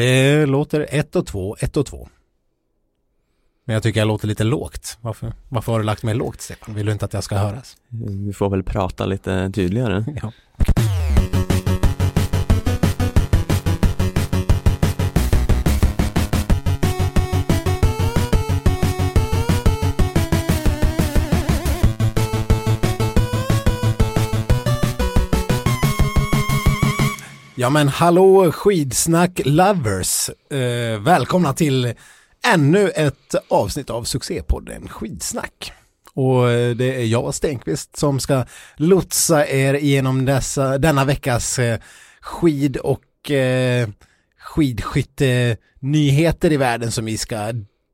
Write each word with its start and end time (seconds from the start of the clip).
Det 0.00 0.46
låter 0.46 0.86
ett 0.90 1.16
och 1.16 1.26
två, 1.26 1.56
ett 1.60 1.76
och 1.76 1.86
två. 1.86 2.08
Men 3.64 3.74
jag 3.74 3.82
tycker 3.82 4.00
jag 4.00 4.08
låter 4.08 4.28
lite 4.28 4.44
lågt. 4.44 4.98
Varför, 5.00 5.32
varför 5.48 5.72
har 5.72 5.78
du 5.78 5.84
lagt 5.84 6.02
mig 6.02 6.14
lågt 6.14 6.40
Stefan? 6.40 6.74
Vill 6.74 6.86
du 6.86 6.92
inte 6.92 7.04
att 7.04 7.12
jag 7.12 7.24
ska 7.24 7.38
höras? 7.38 7.76
Vi 8.26 8.32
får 8.32 8.50
väl 8.50 8.62
prata 8.62 9.06
lite 9.06 9.50
tydligare. 9.54 10.04
Ja. 10.22 10.32
Ja 27.60 27.70
men 27.70 27.88
hallå 27.88 28.52
skidsnack 28.52 29.40
lovers! 29.44 30.30
Eh, 30.50 31.00
välkomna 31.00 31.52
till 31.52 31.94
ännu 32.54 32.88
ett 32.88 33.34
avsnitt 33.48 33.90
av 33.90 34.04
succépodden 34.04 34.88
Skidsnack. 34.88 35.72
Och 36.14 36.50
eh, 36.50 36.76
det 36.76 36.94
är 36.94 37.04
jag 37.04 37.34
Stenqvist 37.34 37.96
som 37.96 38.20
ska 38.20 38.44
lotsa 38.76 39.46
er 39.46 39.74
genom 39.74 40.24
dessa, 40.24 40.78
denna 40.78 41.04
veckas 41.04 41.58
eh, 41.58 41.78
skid 42.20 42.76
och 42.76 43.30
eh, 43.30 43.88
skidskytte-nyheter 44.38 46.52
i 46.52 46.56
världen 46.56 46.92
som 46.92 47.04
vi 47.04 47.18
ska 47.18 47.52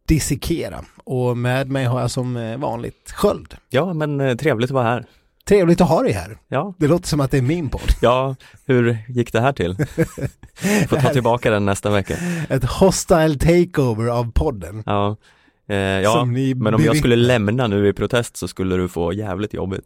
dissekera. 0.09 0.85
Och 1.05 1.39
med 1.39 1.71
mig 1.71 1.85
har 1.85 2.01
jag 2.01 2.11
som 2.11 2.37
eh, 2.37 2.59
vanligt 2.59 3.13
Sköld. 3.15 3.55
Ja, 3.69 3.95
men 3.95 4.21
eh, 4.21 4.37
trevligt 4.37 4.71
att 4.71 4.75
vara 4.75 4.85
här. 4.85 5.07
Trevligt 5.49 5.81
att 5.81 5.89
ha 5.89 6.03
dig 6.03 6.13
här. 6.13 6.39
Ja, 6.49 6.75
Det 6.79 6.87
låter 6.89 7.09
som 7.09 7.21
att 7.21 7.31
det 7.31 7.39
är 7.39 7.43
min 7.43 7.69
podd. 7.69 7.91
ja, 8.01 8.37
hur 8.67 8.99
gick 9.09 9.33
det 9.33 9.41
här 9.41 9.53
till? 9.53 9.77
Får 10.89 11.01
ta 11.01 11.09
tillbaka 11.13 11.51
den 11.51 11.65
nästa 11.65 11.91
vecka. 11.91 12.15
Ett 12.49 12.65
hostile 12.65 13.39
takeover 13.39 14.07
av 14.07 14.33
podden. 14.33 14.83
Ja, 14.87 15.17
eh, 15.69 15.77
ja 15.77 16.25
men 16.57 16.75
om 16.75 16.85
jag 16.85 16.97
skulle 16.97 17.17
lämna 17.17 17.67
nu 17.67 17.89
i 17.89 17.93
protest 17.93 18.37
så 18.37 18.49
skulle 18.49 18.77
du 18.77 18.89
få 18.89 19.13
jävligt 19.13 19.55
jobbigt. 19.55 19.85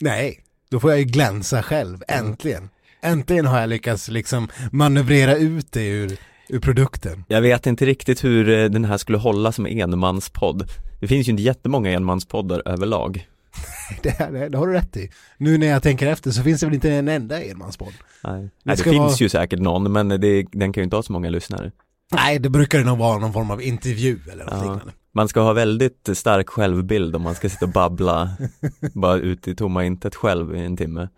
Nej, 0.00 0.40
då 0.70 0.80
får 0.80 0.90
jag 0.90 0.98
ju 0.98 1.04
glänsa 1.04 1.62
själv, 1.62 2.02
äntligen. 2.08 2.68
Äntligen 3.02 3.46
har 3.46 3.60
jag 3.60 3.68
lyckats 3.68 4.08
liksom 4.08 4.48
manövrera 4.72 5.36
ut 5.36 5.72
det 5.72 5.88
ur, 5.88 6.16
ur 6.48 6.60
produkten. 6.60 7.24
Jag 7.28 7.40
vet 7.40 7.66
inte 7.66 7.86
riktigt 7.86 8.24
hur 8.24 8.48
eh, 8.48 8.64
den 8.64 8.84
här 8.84 8.98
skulle 8.98 9.18
hålla 9.18 9.52
som 9.52 9.66
enmanspodd. 9.66 10.68
Det 11.00 11.08
finns 11.08 11.28
ju 11.28 11.30
inte 11.30 11.42
jättemånga 11.42 11.90
enmanspoddar 11.90 12.62
överlag. 12.64 13.26
Det, 14.02 14.18
det, 14.32 14.48
det 14.48 14.58
har 14.58 14.66
du 14.66 14.72
rätt 14.72 14.96
i. 14.96 15.10
Nu 15.38 15.58
när 15.58 15.66
jag 15.66 15.82
tänker 15.82 16.06
efter 16.06 16.30
så 16.30 16.42
finns 16.42 16.60
det 16.60 16.66
väl 16.66 16.74
inte 16.74 16.92
en 16.92 17.08
enda 17.08 17.42
enmanspodd. 17.42 17.92
Nej, 18.24 18.50
Nej 18.62 18.76
det 18.76 18.82
finns 18.82 18.96
vara- 18.96 19.12
ju 19.14 19.28
säkert 19.28 19.60
någon 19.60 19.92
men 19.92 20.08
det, 20.08 20.42
den 20.52 20.72
kan 20.72 20.80
ju 20.80 20.84
inte 20.84 20.96
ha 20.96 21.02
så 21.02 21.12
många 21.12 21.30
lyssnare. 21.30 21.72
Nej, 22.14 22.38
det 22.38 22.50
brukar 22.50 22.78
det 22.78 22.84
nog 22.84 22.98
vara 22.98 23.18
någon 23.18 23.32
form 23.32 23.50
av 23.50 23.62
intervju 23.62 24.18
eller 24.32 24.44
något 24.44 24.52
Ja. 24.54 24.58
liknande. 24.60 24.92
Man 25.14 25.28
ska 25.28 25.40
ha 25.40 25.52
väldigt 25.52 26.08
stark 26.14 26.48
självbild 26.48 27.16
om 27.16 27.22
man 27.22 27.34
ska 27.34 27.48
sitta 27.48 27.64
och 27.64 27.72
babbla 27.72 28.30
bara 28.94 29.16
ut 29.16 29.48
i 29.48 29.54
tomma 29.54 29.84
intet 29.84 30.14
själv 30.14 30.56
i 30.56 30.60
en 30.64 30.76
timme. 30.76 31.08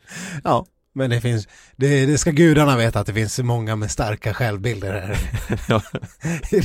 Ja, 0.44 0.66
men 0.94 1.10
det 1.10 1.20
finns, 1.20 1.48
det, 1.76 2.06
det 2.06 2.18
ska 2.18 2.30
gudarna 2.30 2.76
veta 2.76 3.00
att 3.00 3.06
det 3.06 3.14
finns 3.14 3.38
många 3.38 3.76
med 3.76 3.90
starka 3.90 4.34
självbilder 4.34 4.92
här. 4.92 5.18
Ja. 5.68 5.82
I, 6.50 6.62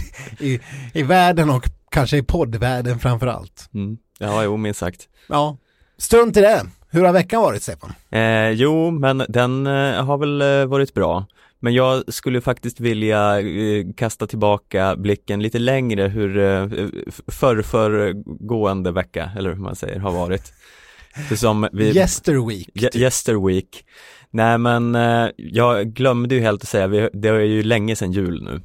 i, 0.53 0.59
I 0.93 1.03
världen 1.03 1.49
och 1.49 1.65
kanske 1.91 2.17
i 2.17 2.23
poddvärlden 2.23 2.99
framför 2.99 3.27
allt. 3.27 3.69
Mm. 3.73 3.97
Ja, 4.19 4.43
jo, 4.43 4.57
minst 4.57 4.79
sagt. 4.79 5.01
Ja, 5.29 5.57
strunt 6.03 6.37
i 6.37 6.41
det. 6.41 6.61
Hur 6.89 7.03
har 7.03 7.13
veckan 7.13 7.41
varit 7.41 7.63
Stefan? 7.63 7.93
Eh, 8.09 8.49
jo, 8.49 8.91
men 8.91 9.23
den 9.29 9.67
eh, 9.67 10.05
har 10.05 10.17
väl 10.17 10.41
eh, 10.41 10.65
varit 10.65 10.93
bra. 10.93 11.25
Men 11.59 11.73
jag 11.73 12.13
skulle 12.13 12.41
faktiskt 12.41 12.79
vilja 12.79 13.39
eh, 13.39 13.85
kasta 13.97 14.27
tillbaka 14.27 14.95
blicken 14.95 15.41
lite 15.41 15.59
längre 15.59 16.07
hur 16.07 16.37
eh, 16.37 16.67
för 17.27 17.61
föregående 17.61 18.91
vecka, 18.91 19.31
eller 19.37 19.49
hur 19.49 19.59
man 19.59 19.75
säger, 19.75 19.99
har 19.99 20.11
varit. 20.11 20.53
För 21.29 21.35
som 21.35 21.67
vi, 21.73 21.95
Yesterweek. 21.97 22.69
Ye- 22.73 22.97
Yester 22.97 23.47
week. 23.47 23.85
Nej 24.31 24.57
men 24.57 24.97
jag 25.37 25.87
glömde 25.93 26.35
ju 26.35 26.41
helt 26.41 26.63
att 26.63 26.69
säga, 26.69 26.87
vi, 26.87 27.09
det 27.13 27.29
är 27.29 27.39
ju 27.39 27.63
länge 27.63 27.95
sedan 27.95 28.11
jul 28.11 28.43
nu. 28.43 28.61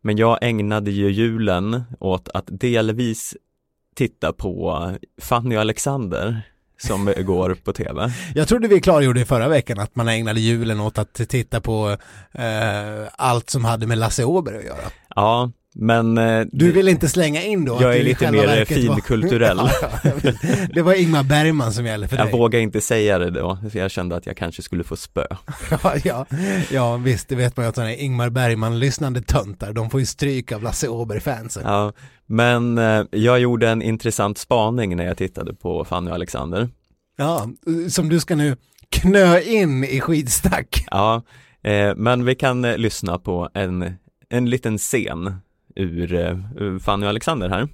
Men 0.00 0.16
jag 0.16 0.38
ägnade 0.42 0.90
ju 0.90 1.10
julen 1.10 1.82
åt 2.00 2.28
att 2.34 2.44
delvis 2.46 3.36
titta 3.96 4.32
på 4.32 4.90
Fanny 5.22 5.56
och 5.56 5.60
Alexander 5.60 6.42
som 6.86 7.12
går 7.18 7.54
på 7.64 7.72
tv. 7.72 8.12
Jag 8.34 8.48
trodde 8.48 8.68
vi 8.68 8.80
klargjorde 8.80 9.20
i 9.20 9.24
förra 9.24 9.48
veckan 9.48 9.78
att 9.78 9.96
man 9.96 10.08
ägnade 10.08 10.40
julen 10.40 10.80
åt 10.80 10.98
att 10.98 11.14
titta 11.14 11.60
på 11.60 11.96
eh, 12.32 13.08
allt 13.12 13.50
som 13.50 13.64
hade 13.64 13.86
med 13.86 13.98
Lasse 13.98 14.24
Åberg 14.24 14.56
att 14.56 14.64
göra. 14.64 14.90
Ja, 15.14 15.50
men 15.74 16.18
eh, 16.18 16.44
Du 16.52 16.72
vill 16.72 16.88
inte 16.88 17.08
slänga 17.08 17.42
in 17.42 17.64
då? 17.64 17.78
Jag 17.80 17.96
är 17.96 18.02
lite 18.04 18.32
mer 18.32 18.46
var- 18.46 18.64
finkulturell. 18.64 19.56
Ja, 19.82 19.90
jag 20.04 20.14
vet. 20.14 20.36
det 20.74 20.82
var 20.82 20.94
Ingmar 20.94 21.22
Bergman 21.22 21.72
som 21.72 21.86
gällde 21.86 22.08
för 22.08 22.16
jag 22.16 22.26
dig. 22.26 22.32
vågar 22.32 22.60
inte 22.60 22.80
säga 22.80 23.18
det 23.18 23.30
då, 23.30 23.58
för 23.72 23.78
jag 23.78 23.90
kände 23.90 24.16
att 24.16 24.26
jag 24.26 24.36
kanske 24.36 24.62
skulle 24.62 24.84
få 24.84 24.96
spö. 24.96 25.24
Ja, 25.70 25.94
ja, 26.04 26.26
ja, 26.70 26.96
visst, 26.96 27.28
det 27.28 27.34
vet 27.34 27.56
man 27.56 27.64
ju 27.66 27.68
att 27.68 27.74
sådana 27.74 27.90
här 27.90 27.96
Ingmar 27.98 28.30
Bergman-lyssnande 28.30 29.22
töntar, 29.22 29.72
de 29.72 29.90
får 29.90 30.00
ju 30.00 30.06
stryk 30.06 30.52
av 30.52 30.62
Lasse 30.62 30.88
Åberg-fansen. 30.88 31.62
Ja, 31.66 31.92
men 32.26 32.78
eh, 32.78 33.04
jag 33.10 33.40
gjorde 33.40 33.68
en 33.68 33.82
intressant 33.82 34.38
spaning 34.38 34.96
när 34.96 35.04
jag 35.04 35.16
tittade 35.16 35.54
på 35.54 35.84
Fanny 35.84 36.10
och 36.10 36.14
Alexander. 36.14 36.68
Ja, 37.16 37.48
som 37.88 38.08
du 38.08 38.20
ska 38.20 38.36
nu 38.36 38.56
knö 38.90 39.40
in 39.40 39.84
i 39.84 40.00
skitsnack. 40.00 40.84
Ja, 40.90 41.22
eh, 41.64 41.92
men 41.96 42.24
vi 42.24 42.34
kan 42.34 42.62
lyssna 42.62 43.18
på 43.18 43.48
en, 43.54 43.94
en 44.30 44.50
liten 44.50 44.78
scen 44.78 45.34
ur, 45.76 46.14
eh, 46.14 46.38
ur 46.56 46.78
Fanny 46.78 47.04
och 47.06 47.10
Alexander 47.10 47.48
här. 47.48 47.68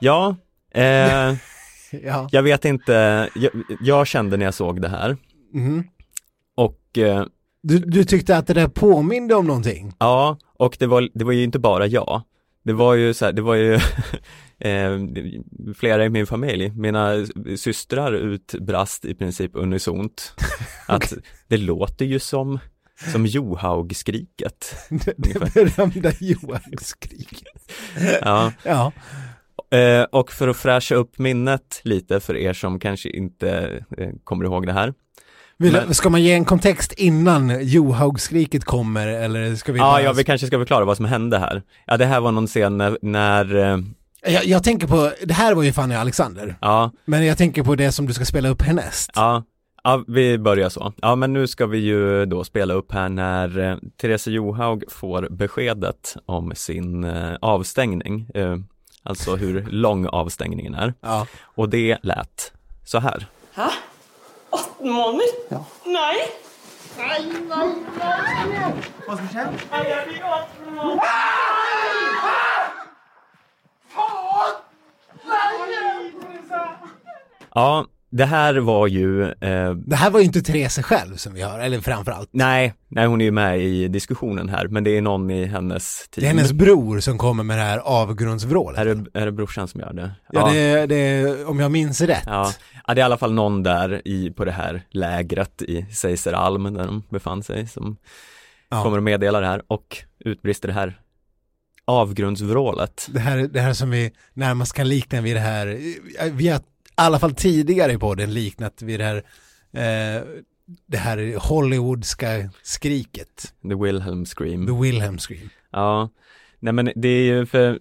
Ja, 0.00 0.36
eh, 0.74 1.34
Ja. 2.04 2.28
jag 2.32 2.42
vet 2.42 2.64
inte, 2.64 3.28
jag, 3.34 3.52
jag 3.80 4.06
kände 4.06 4.36
när 4.36 4.44
jag 4.44 4.54
såg 4.54 4.82
det 4.82 4.88
här 4.88 5.16
Mhm. 5.52 5.84
och 6.56 6.98
eh, 6.98 7.24
Du, 7.62 7.78
du 7.78 8.04
tyckte 8.04 8.36
att 8.36 8.46
det 8.46 8.54
där 8.54 8.68
påminde 8.68 9.34
om 9.34 9.46
någonting? 9.46 9.92
Ja, 9.98 10.38
och 10.58 10.76
det 10.78 10.86
var, 10.86 11.08
det 11.14 11.24
var 11.24 11.32
ju 11.32 11.42
inte 11.44 11.58
bara 11.58 11.86
jag. 11.86 12.22
Det 12.62 12.72
var 12.72 12.94
ju 12.94 13.14
så 13.14 13.24
här, 13.24 13.32
det 13.32 13.42
var 13.42 13.54
ju 13.54 13.78
eh, 14.60 14.98
flera 15.76 16.04
i 16.04 16.08
min 16.08 16.26
familj. 16.26 16.70
Mina 16.76 17.26
systrar 17.56 18.12
utbrast 18.12 19.04
i 19.04 19.14
princip 19.14 19.50
unisont 19.54 20.34
att 20.86 21.12
det 21.48 21.56
låter 21.56 22.04
ju 22.04 22.18
som, 22.18 22.58
som 23.12 23.26
Johaug-skriket. 23.26 24.74
Det, 24.88 25.14
det 25.16 25.54
berömda 25.54 26.12
Johan-skriket. 26.20 27.72
Ja, 28.20 28.52
Ja, 28.62 28.92
eh, 29.78 30.02
och 30.02 30.32
för 30.32 30.48
att 30.48 30.56
fräscha 30.56 30.94
upp 30.94 31.18
minnet 31.18 31.80
lite 31.84 32.20
för 32.20 32.36
er 32.36 32.52
som 32.52 32.78
kanske 32.80 33.08
inte 33.08 33.82
eh, 33.98 34.08
kommer 34.24 34.44
ihåg 34.44 34.66
det 34.66 34.72
här. 34.72 34.94
Vill, 35.58 35.72
Men- 35.72 35.94
ska 35.94 36.10
man 36.10 36.22
ge 36.22 36.32
en 36.32 36.44
kontext 36.44 36.92
innan 36.92 37.58
Johaug-skriket 37.66 38.64
kommer 38.64 39.08
eller 39.08 39.54
ska 39.54 39.72
vi 39.72 39.78
Ja, 39.78 39.84
bara... 39.84 40.02
ja, 40.02 40.12
vi 40.12 40.24
kanske 40.24 40.46
ska 40.46 40.58
förklara 40.58 40.84
vad 40.84 40.96
som 40.96 41.06
hände 41.06 41.38
här. 41.38 41.62
Ja, 41.86 41.96
det 41.96 42.06
här 42.06 42.20
var 42.20 42.32
någon 42.32 42.46
scen 42.46 42.78
när, 42.78 42.98
när 43.02 43.56
eh, 43.56 43.78
jag, 44.22 44.44
jag 44.44 44.64
tänker 44.64 44.86
på, 44.86 45.12
det 45.24 45.34
här 45.34 45.54
var 45.54 45.62
ju 45.62 45.72
Fanny 45.72 45.94
Alexander, 45.94 46.56
ja, 46.60 46.90
men 47.04 47.26
jag 47.26 47.38
tänker 47.38 47.62
på 47.62 47.74
det 47.74 47.92
som 47.92 48.06
du 48.06 48.12
ska 48.14 48.24
spela 48.24 48.48
upp 48.48 48.62
härnäst. 48.62 49.10
Ja, 49.14 49.42
ja, 49.84 50.04
vi 50.08 50.38
börjar 50.38 50.68
så. 50.68 50.92
Ja, 51.02 51.14
men 51.14 51.32
nu 51.32 51.46
ska 51.46 51.66
vi 51.66 51.78
ju 51.78 52.26
då 52.26 52.44
spela 52.44 52.74
upp 52.74 52.92
här 52.92 53.08
när 53.08 53.58
eh, 53.58 53.76
Therese 54.00 54.26
Johaug 54.26 54.84
får 54.92 55.28
beskedet 55.30 56.16
om 56.26 56.52
sin 56.54 57.04
eh, 57.04 57.34
avstängning, 57.40 58.30
eh, 58.34 58.56
alltså 59.02 59.36
hur 59.36 59.66
lång 59.70 60.06
avstängningen 60.06 60.74
är. 60.74 60.94
Ja. 61.00 61.26
Och 61.42 61.68
det 61.68 61.98
lät 62.02 62.52
så 62.84 62.98
här. 62.98 63.26
Hæ? 63.54 63.68
18 64.50 64.90
måneder? 64.90 65.24
Ja. 65.48 65.64
Nei. 65.84 66.16
Nei, 66.98 67.22
nei, 67.48 67.68
nei. 67.98 68.72
Hva 69.06 69.16
som 69.16 69.28
skjer? 69.30 69.46
Nei, 69.70 69.84
jeg 69.88 70.02
fikk 70.10 70.24
18 73.94 74.62
måneder. 75.24 76.76
Ja, 77.54 77.86
det 78.12 78.24
här 78.24 78.54
var 78.56 78.86
ju, 78.86 79.22
eh, 79.24 79.70
Det 79.74 79.96
här 79.96 80.10
var 80.10 80.20
ju 80.20 80.26
inte 80.26 80.42
Therese 80.42 80.78
själv 80.82 81.16
som 81.16 81.34
vi 81.34 81.42
hör, 81.42 81.58
eller 81.60 81.80
framförallt. 81.80 82.28
nej, 82.32 82.74
nej 82.88 83.06
hon 83.06 83.20
är 83.20 83.24
ju 83.24 83.30
med 83.30 83.60
i 83.60 83.88
diskussionen 83.88 84.48
här, 84.48 84.68
men 84.68 84.84
det 84.84 84.96
är 84.96 85.02
någon 85.02 85.30
i 85.30 85.44
hennes 85.44 86.08
team. 86.08 86.20
Det 86.22 86.26
är 86.26 86.28
hennes 86.28 86.52
bror 86.52 87.00
som 87.00 87.18
kommer 87.18 87.44
med 87.44 87.58
det 87.58 87.62
här 87.64 87.78
avgrundsvrålet. 87.78 88.80
är, 88.80 88.84
det, 88.94 89.20
är 89.20 89.26
det 89.26 89.32
brorsan 89.32 89.68
som 89.68 89.80
gör 89.80 89.92
det? 89.92 90.10
Ja, 90.32 90.50
det, 90.52 90.86
det, 90.86 91.44
om 91.44 91.60
jag 91.60 91.70
minns 91.70 92.00
rätt. 92.00 92.22
Ja, 92.26 92.50
ja, 92.86 92.94
det 92.94 93.00
är 93.00 93.02
i 93.02 93.06
alla 93.06 93.18
fall 93.18 93.32
någon 93.32 93.62
där 93.62 94.02
i, 94.04 94.30
på 94.30 94.44
det 94.44 94.52
här 94.52 94.82
lägret 94.90 95.62
i 95.62 95.86
Seiseralm 95.92 96.74
där 96.74 96.84
de 96.86 97.02
befann 97.10 97.42
sig 97.42 97.66
som 97.68 97.96
Ja. 98.72 98.82
kommer 98.82 98.96
att 98.98 99.02
meddela 99.04 99.40
det 99.40 99.46
här 99.46 99.62
och 99.68 99.96
utbrister 100.24 100.68
det 100.68 100.74
här 100.74 101.00
avgrundsvrålet. 101.90 103.08
Det 103.10 103.20
här, 103.20 103.38
det 103.38 103.60
här 103.60 103.72
som 103.72 103.90
vi 103.90 104.12
närmast 104.34 104.72
kan 104.72 104.88
likna 104.88 105.20
vid 105.20 105.36
det 105.36 105.40
här, 105.40 105.78
vi 106.30 106.48
har 106.48 106.60
alla 107.00 107.18
fall 107.18 107.34
tidigare 107.34 107.92
i 107.92 107.98
podden 107.98 108.34
liknat 108.34 108.82
vid 108.82 109.00
det 109.00 109.04
här, 109.04 109.16
eh, 109.72 110.22
det 110.86 110.96
här 110.96 111.38
Hollywoodska 111.38 112.50
skriket. 112.62 113.54
The 113.62 113.74
Wilhelm 113.74 114.24
Scream. 114.24 114.66
The 114.66 114.72
Wilhelm 114.72 115.18
Scream. 115.18 115.48
Ja, 115.70 116.10
nej 116.58 116.72
men 116.72 116.92
det 116.96 117.08
är 117.08 117.22
ju 117.22 117.46
för 117.46 117.80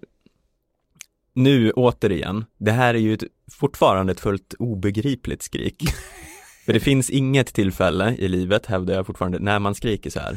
nu 1.33 1.71
återigen, 1.71 2.45
det 2.57 2.71
här 2.71 2.93
är 2.93 2.99
ju 2.99 3.13
ett, 3.13 3.23
fortfarande 3.51 4.11
ett 4.11 4.19
fullt 4.19 4.53
obegripligt 4.59 5.41
skrik. 5.41 5.83
för 6.65 6.73
det 6.73 6.79
finns 6.79 7.09
inget 7.09 7.53
tillfälle 7.53 8.15
i 8.15 8.27
livet, 8.27 8.65
hävdar 8.65 8.93
jag 8.93 9.05
fortfarande, 9.07 9.39
när 9.39 9.59
man 9.59 9.75
skriker 9.75 10.09
så 10.09 10.19
här. 10.19 10.31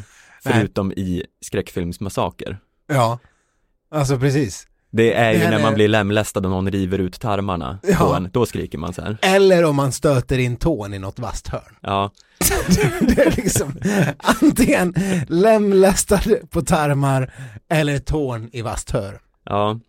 Nej. 0.44 0.54
Förutom 0.54 0.92
i 0.92 1.24
skräckfilmsmassaker. 1.40 2.58
Ja, 2.86 3.18
alltså 3.92 4.18
precis. 4.18 4.66
Det 4.90 5.14
är 5.14 5.32
Det 5.32 5.38
ju 5.38 5.50
när 5.50 5.62
man 5.62 5.72
är- 5.72 5.74
blir 5.74 5.88
lemlästad 5.88 6.40
och 6.40 6.50
någon 6.50 6.70
river 6.70 6.98
ut 6.98 7.20
tarmarna 7.20 7.78
på 7.82 7.88
Ja. 7.90 8.16
en, 8.16 8.30
då 8.32 8.46
skriker 8.46 8.78
man 8.78 8.92
så 8.92 9.02
här. 9.02 9.18
Eller 9.22 9.64
om 9.64 9.76
man 9.76 9.92
stöter 9.92 10.38
in 10.38 10.56
tån 10.56 10.94
i 10.94 10.98
något 10.98 11.18
vasst 11.18 11.48
hörn. 11.48 11.76
Ja, 11.80 12.10
Det 13.00 13.18
är 13.22 13.36
liksom 13.36 13.76
antingen 14.18 14.94
lemlästad 15.28 16.20
på 16.50 16.62
tarmar 16.62 17.32
eller 17.68 17.98
tån 17.98 18.48
i 18.52 18.62
vasst 18.62 18.90
hörn. 18.90 19.18
ja. 19.44 19.80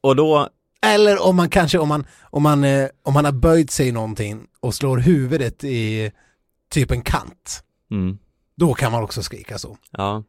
Och 0.00 0.16
då, 0.16 0.48
Eller 0.86 1.22
om 1.22 1.36
man 1.36 1.48
kanske, 1.50 1.78
om 1.78 1.88
man, 1.88 2.06
om 2.22 2.42
man, 2.42 2.64
eh, 2.64 2.88
om 3.02 3.14
man 3.14 3.24
har 3.24 3.32
böjt 3.32 3.70
sig 3.70 3.88
i 3.88 3.92
någonting 3.92 4.40
och 4.60 4.74
slår 4.74 4.98
huvudet 4.98 5.64
i 5.64 6.10
typ 6.70 6.90
en 6.90 7.02
kant. 7.02 7.62
mm, 7.90 8.18
Då 8.56 8.74
kan 8.74 8.92
man 8.92 9.02
också 9.02 9.22
skrika 9.22 9.58
så. 9.58 9.76
ja, 9.90 10.22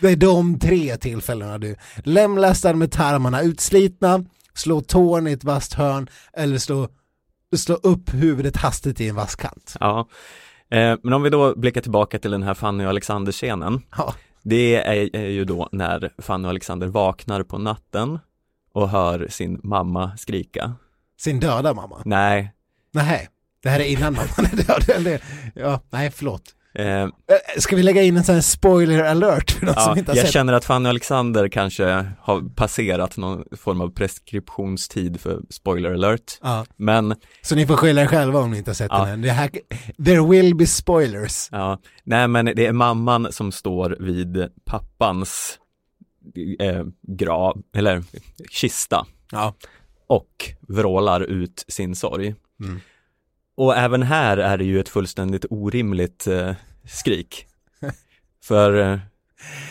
Det 0.00 0.08
är 0.10 0.16
de 0.16 0.58
tre 0.58 0.96
tillfällena 0.96 1.58
du. 1.58 1.76
Lemlästad 2.04 2.72
med 2.76 2.92
tarmarna 2.92 3.42
utslitna, 3.42 4.24
slå 4.54 4.80
tån 4.80 5.26
i 5.26 5.32
ett 5.32 5.44
vasst 5.44 5.74
hörn 5.74 6.08
eller 6.32 6.58
slå, 6.58 6.88
slå 7.56 7.74
upp 7.74 8.14
huvudet 8.14 8.56
hastigt 8.56 9.00
i 9.00 9.08
en 9.08 9.14
vass 9.14 9.36
kant. 9.36 9.76
ja. 9.80 10.08
Eh, 10.70 10.96
men 11.02 11.12
om 11.12 11.22
vi 11.22 11.30
då 11.30 11.54
blickar 11.56 11.80
tillbaka 11.80 12.18
till 12.18 12.30
den 12.30 12.42
här 12.42 12.54
Fanny 12.54 12.84
och 12.84 12.88
Alexander-scenen. 12.88 13.82
Ja, 13.96 14.14
Det 14.42 14.74
är, 14.76 15.16
är 15.16 15.28
ju 15.28 15.44
då 15.44 15.68
när 15.72 16.12
Fanny 16.22 16.44
och 16.44 16.50
Alexander 16.50 16.86
vaknar 16.86 17.42
på 17.42 17.58
natten 17.58 18.18
och 18.72 18.88
hör 18.88 19.26
sin 19.30 19.60
mamma 19.62 20.16
skrika. 20.16 20.74
sin 21.20 21.40
döda 21.40 21.74
mamma. 21.74 22.02
Nej, 22.04 22.52
Nej, 22.92 23.28
det 23.62 23.68
här 23.68 23.80
är 23.80 23.84
innan 23.84 24.12
mamman 24.12 24.28
är 24.52 25.04
död. 25.06 25.20
Ja, 25.54 25.80
nej 25.90 26.10
förlåt. 26.10 26.42
Eh, 26.74 26.84
Eh, 26.86 27.08
Ska 27.58 27.76
vi 27.76 27.82
lägga 27.82 28.02
in 28.02 28.16
en 28.16 28.24
sån 28.24 28.34
här 28.34 28.42
spoiler 28.42 29.04
alert 29.04 29.50
för 29.50 29.66
de 29.66 29.72
ja, 29.76 29.80
som 29.80 29.98
inte 29.98 30.10
har 30.10 30.16
jag 30.16 30.24
sett? 30.24 30.32
känner 30.32 30.52
att 30.52 30.64
Fanny 30.64 30.86
och 30.86 30.90
Alexander 30.90 31.48
kanske 31.48 31.84
har 32.20 32.54
passerat 32.54 33.16
någon 33.16 33.44
form 33.56 33.80
av 33.80 33.88
preskriptionstid 33.90 35.20
för 35.20 35.40
spoiler 35.50 35.94
alert. 35.94 36.38
Ja, 36.42 36.66
Men 36.76 37.14
så 37.42 37.54
ni 37.54 37.66
får 37.66 37.76
skylla 37.76 38.02
er 38.02 38.06
själva 38.06 38.38
om 38.40 38.50
ni 38.50 38.58
inte 38.58 38.70
har 38.70 38.74
sett 38.74 38.88
Ja. 38.90 39.04
den 39.04 39.08
än. 39.14 39.22
Det 39.22 39.30
här, 39.30 39.50
there 40.04 40.28
will 40.28 40.54
be 40.56 40.66
spoilers. 40.66 41.48
Ja, 41.52 41.78
nej 42.04 42.28
men 42.28 42.44
det 42.44 42.66
är 42.66 42.72
mamman 42.72 43.32
som 43.32 43.52
står 43.52 43.96
vid 44.00 44.48
pappans 44.64 45.58
eh, 46.60 46.84
grav, 47.08 47.62
eller 47.76 48.02
kista 48.50 49.06
Ja. 49.32 49.54
och 50.06 50.50
vrålar 50.68 51.20
ut 51.20 51.64
sin 51.68 51.94
sorg. 51.96 52.34
Mm. 52.60 52.80
Och 53.56 53.76
även 53.76 54.02
här 54.02 54.36
är 54.36 54.58
det 54.58 54.64
ju 54.64 54.80
ett 54.80 54.88
fullständigt 54.88 55.44
orimligt 55.50 56.26
eh, 56.26 56.54
skrik. 56.88 57.46
För, 58.44 58.92
eh, 58.92 58.98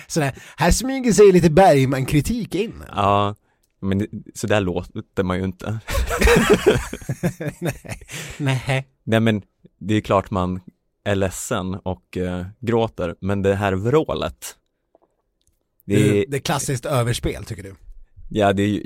Så 0.07 0.19
där, 0.19 0.33
här 0.57 0.71
smyger 0.71 1.13
sig 1.13 1.31
lite 1.31 1.49
Bergman-kritik 1.49 2.55
in. 2.55 2.83
ja, 2.95 3.35
men 3.79 3.97
det- 3.97 4.09
så 4.33 4.47
där 4.47 4.61
låter 4.61 5.23
man 5.23 5.37
ju 5.37 5.43
inte. 5.43 5.79
nej, 7.59 7.97
nej. 8.37 8.87
Nej 9.03 9.19
men 9.19 9.41
det 9.79 9.93
är 9.95 10.01
klart 10.01 10.31
man 10.31 10.59
är 11.03 11.15
ledsen 11.15 11.73
och 11.75 12.17
eh, 12.17 12.45
gråter, 12.59 13.15
men 13.21 13.41
det 13.41 13.55
här 13.55 13.73
vrålet 13.73 14.55
det 15.85 15.95
är, 15.95 16.13
Det, 16.13 16.25
det 16.27 16.37
är 16.37 16.41
klassiskt 16.41 16.85
överspel 16.85 17.45
tycker 17.45 17.63
du? 17.63 17.75
Ja, 18.35 18.53
det 18.53 18.81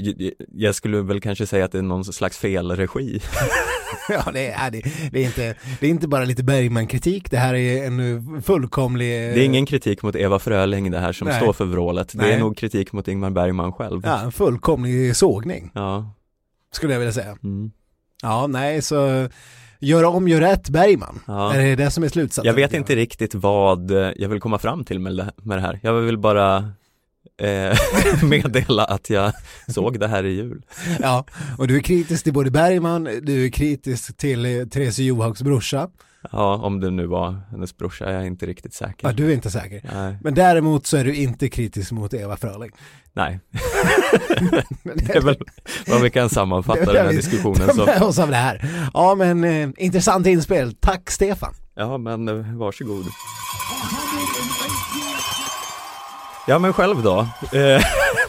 jag 0.53 0.75
skulle 0.75 1.01
väl 1.01 1.21
kanske 1.21 1.47
säga 1.47 1.65
att 1.65 1.71
det 1.71 1.77
är 1.77 1.81
någon 1.81 2.05
slags 2.05 2.37
felregi. 2.37 3.21
Ja, 4.09 4.31
det 4.33 4.47
är, 4.51 4.71
det, 4.71 4.81
det, 5.11 5.19
är 5.19 5.25
inte, 5.25 5.55
det 5.79 5.85
är 5.85 5.89
inte 5.89 6.07
bara 6.07 6.25
lite 6.25 6.43
Bergman-kritik, 6.43 7.31
det 7.31 7.37
här 7.37 7.53
är 7.55 7.87
en 7.87 8.41
fullkomlig... 8.41 9.07
Det 9.07 9.41
är 9.41 9.45
ingen 9.45 9.65
kritik 9.65 10.01
mot 10.01 10.15
Eva 10.15 10.39
Fröling 10.39 10.91
det 10.91 10.99
här 10.99 11.13
som 11.13 11.27
Nej. 11.27 11.41
står 11.41 11.53
för 11.53 11.65
vrålet. 11.65 12.11
Det 12.13 12.17
Nej. 12.17 12.33
är 12.33 12.39
nog 12.39 12.57
kritik 12.57 12.91
mot 12.91 13.07
Ingmar 13.07 13.29
Bergman 13.29 13.73
själv. 13.73 14.01
Ja, 14.05 14.19
en 14.21 14.31
fullkomlig 14.31 15.15
sågning, 15.15 15.71
Ja. 15.73 16.13
skulle 16.71 16.93
jag 16.93 16.99
vilja 16.99 17.13
säga. 17.13 17.37
Mm. 17.43 17.71
Ja, 18.21 18.47
nej, 18.47 18.81
så 18.81 19.29
göra 19.79 20.09
om, 20.09 20.27
gör 20.27 20.41
rätt 20.41 20.69
Bergman. 20.69 21.19
Ja. 21.27 21.53
Är 21.53 21.65
det 21.65 21.75
det 21.75 21.91
som 21.91 22.03
är 22.03 22.07
slutsatsen? 22.07 22.45
Jag 22.45 22.53
vet 22.53 22.73
inte 22.73 22.95
riktigt 22.95 23.35
vad 23.35 23.91
eh, 23.91 24.11
jag 24.15 24.29
vill 24.29 24.39
komma 24.39 24.57
fram 24.57 24.83
till 24.83 24.99
med 24.99 25.31
det 25.43 25.59
här. 25.59 25.79
Jag 25.83 25.93
vill 25.93 26.17
bara 26.17 26.71
eh, 27.41 27.77
meddela 28.23 28.85
att 28.85 29.09
jag 29.09 29.33
såg 29.67 29.99
det 29.99 30.07
här 30.07 30.23
i 30.23 30.35
jul. 30.35 30.61
Ja, 30.99 31.25
och 31.57 31.67
du 31.67 31.75
är 31.75 31.79
kritisk 31.81 32.23
till 32.23 32.33
både 32.33 32.51
Bergman, 32.51 33.03
du 33.21 33.45
är 33.45 33.49
kritisk 33.49 34.17
till 34.17 34.45
eh, 34.45 34.65
Therese 34.65 34.99
Johaugs 34.99 35.41
brorsa. 35.41 35.89
Ja, 36.31 36.55
om 36.55 36.79
det 36.79 36.89
nu 36.89 37.07
var 37.07 37.41
hennes 37.51 37.77
brorsa, 37.77 38.11
jag 38.11 38.21
är 38.21 38.25
inte 38.25 38.45
riktigt 38.45 38.73
säker. 38.73 39.07
Ja, 39.07 39.13
du 39.13 39.29
är 39.29 39.33
inte 39.33 39.51
säker. 39.51 39.81
Nej, 39.93 40.17
Men 40.21 40.33
däremot 40.33 40.87
så 40.87 40.97
är 40.97 41.03
du 41.03 41.15
inte 41.15 41.49
kritisk 41.49 41.91
mot 41.91 42.13
Eva 42.13 42.37
Fröling. 42.37 42.71
nej. 43.13 43.39
det 44.83 45.15
är 45.15 45.21
väl 45.21 45.37
vad 45.87 46.01
vi 46.01 46.09
kan 46.09 46.29
sammanfatta 46.29 46.93
den 46.93 47.05
här 47.05 47.13
diskussionen 47.13 47.75
som. 47.75 47.85
med 47.85 48.01
oss 48.01 48.19
av 48.19 48.29
det 48.29 48.35
här. 48.35 48.89
Ja, 48.93 49.15
men 49.15 49.43
eh, 49.43 49.69
intressant 49.77 50.27
inspel. 50.27 50.73
Tack 50.73 51.11
Stefan. 51.11 51.53
Ja, 51.75 51.97
men 51.97 52.27
eh, 52.27 52.57
varsågod. 52.57 53.05
Ja, 56.49 56.59
men 56.59 56.73
själv 56.73 57.03
då? 57.03 57.27
Eh, 57.53 57.81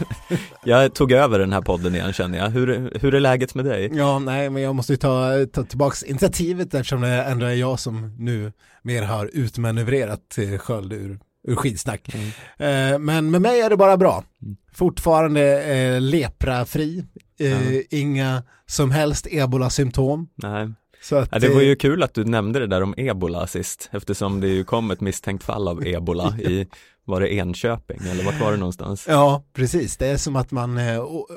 jag 0.63 0.93
tog 0.93 1.11
över 1.11 1.39
den 1.39 1.53
här 1.53 1.61
podden 1.61 1.95
igen 1.95 2.13
känner 2.13 2.37
jag. 2.37 2.49
Hur, 2.49 2.91
hur 3.01 3.15
är 3.15 3.19
läget 3.19 3.55
med 3.55 3.65
dig? 3.65 3.89
Ja, 3.93 4.19
nej, 4.19 4.49
men 4.49 4.61
jag 4.61 4.75
måste 4.75 4.93
ju 4.93 4.97
ta, 4.97 5.45
ta 5.53 5.63
tillbaks 5.63 6.03
initiativet 6.03 6.73
eftersom 6.73 7.01
det 7.01 7.07
ändå 7.07 7.45
är 7.45 7.53
jag 7.53 7.79
som 7.79 8.15
nu 8.19 8.53
mer 8.81 9.03
har 9.03 9.29
utmanövrerat 9.33 10.37
Sköld 10.59 10.93
ur, 10.93 11.19
ur 11.47 11.55
skidsnack. 11.55 12.09
Mm. 12.13 12.93
Eh, 12.93 12.99
men 12.99 13.31
med 13.31 13.41
mig 13.41 13.61
är 13.61 13.69
det 13.69 13.77
bara 13.77 13.97
bra. 13.97 14.23
Mm. 14.41 14.57
Fortfarande 14.73 15.63
eh, 15.63 16.01
leprafri, 16.01 17.05
Ja. 17.37 17.57
inga 17.89 18.43
som 18.65 18.91
helst 18.91 19.27
ebola-symptom. 19.31 20.27
Nej. 20.35 20.63
Att, 21.11 21.29
Ja, 21.31 21.39
det 21.39 21.49
var 21.49 21.61
ju 21.61 21.75
kul 21.75 22.03
att 22.03 22.13
du 22.13 22.25
nämnde 22.25 22.59
det 22.59 22.67
där 22.67 22.83
om 22.83 22.93
ebola 22.97 23.47
sist 23.47 23.89
eftersom 23.91 24.41
det 24.41 24.47
ju 24.47 24.63
kom 24.63 24.91
ett 24.91 25.01
misstänkt 25.01 25.43
fall 25.43 25.67
av 25.67 25.87
ebola 25.87 26.37
i, 26.39 26.67
var 27.09 27.21
det 27.21 27.33
Enköping 27.33 27.99
eller 28.11 28.23
vart 28.23 28.39
var 28.41 28.51
det 28.51 28.57
någonstans? 28.57 29.05
Ja, 29.07 29.43
precis. 29.53 29.97
Det 29.97 30.07
är 30.07 30.17
som 30.17 30.35
att 30.35 30.51
man 30.51 30.77
eh, 30.77 30.99
å, 30.99 31.27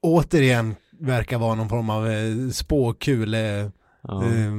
återigen 0.00 0.74
verkar 1.00 1.38
vara 1.38 1.54
någon 1.54 1.68
form 1.68 1.90
av 1.90 2.10
eh, 2.10 2.50
spåkule 2.52 3.70
Ja. 4.02 4.24
eh, 4.24 4.52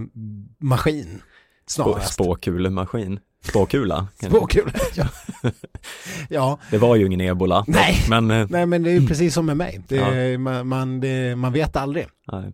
maskin. 0.59 1.21
Snarast. 1.67 2.13
spåkulemaskin. 2.13 3.19
Spåkula. 3.43 4.07
Spåkule, 4.23 4.71
ja. 4.95 5.05
ja. 6.29 6.59
Det 6.71 6.77
var 6.77 6.95
ju 6.95 7.05
ingen 7.05 7.21
ebola. 7.21 7.63
Nej. 7.67 8.05
Men, 8.09 8.31
eh, 8.31 8.47
Nej 8.49 8.65
men 8.65 8.83
det 8.83 8.91
är 8.91 8.99
ju 8.99 9.07
precis 9.07 9.33
som 9.33 9.45
med 9.45 9.57
mig. 9.57 9.81
Det, 9.87 9.95
Ja. 9.95 10.37
man, 10.37 10.67
man, 10.67 10.99
det, 10.99 11.35
man 11.35 11.53
vet 11.53 11.75
aldrig. 11.75 12.07
nej. 12.31 12.53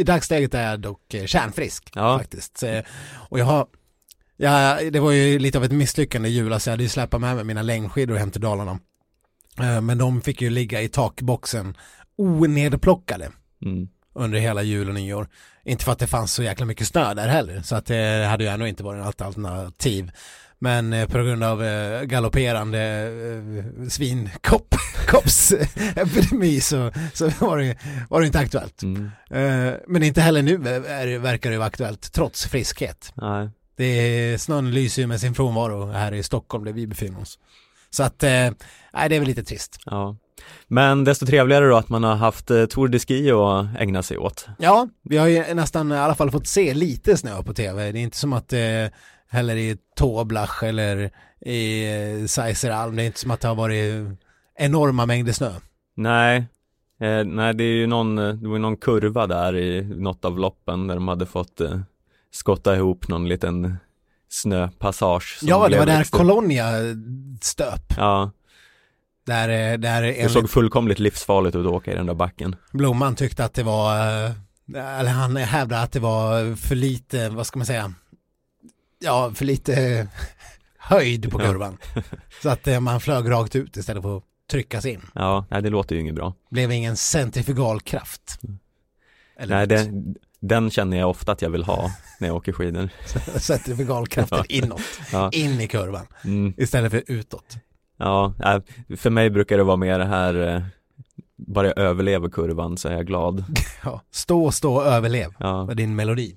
I 0.00 0.02
dagsläget 0.02 0.54
är 0.54 0.70
jag 0.70 0.80
dock 0.80 1.14
kärnfrisk 1.26 1.90
Ja. 1.94 2.18
faktiskt. 2.18 2.62
Och 3.14 3.38
jag 3.38 3.44
har, 3.44 3.66
ja, 4.42 4.78
det 4.90 5.00
var 5.00 5.12
ju 5.12 5.38
lite 5.38 5.58
av 5.58 5.64
ett 5.64 5.72
misslyckande 5.72 6.28
i 6.28 6.32
julas. 6.32 6.66
Jag 6.66 6.72
hade 6.72 6.82
ju 6.82 6.88
släpat 6.88 7.20
med 7.20 7.36
mig 7.36 7.44
mina 7.44 7.62
längdskidor 7.62 8.16
hem 8.16 8.30
till 8.30 8.40
Dalarna. 8.40 8.78
Eh, 9.60 9.80
men 9.80 9.98
de 9.98 10.20
fick 10.22 10.42
ju 10.42 10.50
ligga 10.50 10.82
i 10.82 10.88
takboxen 10.88 11.76
onedplockade 12.16 13.30
Mm. 13.64 13.88
under 14.14 14.38
hela 14.38 14.62
jul 14.62 14.88
och 14.88 14.94
nyår. 14.94 15.28
Inte 15.64 15.84
för 15.84 15.92
att 15.92 15.98
det 15.98 16.06
fanns 16.06 16.32
så 16.34 16.42
jäkla 16.42 16.66
mycket 16.66 16.86
snö 16.86 17.14
där 17.14 17.28
heller, 17.28 17.62
så 17.62 17.76
att 17.76 17.86
det 17.86 18.26
hade 18.30 18.44
ju 18.44 18.50
ändå 18.50 18.66
inte 18.66 18.82
varit 18.82 19.04
något 19.04 19.20
alternativ. 19.20 20.10
Men 20.58 20.92
eh, 20.92 21.08
på 21.08 21.18
grund 21.18 21.44
av 21.44 21.64
eh, 21.64 22.02
galopperande 22.02 23.10
svinkoppsepidemi 23.90 26.60
så, 26.70 26.92
så 27.14 27.28
var, 27.40 27.58
det, 27.58 27.76
var 28.10 28.20
det 28.20 28.26
inte 28.26 28.38
aktuellt. 28.38 28.82
Mm. 28.82 29.10
Men 29.88 30.02
inte 30.02 30.20
heller 30.20 30.42
nu 30.42 30.56
verkar 31.18 31.50
det 31.50 31.58
vara 31.58 31.68
aktuellt, 31.68 32.12
trots 32.12 32.46
friskhet. 32.46 33.12
Nej. 33.14 33.50
Det 33.76 33.84
är, 33.84 34.38
snön 34.38 34.70
lyser 34.70 35.02
ju 35.02 35.08
med 35.08 35.20
sin 35.20 35.34
frånvaro 35.34 35.86
här 35.86 36.14
i 36.14 36.22
Stockholm 36.22 36.64
där 36.64 36.72
vi 36.72 36.86
befinner 36.86 37.20
oss. 37.20 37.38
Så 37.90 38.02
att, 38.02 38.22
eh, 38.22 38.30
nej 38.92 39.08
det 39.08 39.16
är 39.16 39.18
väl 39.18 39.28
lite 39.28 39.44
trist. 39.44 39.78
Ja. 39.84 40.16
Men 40.68 41.04
desto 41.04 41.26
trevligare 41.26 41.68
då 41.68 41.76
att 41.76 41.88
man 41.88 42.04
har 42.04 42.14
haft 42.14 42.50
eh, 42.50 42.64
Tour 42.64 42.88
de 42.88 42.98
Ski 42.98 43.30
att 43.30 43.80
ägna 43.80 44.02
sig 44.02 44.18
åt. 44.18 44.46
Ja, 44.58 44.88
vi 45.02 45.16
har 45.16 45.26
ju 45.26 45.54
nästan 45.54 45.92
i 45.92 45.96
alla 45.96 46.14
fall 46.14 46.30
fått 46.30 46.46
se 46.46 46.74
lite 46.74 47.16
snö 47.16 47.42
på 47.42 47.54
tv. 47.54 47.92
Det 47.92 47.98
är 47.98 48.02
inte 48.02 48.16
som 48.16 48.32
att 48.32 48.48
det 48.48 48.90
heller 49.28 49.56
i 49.56 49.76
Toblach 49.96 50.62
eller 50.62 51.10
i 51.40 51.84
eh, 51.94 52.26
Seiseralm, 52.26 52.96
det 52.96 53.02
är 53.02 53.06
inte 53.06 53.18
som 53.18 53.30
att 53.30 53.40
det 53.40 53.48
har 53.48 53.54
varit 53.54 54.04
enorma 54.58 55.06
mängder 55.06 55.32
snö. 55.32 55.52
Nej, 55.96 56.46
Eh, 57.02 57.24
nej, 57.24 57.54
det 57.54 57.64
är 57.64 57.74
ju 57.74 57.86
någon, 57.86 58.16
det 58.16 58.48
var 58.48 58.58
någon 58.58 58.76
kurva 58.76 59.26
där 59.26 59.56
i 59.56 59.82
något 59.82 60.24
av 60.24 60.38
loppen 60.38 60.86
där 60.86 60.94
de 60.94 61.08
hade 61.08 61.26
fått 61.26 61.60
eh, 61.60 61.80
skotta 62.32 62.76
ihop 62.76 63.08
någon 63.08 63.28
liten 63.28 63.76
snöpassage. 64.28 65.38
Ja, 65.42 65.68
det 65.68 65.78
var 65.78 65.86
där 65.86 66.00
extra- 66.00 66.18
Colonia 66.18 66.70
stöp. 67.40 67.94
Ja, 67.96 68.30
Där, 69.26 69.48
eh, 69.72 69.78
där 69.78 70.02
det 70.02 70.28
såg 70.32 70.50
fullkomligt 70.50 70.98
livsfarligt 70.98 71.56
ut 71.56 71.66
att 71.66 71.72
åka 71.72 71.92
i 71.92 71.94
den 71.94 72.06
där 72.06 72.14
backen. 72.14 72.56
Blomman 72.72 73.14
tyckte 73.16 73.44
att 73.44 73.54
det 73.54 73.62
var, 73.62 73.96
eh, 74.24 74.30
eller 75.00 75.10
han 75.10 75.36
hävdade 75.36 75.82
att 75.82 75.92
det 75.92 76.00
var 76.00 76.56
för 76.56 76.74
lite, 76.74 77.28
vad 77.28 77.46
ska 77.46 77.58
man 77.58 77.66
säga, 77.66 77.92
ja, 78.98 79.32
för 79.34 79.44
lite 79.44 80.08
höjd 80.78 81.30
på 81.32 81.40
Ja. 81.40 81.46
kurvan. 81.46 81.78
Så 82.42 82.48
att 82.48 82.66
eh, 82.68 82.80
man 82.80 83.00
flög 83.00 83.30
rakt 83.30 83.56
ut 83.56 83.76
istället 83.76 84.02
för 84.02 84.16
att 84.16 84.22
tryckas 84.50 84.86
in. 84.86 85.00
Ja, 85.14 85.44
nej 85.50 85.62
det 85.62 85.70
låter 85.70 85.94
ju 85.94 86.00
inget 86.00 86.14
bra. 86.14 86.34
Blev 86.50 86.72
ingen 86.72 86.96
centrifugalkraft. 86.96 88.38
Eller 89.38 89.56
Nej, 89.56 89.66
det, 89.66 89.90
den 90.42 90.70
känner 90.70 90.96
jag 90.98 91.10
ofta 91.10 91.32
att 91.32 91.42
jag 91.42 91.50
vill 91.50 91.64
ha 91.64 91.90
när 92.20 92.28
jag 92.28 92.36
åker 92.36 92.52
skidor. 92.52 92.88
centrifugalkraften 93.38 94.38
Ja. 94.38 94.44
inåt, 94.48 94.80
Ja, 95.12 95.30
in 95.32 95.60
i 95.60 95.68
kurvan, 95.68 96.06
mm, 96.24 96.54
istället 96.56 96.90
för 96.90 97.02
utåt. 97.06 97.56
ja 97.98 98.34
nej, 98.38 98.60
för 98.96 99.10
mig 99.10 99.30
brukar 99.30 99.56
det 99.58 99.64
vara 99.64 99.76
mer 99.76 99.98
det 99.98 100.04
här, 100.04 100.54
eh, 100.54 100.62
bara 101.36 101.66
jag 101.66 101.78
överlever 101.78 102.28
kurvan 102.28 102.76
så 102.78 102.88
är 102.88 102.92
jag 102.92 103.06
glad. 103.06 103.44
Ja. 103.84 104.00
Stå, 104.10 104.50
stå, 104.50 104.82
överlev, 104.82 105.34
Ja. 105.38 105.64
var 105.64 105.74
din 105.74 105.96
melodi. 105.96 106.36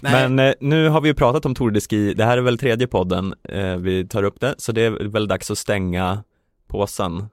Nej, 0.00 0.28
Men 0.28 0.48
eh, 0.48 0.54
nu 0.60 0.88
har 0.88 1.00
vi 1.00 1.08
ju 1.08 1.14
pratat 1.14 1.46
om 1.46 1.54
Tour 1.54 1.70
de 1.70 1.80
Ski, 1.80 2.14
det 2.14 2.24
här 2.24 2.38
är 2.38 2.42
väl 2.42 2.58
tredje 2.58 2.86
podden 2.86 3.34
eh, 3.48 3.76
vi 3.76 4.08
tar 4.08 4.22
upp 4.22 4.40
det, 4.40 4.54
så 4.58 4.72
det 4.72 4.82
är 4.82 4.90
väl 4.90 5.28
dags 5.28 5.50
att 5.50 5.58
stänga 5.58 6.24
påsen, 6.66 7.28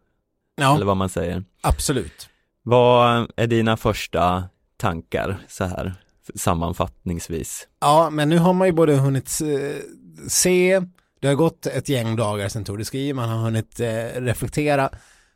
ja, 0.56 0.76
eller 0.76 0.86
vad 0.86 0.98
man 0.98 1.10
säger. 1.10 1.44
absolut. 1.62 2.30
Vad 2.64 3.32
är 3.36 3.48
dina 3.48 3.78
första 3.78 4.44
tankar 4.78 5.38
så 5.48 5.64
här 5.66 5.94
sammanfattningsvis? 6.36 7.68
Ja, 7.82 8.10
men 8.10 8.30
nu 8.30 8.38
har 8.38 8.54
man 8.54 8.68
ju 8.68 8.74
både 8.74 8.96
hunnit 8.96 9.42
eh, 9.42 9.82
se, 10.28 10.82
det 11.22 11.28
har 11.28 11.36
gått 11.36 11.66
ett 11.66 11.90
gäng 11.90 12.16
dagar 12.16 12.50
sedan 12.50 12.64
Tour 12.64 12.78
de 12.78 12.86
Ski, 12.86 13.14
man 13.14 13.30
har 13.30 13.38
hunnit 13.38 13.80
eh, 13.80 14.22
reflektera. 14.22 14.90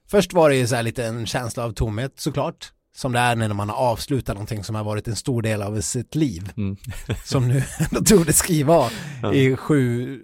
Först 0.08 0.34
var 0.34 0.50
det 0.50 0.56
ju 0.56 0.68
så 0.68 0.76
här 0.76 0.84
lite 0.84 1.06
en 1.06 1.26
känsla 1.26 1.64
av 1.64 1.72
tomhet 1.72 2.14
såklart, 2.20 2.72
som 2.96 3.12
det 3.12 3.20
är 3.20 3.36
när 3.36 3.54
man 3.54 3.70
har 3.70 3.76
avslutat 3.76 4.36
någonting 4.36 4.64
som 4.64 4.76
har 4.76 4.84
varit 4.84 5.08
en 5.08 5.16
stor 5.16 5.42
del 5.42 5.62
av 5.62 5.82
sitt 5.82 6.16
liv, 6.16 6.52
Mm. 6.58 6.78
som 7.26 7.48
nu 7.48 7.64
ändå 7.80 8.04
Tour 8.06 8.26
de 8.26 8.34
Ski 8.34 8.64
var 8.64 8.92
Ja. 9.24 9.34
i 9.34 9.56
sju, 9.56 10.20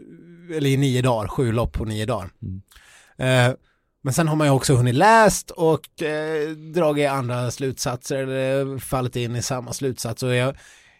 eller 0.56 0.70
i 0.70 0.78
nio 0.78 1.02
dagar, 1.02 1.28
sju 1.28 1.52
lopp 1.52 1.74
på 1.74 1.86
nio 1.86 2.06
dagar. 2.06 2.30
Mm. 2.42 2.62
Eh, 3.18 3.56
men 4.06 4.14
sen 4.14 4.28
har 4.28 4.36
man 4.36 4.48
ju 4.48 4.52
också 4.54 4.76
hunnit 4.76 4.96
läst 4.96 5.52
och 5.52 6.02
eh, 6.02 6.50
dragit 6.50 7.10
andra 7.10 7.52
slutsatser 7.52 8.16
eller 8.18 8.78
fallit 8.80 9.16
in 9.16 9.36
i 9.36 9.42
samma 9.42 9.74
slutsats. 9.74 10.24
Och 10.24 10.36
jag, 10.36 10.56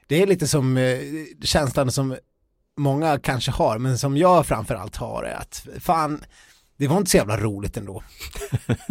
det 0.08 0.22
är 0.22 0.28
lite 0.28 0.48
som 0.48 0.78
eh, 0.78 1.00
känslan 1.44 1.92
som 1.92 2.16
många 2.78 3.20
kanske 3.20 3.52
har, 3.52 3.78
men 3.78 3.98
som 3.98 4.18
jag 4.18 4.46
framförallt 4.46 4.96
har 4.96 5.24
är 5.24 5.34
att 5.36 5.68
fan, 5.80 6.24
det 6.78 6.88
var 6.88 6.98
inte 6.98 7.12
så 7.12 7.18
jävla 7.18 7.38
roligt 7.38 7.78
ändå. 7.78 8.04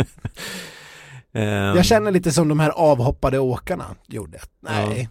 Eh, 1.36 1.42
Jag 1.44 1.84
känner 1.84 2.10
lite 2.10 2.32
som 2.32 2.48
de 2.48 2.60
här 2.60 2.70
avhoppade 2.70 3.38
åkarna 3.38 3.84
gjorde. 4.06 4.40
Nej, 4.60 5.08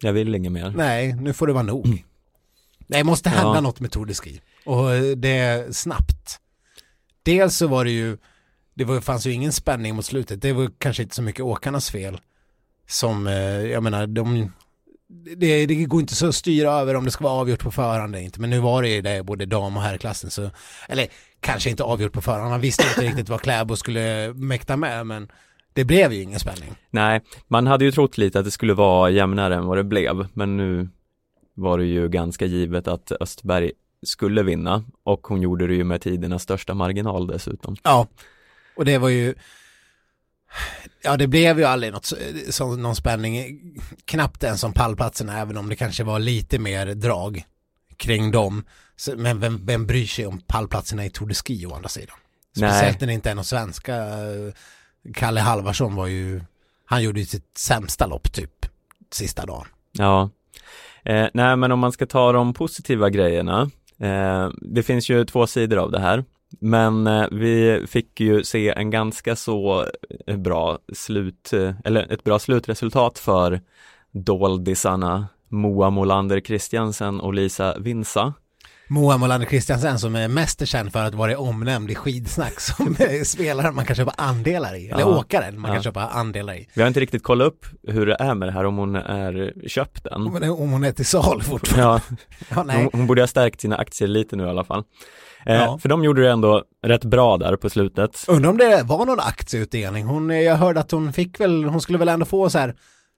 jag 0.00 0.12
vill 0.12 0.34
inget 0.34 0.52
mer. 0.52 0.72
nej, 0.76 1.12
nu 1.12 1.32
får 1.32 1.46
det 1.46 1.52
vara 1.52 1.62
nog. 1.62 1.86
Nej, 1.86 3.00
det 3.00 3.04
måste 3.04 3.28
hända 3.30 3.54
Ja. 3.54 3.60
något 3.60 3.80
med 3.80 3.90
Tour 3.92 4.06
de 4.06 4.14
Ski. 4.14 4.40
Och 4.66 4.94
eh, 4.94 5.16
det 5.16 5.38
är 5.38 5.72
snabbt. 5.72 6.40
Dels 7.26 7.56
så 7.56 7.66
var 7.66 7.84
det 7.84 7.90
ju, 7.90 8.16
det 8.74 8.84
var, 8.84 9.00
fanns 9.00 9.26
ju 9.26 9.32
ingen 9.32 9.52
spänning 9.52 9.94
mot 9.94 10.04
slutet. 10.04 10.42
Det 10.42 10.52
var 10.52 10.70
kanske 10.78 11.02
inte 11.02 11.14
så 11.14 11.22
mycket 11.22 11.44
åkarnas 11.44 11.90
fel. 11.90 12.20
Som, 12.88 13.26
eh, 13.26 13.34
jag 13.66 13.82
menar, 13.82 14.06
de, 14.06 14.52
det, 15.36 15.66
det 15.66 15.74
går 15.74 16.00
inte 16.00 16.14
så 16.14 16.28
att 16.28 16.34
styra 16.34 16.70
över 16.72 16.94
om 16.94 17.04
det 17.04 17.10
ska 17.10 17.24
vara 17.24 17.40
avgjort 17.40 17.62
på 17.62 17.70
förhand 17.70 18.14
eller 18.14 18.24
inte. 18.24 18.40
Men 18.40 18.50
nu 18.50 18.58
var 18.58 18.82
det 18.82 18.88
ju 18.88 19.02
det, 19.02 19.22
både 19.22 19.46
dam 19.46 19.76
och 19.76 19.82
herrklassen. 19.82 20.30
Så, 20.30 20.50
eller 20.88 21.06
kanske 21.40 21.70
inte 21.70 21.82
avgjort 21.82 22.12
på 22.12 22.22
förhand. 22.22 22.50
Man 22.50 22.60
visste 22.60 22.84
inte 22.88 23.00
riktigt 23.00 23.28
vad 23.28 23.40
Kläbo 23.40 23.76
skulle 23.76 24.32
mäkta 24.34 24.76
med. 24.76 25.06
Men 25.06 25.28
det 25.72 25.84
blev 25.84 26.12
ju 26.12 26.22
ingen 26.22 26.40
spänning. 26.40 26.74
Nej, 26.90 27.20
man 27.48 27.66
hade 27.66 27.84
ju 27.84 27.92
trott 27.92 28.18
lite 28.18 28.38
att 28.38 28.44
det 28.44 28.50
skulle 28.50 28.74
vara 28.74 29.10
jämnare 29.10 29.54
än 29.54 29.66
vad 29.66 29.76
det 29.76 29.84
blev, 29.84 30.26
men 30.32 30.56
nu 30.56 30.88
var 31.54 31.78
det 31.78 31.84
ju 31.84 32.08
ganska 32.08 32.46
givet 32.46 32.88
att 32.88 33.12
Östberg 33.20 33.72
skulle 34.08 34.42
vinna 34.42 34.84
och 35.04 35.26
hon 35.26 35.42
gjorde 35.42 35.66
det 35.66 35.74
ju 35.74 35.84
med 35.84 36.00
tidernas 36.00 36.42
största 36.42 36.74
marginal 36.74 37.26
dessutom. 37.26 37.76
Ja, 37.82 38.06
och 38.76 38.84
det 38.84 38.98
var 38.98 39.08
ju 39.08 39.34
Ja, 41.02 41.16
det 41.16 41.26
blev 41.26 41.58
ju 41.58 41.64
aldrig 41.64 41.92
något, 41.92 42.12
så- 42.50 42.76
någon 42.76 42.96
spänning, 42.96 43.60
knappt 44.04 44.44
ens 44.44 44.60
som 44.60 44.72
pallplatserna, 44.72 45.38
även 45.40 45.56
om 45.56 45.68
det 45.68 45.76
kanske 45.76 46.04
var 46.04 46.18
lite 46.18 46.58
mer 46.58 46.86
drag 46.86 47.44
kring 47.96 48.30
dem. 48.30 48.64
Så, 48.96 49.16
men 49.16 49.40
vem, 49.40 49.66
vem 49.66 49.86
bryr 49.86 50.06
sig 50.06 50.26
om 50.26 50.40
pallplatserna 50.46 51.04
i 51.04 51.10
Tour 51.10 51.28
de 51.28 51.34
Ski 51.34 51.66
å 51.66 51.74
andra 51.74 51.88
sidan? 51.88 52.16
Speciellt 52.56 53.00
när 53.00 53.06
det 53.06 53.12
inte 53.12 53.30
är 53.30 53.34
någon 53.34 53.44
svenska. 53.44 54.06
Kalle 55.14 55.40
Halvarsson 55.40 55.94
var 55.94 56.06
ju, 56.06 56.40
han 56.84 57.02
gjorde 57.02 57.20
ju 57.20 57.26
sitt 57.26 57.58
sämsta 57.58 58.06
lopp 58.06 58.32
typ 58.32 58.66
sista 59.12 59.46
dagen. 59.46 59.66
Ja, 59.92 60.30
eh, 61.04 61.26
nej 61.34 61.56
men 61.56 61.72
om 61.72 61.78
man 61.78 61.92
ska 61.92 62.06
ta 62.06 62.32
de 62.32 62.54
positiva 62.54 63.10
grejerna, 63.10 63.70
Eh, 63.98 64.50
det 64.52 64.82
finns 64.82 65.10
ju 65.10 65.24
två 65.24 65.46
sidor 65.46 65.78
av 65.78 65.90
det 65.90 66.00
här, 66.00 66.24
men 66.60 67.06
eh, 67.06 67.26
vi 67.30 67.84
fick 67.88 68.20
ju 68.20 68.44
se 68.44 68.68
en 68.68 68.90
ganska 68.90 69.36
så 69.36 69.84
eh, 70.26 70.36
bra 70.36 70.78
slut, 70.92 71.52
eh, 71.52 71.74
eller 71.84 72.12
ett 72.12 72.24
bra 72.24 72.38
slutresultat 72.38 73.18
för 73.18 73.60
doldisarna 74.12 75.26
Moa 75.48 75.90
Molander 75.90 76.40
Christiansen 76.40 77.20
och 77.20 77.34
Lisa 77.34 77.78
Vinsa. 77.78 78.34
Moa 78.88 79.16
Molander 79.18 79.46
Christiansen 79.46 79.98
som 79.98 80.16
är 80.16 80.28
mest 80.28 80.66
känd 80.68 80.92
för 80.92 81.04
att 81.04 81.14
vara 81.14 81.38
omnämnd 81.38 81.90
i 81.90 81.94
skidsnack 81.94 82.60
som 82.60 82.96
eh, 82.98 83.22
spelare 83.24 83.72
man 83.72 83.84
kan 83.84 83.96
köpa 83.96 84.12
andelar 84.16 84.74
i, 84.74 84.88
eller 84.88 85.00
Ja. 85.00 85.18
åkaren 85.18 85.60
man 85.60 85.68
kan 85.68 85.74
Ja. 85.76 85.82
köpa 85.82 86.00
andelar 86.08 86.54
i. 86.54 86.68
Vi 86.74 86.80
har 86.82 86.88
inte 86.88 87.00
riktigt 87.00 87.22
kollat 87.22 87.46
upp 87.46 87.66
hur 87.88 88.06
det 88.06 88.16
är 88.20 88.34
med 88.34 88.48
det 88.48 88.52
här, 88.52 88.64
om 88.66 88.76
hon 88.76 88.94
är 88.96 89.52
köpt 89.68 90.06
än. 90.06 90.12
Om, 90.26 90.36
om 90.58 90.70
hon 90.70 90.84
är 90.84 90.92
till 90.92 91.06
salu 91.06 91.40
fortfarande. 91.42 92.02
Ja, 92.08 92.16
Ja, 92.56 92.62
nej. 92.62 92.76
hon, 92.76 92.90
hon 92.92 93.06
borde 93.06 93.22
ha 93.22 93.26
stärkt 93.26 93.60
sina 93.60 93.76
aktier 93.76 94.08
lite 94.08 94.36
nu 94.36 94.44
i 94.44 94.48
alla 94.48 94.64
fall. 94.64 94.82
Eh, 95.46 95.54
Ja. 95.54 95.78
För 95.82 95.88
de 95.88 96.04
gjorde 96.04 96.22
det 96.22 96.30
ändå 96.30 96.62
rätt 96.86 97.04
bra 97.04 97.36
där 97.36 97.56
på 97.56 97.70
slutet. 97.70 98.24
Undrar 98.28 98.50
om 98.50 98.56
det 98.58 98.82
var 98.84 99.06
någon 99.06 99.20
aktieutdelning. 99.20 100.06
Hon, 100.06 100.30
jag 100.30 100.56
hörde 100.56 100.80
att 100.80 100.90
hon 100.90 101.12
fick 101.12 101.40
väl, 101.40 101.64
hon 101.64 101.80
skulle 101.80 101.98
väl 101.98 102.08
ändå 102.08 102.26
få 102.26 102.50
så 102.50 102.58
här 102.58 102.74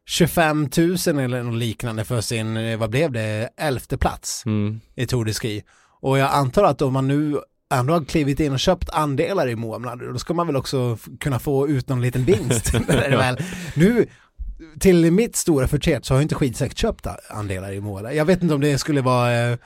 25 0.08 0.68
000 0.76 1.18
eller 1.18 1.42
något 1.42 1.54
liknande 1.54 2.04
för 2.04 2.20
sin, 2.20 2.56
eh, 2.56 2.78
vad 2.78 2.90
blev 2.90 3.12
det, 3.12 3.48
elfte 3.56 3.98
plats 3.98 4.42
Mm. 4.46 4.80
i 4.94 5.06
Tour 5.06 5.24
de 5.24 5.32
Ski. 5.32 5.62
Och 6.00 6.18
jag 6.18 6.30
antar 6.32 6.64
att 6.64 6.82
om 6.82 6.92
man 6.92 7.08
nu 7.08 7.38
ändå 7.74 7.94
har 7.94 8.04
klivit 8.04 8.40
in 8.40 8.52
och 8.52 8.60
köpt 8.60 8.90
andelar 8.90 9.48
i 9.48 9.56
Moa 9.56 9.78
Molander, 9.78 10.12
då 10.12 10.18
ska 10.18 10.34
man 10.34 10.46
väl 10.46 10.56
också 10.56 10.98
kunna 11.20 11.38
få 11.38 11.68
ut 11.68 11.88
någon 11.88 12.00
liten 12.00 12.24
vinst. 12.24 12.72
Nu, 13.74 14.06
till 14.80 15.12
mitt 15.12 15.36
stora 15.36 15.68
förtret 15.68 16.04
så 16.04 16.14
har 16.14 16.18
jag 16.18 16.24
inte 16.24 16.34
skitsekt 16.34 16.78
köpt 16.78 17.06
andelar 17.30 17.72
i 17.72 17.80
Moa. 17.80 18.12
Jag 18.12 18.24
vet 18.24 18.42
inte 18.42 18.54
om 18.54 18.60
det 18.60 18.78
skulle 18.78 19.00
vara 19.00 19.50
eh, 19.50 19.58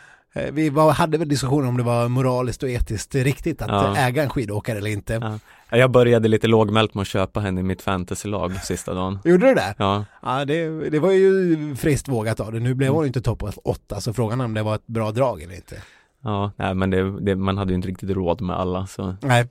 vi 0.53 0.69
var, 0.71 0.93
hade 0.93 1.19
väl 1.19 1.29
diskussioner 1.29 1.69
om 1.69 1.77
det 1.77 1.83
var 1.83 2.09
moraliskt 2.09 2.63
och 2.63 2.69
etiskt 2.69 3.15
riktigt 3.15 3.63
att 3.63 3.69
Ja. 3.69 3.93
eh, 3.97 4.07
äga 4.07 4.23
en 4.23 4.31
skidåkare 4.31 4.79
eller 4.79 4.91
inte. 4.91 5.39
Ja. 5.71 5.79
Jag 5.79 5.91
började 5.91 6.29
lite 6.29 6.47
lågmält 6.47 6.95
med 6.95 7.03
att 7.03 7.09
köpa 7.09 7.41
henne 7.41 7.61
i 7.61 7.65
mitt 7.65 7.83
fantasylag 7.83 8.65
sista 8.65 8.95
dagen. 8.95 9.19
Gjorde 9.25 9.47
du 9.49 9.55
det? 9.55 9.75
Ja, 9.79 10.05
Ja, 10.23 10.45
det, 10.45 10.91
det 10.91 10.99
var 10.99 11.13
ju 11.13 11.77
friskt 11.77 12.09
vågat 12.09 12.41
av 12.41 12.53
det. 12.53 12.61
Nu 12.61 12.75
blev 12.75 12.93
hon 12.93 13.03
ju 13.03 13.07
inte 13.07 13.21
topp 13.21 13.43
åtta, 13.65 14.01
så 14.01 14.13
frågan 14.13 14.41
är 14.41 14.45
om 14.45 14.55
det 14.55 14.63
var 14.63 14.75
ett 14.75 14.87
bra 14.87 15.11
drag 15.13 15.43
eller 15.43 15.55
inte. 15.55 15.77
ja, 16.25 16.51
nej 16.57 16.75
men 16.75 16.91
det, 16.91 17.21
det, 17.21 17.37
man 17.37 17.59
hade 17.59 17.71
ju 17.71 17.77
inte 17.77 17.89
riktigt 17.89 18.11
råd 18.11 18.41
med 18.41 18.57
alla 18.57 18.87
så. 18.87 19.15
Nej. 19.21 19.47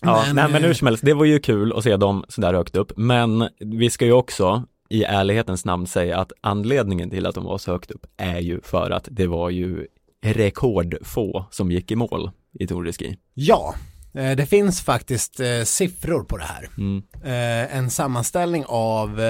Ja, 0.00 0.24
nej 0.34 0.48
men 0.48 0.54
eh, 0.54 0.60
hur 0.66 0.74
som 0.74 0.86
helst, 0.86 1.04
det 1.04 1.14
var 1.14 1.24
ju 1.24 1.38
kul 1.38 1.72
att 1.76 1.84
se 1.84 1.96
dem 1.96 2.24
sådär 2.28 2.54
högt 2.54 2.76
upp, 2.76 2.92
men 2.96 3.48
vi 3.60 3.90
ska 3.90 4.04
ju 4.04 4.12
också 4.12 4.62
i 4.88 5.04
ärlighetens 5.04 5.64
namn 5.64 5.86
säga 5.86 6.18
att 6.18 6.32
anledningen 6.40 7.10
till 7.10 7.26
att 7.26 7.34
de 7.34 7.44
var 7.44 7.58
så 7.58 7.72
högt 7.72 7.90
upp 7.90 8.06
är 8.16 8.38
ju 8.38 8.60
för 8.60 8.90
att 8.90 9.08
det 9.10 9.26
var 9.26 9.50
ju 9.50 9.86
rekordfå 10.24 11.46
som 11.50 11.70
gick 11.70 11.90
i 11.90 11.96
mål 11.96 12.30
i 12.60 12.66
Tour 12.66 12.84
de 12.84 12.92
Ski. 12.92 13.16
Ja, 13.34 13.74
eh, 14.14 14.36
det 14.36 14.46
finns 14.46 14.80
faktiskt 14.80 15.40
eh, 15.40 15.62
siffror 15.64 16.24
på 16.24 16.36
det 16.36 16.44
här. 16.44 16.68
Mm. 16.78 17.02
Eh, 17.24 17.76
en 17.76 17.90
sammanställning 17.90 18.64
av 18.66 19.20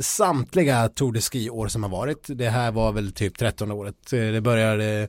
samtliga 0.00 0.88
Tour 0.88 1.12
de 1.12 1.20
Ski-år 1.20 1.68
som 1.68 1.82
har 1.82 1.90
varit. 1.90 2.26
Det 2.28 2.48
här 2.48 2.72
var 2.72 2.92
väl 2.92 3.12
typ 3.12 3.38
13 3.38 3.70
året. 3.70 4.10
Det 4.10 4.40
började 4.40 5.08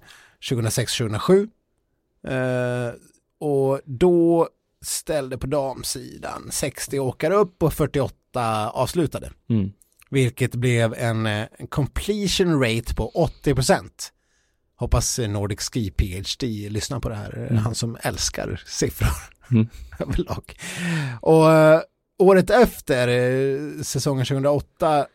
2006-2007. 0.50 1.48
Eh, 2.28 2.94
och 3.40 3.80
då 3.86 4.50
ställde 4.82 5.38
på 5.38 5.48
damsidan 5.48 6.50
60 6.52 7.00
åkare 7.00 7.36
upp 7.36 7.64
och 7.64 7.74
48 7.74 8.70
avslutade. 8.70 9.32
Mm. 9.50 9.72
Vilket 10.10 10.56
blev 10.56 10.94
en, 10.94 11.48
completion 11.70 12.64
rate 12.64 12.96
på 12.96 13.30
80%. 13.44 13.90
Hoppas 14.82 15.20
Nordic 15.20 15.60
Ski 15.62 15.92
PhD 15.92 16.70
lyssnar 16.70 17.00
på 17.00 17.10
det 17.10 17.16
här. 17.16 17.38
Mm. 17.38 17.58
Han 17.58 17.76
som 17.76 17.98
älskar 18.02 18.62
siffror 18.66 19.10
Mm. 19.52 19.68
överlag. 20.00 20.54
Och, 21.22 21.52
eh, 21.52 21.82
året 22.20 22.50
efter, 22.50 23.08
eh, 23.08 23.82
säsongen 23.84 24.26
2008, 24.26 25.06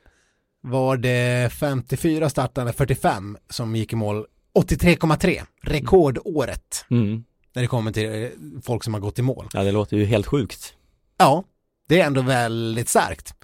var 0.61 0.96
det 0.96 1.52
54 1.52 2.28
startande, 2.30 2.73
45 2.73 3.38
som 3.50 3.76
gick 3.76 3.92
i 3.92 3.96
mål. 3.96 4.26
83,3, 4.54 5.42
rekordåret 5.62 6.85
Mm. 6.90 7.25
när 7.54 7.62
det 7.62 7.68
kommer 7.68 7.92
till 7.92 8.23
eh, 8.25 8.28
folk 8.62 8.85
som 8.85 8.94
har 8.94 9.00
gått 9.00 9.18
i 9.18 9.23
mål. 9.23 9.49
Ja, 9.52 9.62
det 9.64 9.73
låter 9.73 9.96
ju 9.96 10.04
helt 10.04 10.26
sjukt. 10.26 10.75
Ja, 11.18 11.44
det 11.88 12.00
är 12.00 12.06
ändå 12.06 12.23
väldigt 12.23 12.88
starkt. 12.88 13.35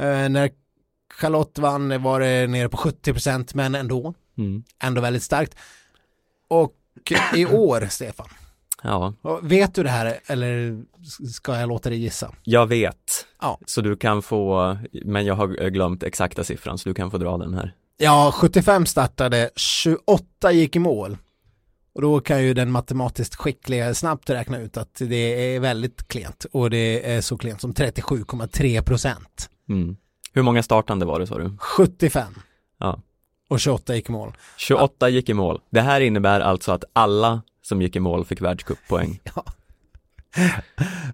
Eh, 0.00 0.28
när 0.28 0.50
Charlotte 1.20 1.58
vann 1.58 2.02
var 2.02 2.20
det 2.20 2.46
nere 2.46 2.68
på 2.68 2.76
70% 2.76 3.54
men 3.54 3.74
ändå, 3.74 4.14
Mm. 4.40 4.62
ändå 4.82 5.00
väldigt 5.00 5.22
starkt. 5.22 5.56
Och 6.48 6.74
i 7.34 7.46
år, 7.52 7.86
Stefan, 7.90 8.28
Ja, 8.82 9.14
vet 9.42 9.74
du 9.74 9.82
det 9.82 9.90
här 9.90 10.18
eller 10.26 10.82
ska 11.32 11.58
jag 11.60 11.68
låta 11.68 11.90
dig 11.90 11.98
gissa? 11.98 12.34
jag 12.42 12.66
vet. 12.66 13.26
Ja. 13.40 13.58
Så 13.66 13.80
du 13.80 13.96
kan 13.96 14.22
få, 14.22 14.76
men 15.04 15.26
jag 15.26 15.34
har 15.34 15.68
glömt 15.70 16.02
exakta 16.02 16.44
siffran 16.44 16.78
så 16.78 16.88
du 16.88 16.94
kan 16.94 17.10
få 17.10 17.18
dra 17.18 17.38
den 17.38 17.54
här. 17.54 17.74
Ja, 17.96 18.32
75 18.34 18.86
startade, 18.86 19.50
28 19.56 20.52
gick 20.52 20.76
i 20.76 20.78
mål. 20.78 21.16
Och 21.92 22.02
då 22.02 22.20
kan 22.20 22.42
ju 22.42 22.54
den 22.54 22.70
matematiskt 22.70 23.34
skickliga 23.34 23.94
snabbt 23.94 24.30
räkna 24.30 24.58
ut 24.58 24.76
att 24.76 24.94
det 24.94 25.54
är 25.54 25.60
väldigt 25.60 26.08
klent 26.08 26.46
och 26.52 26.70
det 26.70 27.12
är 27.12 27.20
så 27.20 27.38
klent 27.38 27.60
som 27.60 27.72
37,3 27.72 28.82
procent. 28.82 29.50
Mm. 29.68 29.96
Hur 30.32 30.42
många 30.42 30.62
startande 30.62 31.06
var 31.06 31.20
det 31.20 31.26
sa 31.26 31.38
du? 31.38 31.56
75 31.58 32.34
Ja. 32.78 33.00
Och 33.50 33.60
28 33.60 33.94
gick 33.94 34.08
i 34.08 34.12
mål. 34.12 34.32
28 34.56 35.08
gick 35.08 35.28
i 35.28 35.34
mål. 35.34 35.60
Det 35.70 35.80
här 35.80 36.00
innebär 36.00 36.40
alltså 36.40 36.72
att 36.72 36.84
alla 36.92 37.42
som 37.62 37.82
gick 37.82 37.96
i 37.96 38.00
mål 38.00 38.24
fick 38.24 38.40
världscuppoäng. 38.40 39.20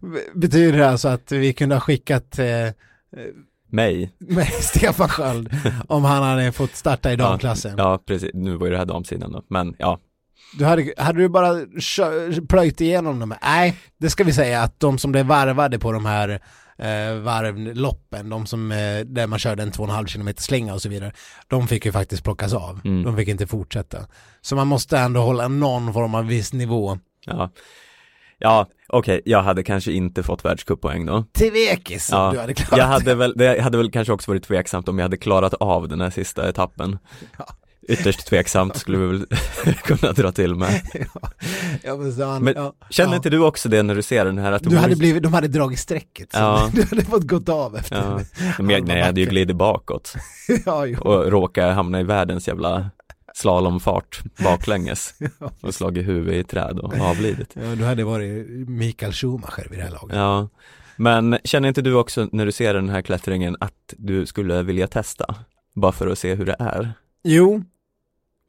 B- 0.01 0.19
Betyder 0.35 0.79
det 0.79 0.89
alltså 0.91 1.09
att 1.09 1.33
vi 1.33 1.53
kunde 1.53 1.75
ha 1.75 1.81
skickat 1.81 2.39
eh, 2.39 2.47
Mig. 3.71 4.13
med 4.19 4.47
Stefan 4.61 5.09
Sköld 5.09 5.51
om 5.89 6.05
han 6.05 6.23
hade 6.23 6.53
fått 6.53 6.75
starta 6.77 7.13
i 7.13 7.17
damklassen? 7.17 7.75
Ja, 7.79 7.99
precis. 8.07 8.31
Nu 8.35 8.57
var 8.57 8.67
ju 8.67 8.73
det 8.73 8.79
här 8.79 8.85
damsidan 8.85 9.33
då. 9.33 9.43
Men 9.49 9.75
ja, 9.79 9.99
Du 10.59 10.65
hade, 10.65 10.93
hade 10.99 11.19
du 11.19 11.29
bara 11.29 11.55
plöjt 12.49 12.81
igenom 12.81 13.19
dem? 13.19 13.35
Nej, 13.43 13.77
det 13.99 14.11
ska 14.11 14.25
vi 14.25 14.33
säga 14.33 14.63
att 14.63 14.81
de 14.81 14.99
som 14.99 15.13
blev 15.13 15.27
varvade 15.27 15.79
på 15.79 15.93
de 15.93 16.07
här 16.07 16.41
eh, 16.79 17.15
varvloppen, 17.15 18.29
de 18.29 18.47
som, 18.47 18.73
eh, 18.73 19.01
där 19.05 19.27
man 19.27 19.39
körde 19.39 19.63
en 19.63 19.73
2,5 19.73 20.07
km 20.07 20.35
slinga 20.37 20.75
och 20.75 20.83
så 20.83 20.89
vidare, 20.89 21.13
de 21.49 21.69
fick 21.69 21.87
ju 21.87 21.93
faktiskt 21.93 22.25
plockas 22.25 22.55
av. 22.55 22.81
Mm. 22.85 23.03
De 23.03 23.17
fick 23.17 23.29
inte 23.29 23.47
fortsätta. 23.47 23.99
Så 24.41 24.57
man 24.57 24.67
måste 24.67 24.99
ändå 24.99 25.21
hålla 25.21 25.49
någon 25.49 25.93
form 25.93 26.15
av 26.15 26.27
viss 26.27 26.53
nivå. 26.53 26.99
ja. 27.27 27.51
Ja, 28.39 28.67
okej, 28.89 29.21
jag 29.25 29.43
hade 29.43 29.63
kanske 29.63 29.93
inte 29.93 30.23
fått 30.23 30.45
världscuppoäng 30.45 31.07
då. 31.07 31.25
Till 31.33 31.53
vekis 31.53 32.09
Ja, 32.13 32.31
du 32.33 32.39
hade 32.39 32.55
klarat 32.55 32.79
Jag 32.79 32.87
hade 32.87 33.15
väl, 33.15 33.33
det 33.37 33.63
hade 33.63 33.79
väl 33.79 33.91
kanske 33.91 34.13
också 34.13 34.31
varit 34.31 34.43
tveksamt 34.43 34.89
om 34.89 34.99
jag 34.99 35.05
hade 35.05 35.17
klarat 35.17 35.55
av 35.55 35.89
den 35.89 36.01
här 36.01 36.11
sista 36.11 36.49
etappen. 36.49 36.99
Ja. 37.39 37.47
Ytterst 37.89 38.27
tveksamt 38.27 38.77
skulle 38.77 38.99
vi 38.99 39.07
väl 39.07 39.27
kunna 39.85 40.13
dra 40.13 40.33
till 40.33 40.55
med. 40.55 40.81
ja, 41.85 41.97
men, 41.97 42.23
han, 42.23 42.43
Men 42.45 42.55
ja, 42.57 42.73
Känner 42.91 43.13
ja. 43.13 43.17
inte 43.17 43.31
du 43.31 43.39
också 43.39 43.69
det 43.69 43.83
när 43.83 43.95
du 43.95 44.03
ser 44.03 44.25
den 44.25 44.39
här 44.39 44.53
att 44.53 44.63
Du 44.63 44.69
vore- 44.69 44.79
hade 44.81 44.97
blivit, 44.97 45.23
de 45.23 45.33
hade 45.35 45.49
dragit 45.49 45.79
strecket. 45.79 46.33
Så 46.33 46.39
Ja. 46.39 46.71
Du 46.75 46.83
hade 46.85 47.05
fått 47.05 47.23
gått 47.25 47.49
av 47.49 47.77
efter. 47.77 47.97
Ja, 47.97 48.21
men 48.59 48.71
jag, 48.71 48.87
nej, 48.87 48.99
jag 48.99 49.07
hade 49.07 49.21
ju 49.21 49.27
glidit 49.27 49.57
bakåt 49.57 50.15
och 51.01 51.31
råkat 51.31 51.75
hamna 51.75 52.01
i 52.01 52.03
världens 52.03 52.49
jävla 52.49 52.91
slalomfart 53.35 54.23
baklänges 54.45 55.15
och 55.61 55.75
slagit 55.75 56.07
huvudet 56.09 56.35
i 56.35 56.45
träd 56.45 56.79
och 56.79 56.95
avlidit. 57.01 57.51
ja, 57.55 57.75
du 57.75 57.85
hade 57.85 58.05
varit 58.05 58.47
Mikael 58.69 59.13
Schumacher 59.13 59.67
vid 59.71 59.79
det 59.79 59.83
här 59.83 59.91
laget. 59.91 60.17
Ja, 60.17 60.49
men 60.97 61.39
känner 61.45 61.69
inte 61.69 61.83
du 61.83 61.95
också 61.95 62.29
när 62.33 62.47
du 62.47 62.53
ser 62.53 62.75
den 62.75 62.89
här 62.89 63.03
klättringen 63.03 63.57
att 63.61 63.95
du 63.99 64.27
skulle 64.27 64.63
vilja 64.63 64.87
testa? 64.87 65.35
Bara 65.75 65.93
för 65.93 66.07
att 66.07 66.19
se 66.19 66.35
hur 66.35 66.47
det 66.47 66.57
är? 66.59 66.93
Jo, 67.25 67.63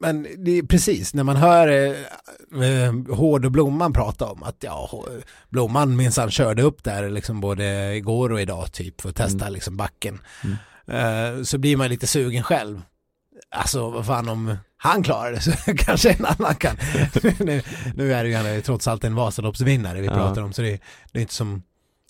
men 0.00 0.26
det 0.38 0.50
är 0.58 0.62
precis 0.62 1.14
när 1.14 1.24
man 1.24 1.36
hör 1.36 1.68
eh, 1.68 2.64
eh, 2.86 2.94
Hård 3.16 3.44
och 3.44 3.52
Blomman 3.52 3.92
prata 3.92 4.26
om 4.26 4.42
att 4.42 4.56
ja, 4.60 5.04
Blomman 5.48 5.96
minsann 5.96 6.30
körde 6.30 6.62
upp 6.62 6.84
där 6.84 7.10
liksom 7.10 7.40
både 7.40 7.96
igår 7.96 8.32
och 8.32 8.40
idag 8.40 8.72
typ 8.72 9.00
för 9.00 9.08
att 9.08 9.16
testa 9.16 9.44
Mm. 9.44 9.52
liksom 9.54 9.76
backen. 9.76 10.18
Eh, 10.86 11.42
så 11.42 11.58
blir 11.58 11.76
man 11.76 11.88
lite 11.88 12.06
sugen 12.06 12.42
själv. 12.42 12.82
Alltså 13.50 13.90
vad 13.90 14.06
fan 14.06 14.28
om 14.28 14.56
han 14.76 15.02
klarar 15.02 15.32
det 15.32 15.40
så 15.40 15.52
kanske 15.76 16.10
en 16.12 16.26
annan 16.26 16.54
kan. 16.54 16.76
nu, 17.38 17.62
nu 17.94 18.12
är 18.12 18.24
det 18.24 18.30
ju 18.30 18.36
han 18.36 18.62
trots 18.62 18.88
allt 18.88 19.04
en 19.04 19.14
Vasaloppsvinnare 19.14 20.00
vi 20.00 20.06
Ja. 20.06 20.12
pratar 20.14 20.42
om 20.42 20.52
så 20.52 20.62
det, 20.62 20.80
det 21.12 21.18
är 21.18 21.20
inte 21.22 21.34
som, 21.34 21.62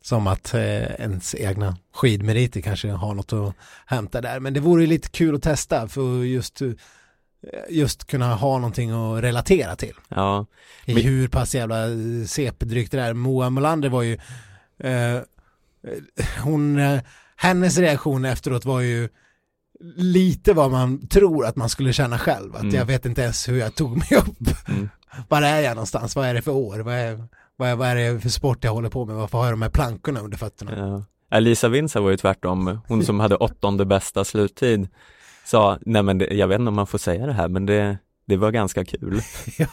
som 0.03 0.27
att 0.27 0.55
eh, 0.55 0.61
ens 0.83 1.35
egna 1.35 1.77
skidmeriter 1.95 2.61
kanske 2.61 2.91
har 2.91 3.15
något 3.15 3.33
att 3.33 3.55
hämta 3.87 4.21
där. 4.21 4.41
Men 4.41 4.55
det 4.55 4.61
vore 4.61 4.83
ju 4.83 4.87
lite 4.89 5.09
kul 5.09 5.35
att 5.35 5.43
testa 5.43 5.89
för 5.89 6.25
just, 6.25 6.63
eh, 6.63 6.69
just 7.71 8.07
kunna 8.07 8.35
ha 8.35 8.59
någonting 8.59 8.91
att 8.91 9.23
relatera 9.25 9.77
till. 9.77 9.95
Ja, 10.09 10.47
I 10.85 10.95
Men- 10.95 11.03
hur 11.03 11.29
pass 11.29 11.55
jävla 11.55 11.77
CP-drygt 12.27 12.91
det 12.93 13.01
är. 13.01 13.13
Moa 13.15 13.51
Molander 13.51 13.89
var 13.89 14.03
ju, 14.03 14.15
eh, 14.79 15.21
hon, 16.45 16.79
eh, 16.79 17.01
hennes 17.37 17.79
reaktion 17.79 18.25
efteråt 18.25 18.65
var 18.65 18.81
ju 18.81 19.09
lite 19.97 20.53
vad 20.53 20.71
man 20.71 21.09
tror 21.09 21.47
att 21.47 21.57
man 21.57 21.69
skulle 21.69 21.93
känna 21.93 22.19
själv. 22.19 22.55
Att 22.57 22.63
Mm. 22.63 22.75
jag 22.75 22.85
vet 22.85 23.07
inte 23.07 23.23
ens 23.23 23.49
hur 23.49 23.57
jag 23.59 23.75
tog 23.75 23.97
mig 23.97 24.09
upp. 24.19 24.69
Mm. 24.69 24.89
Var 25.29 25.43
är 25.43 25.61
jag 25.61 25.75
någonstans? 25.75 26.17
Vad 26.17 26.27
är 26.27 26.35
det 26.35 26.43
för 26.43 26.53
år? 26.53 26.79
Vad 26.79 26.95
är, 26.95 27.25
vad 27.57 27.69
är, 27.69 27.77
vad 27.77 27.89
är 27.89 27.95
det 27.95 28.21
för 28.21 28.29
sport 28.29 28.65
jag 28.65 28.73
håller 28.73 28.89
på 28.91 29.05
med? 29.05 29.17
Varför 29.17 29.39
har 29.39 29.45
jag 29.45 29.53
de 29.53 29.63
här 29.63 29.71
plankorna 29.71 30.21
under 30.21 30.37
fötterna? 30.39 30.77
ja. 30.77 31.05
Elisa 31.37 31.69
Winsa 31.69 32.01
var 32.01 32.11
ju 32.11 32.17
tvärtom, 32.17 32.81
hon 32.89 33.05
som 33.05 33.21
hade 33.21 33.37
åttonde 33.37 33.85
bästa 33.85 34.25
sluttid 34.25 34.89
sa, 35.49 35.79
nej 35.87 36.03
men 36.03 36.19
det, 36.19 36.27
jag 36.35 36.49
vet 36.49 36.59
inte 36.61 36.69
om 36.69 36.75
man 36.75 36.87
får 36.87 36.99
säga 36.99 37.27
det 37.27 37.33
här 37.33 37.49
men 37.49 37.67
det, 37.67 37.99
det 38.27 38.37
var 38.37 38.51
ganska 38.51 38.85
kul. 38.85 39.21
Ja. 39.59 39.67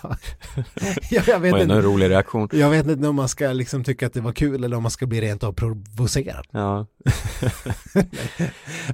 ja, 1.12 1.22
jag, 1.28 1.40
vet 1.40 1.54
ändå 1.54 1.56
en 1.58 1.62
inte, 1.78 1.82
rolig 1.82 2.10
reaktion. 2.10 2.50
jag 2.52 2.70
vet 2.70 2.88
inte 2.88 3.08
om 3.08 3.16
man 3.16 3.30
ska 3.30 3.48
liksom 3.52 3.84
tycka 3.84 4.08
att 4.08 4.14
det 4.14 4.22
var 4.22 4.32
kul 4.32 4.64
eller 4.64 4.78
om 4.78 4.84
man 4.84 4.92
ska 4.92 5.06
bli 5.06 5.22
rent 5.22 5.44
av 5.44 5.54
provocerad. 5.54 6.46
Ja. 6.52 6.86
Men, 7.94 8.06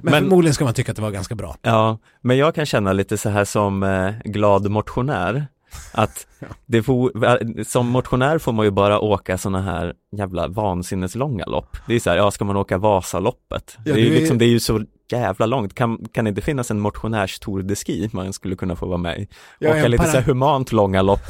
Men- 0.02 0.12
förmodligen 0.22 0.54
ska 0.54 0.64
man 0.64 0.74
tycka 0.74 0.92
att 0.92 0.96
det 0.96 1.02
var 1.02 1.10
ganska 1.10 1.34
bra. 1.34 1.56
Ja, 1.62 1.98
men 2.20 2.36
jag 2.36 2.54
kan 2.54 2.66
känna 2.66 2.92
lite 2.92 3.18
så 3.18 3.28
här 3.28 3.44
som 3.44 3.82
eh, 3.82 4.12
glad 4.24 4.70
motionär 4.70 5.46
att 5.92 6.26
det 6.66 6.82
får, 6.82 7.64
som 7.64 7.86
motionär 7.88 8.38
får 8.38 8.52
man 8.52 8.64
ju 8.64 8.70
bara 8.70 9.00
åka 9.00 9.38
sådana 9.38 9.62
här 9.62 9.94
jävla 10.16 10.48
vansinneslånga 10.48 11.44
lopp. 11.46 11.76
Det 11.86 11.94
är 11.94 12.00
så 12.00 12.10
här, 12.10 12.16
ja 12.16 12.30
ska 12.30 12.44
man 12.44 12.56
åka 12.56 12.78
Vasaloppet? 12.78 13.76
Ja, 13.76 13.82
det, 13.94 14.00
är 14.00 14.04
ju 14.04 14.14
är- 14.16 14.20
liksom, 14.20 14.38
det 14.38 14.44
är 14.44 14.48
ju 14.48 14.60
så 14.60 14.84
jävla 15.20 15.46
långt. 15.46 15.74
Kan, 15.74 15.98
kan 16.12 16.24
det 16.24 16.28
inte 16.28 16.40
finnas 16.40 16.70
en 16.70 16.80
motionärs 16.80 17.38
Tour 17.38 17.62
de 17.62 17.76
Ski 17.76 18.08
man 18.12 18.32
skulle 18.32 18.56
kunna 18.56 18.76
få 18.76 18.86
vara 18.86 18.98
med 18.98 19.18
i? 19.18 19.28
Ja, 19.58 19.70
åka 19.70 19.88
lite 19.88 20.02
para- 20.02 20.12
så 20.12 20.16
här 20.18 20.24
humant 20.24 20.72
långa 20.72 21.02
lopp. 21.02 21.20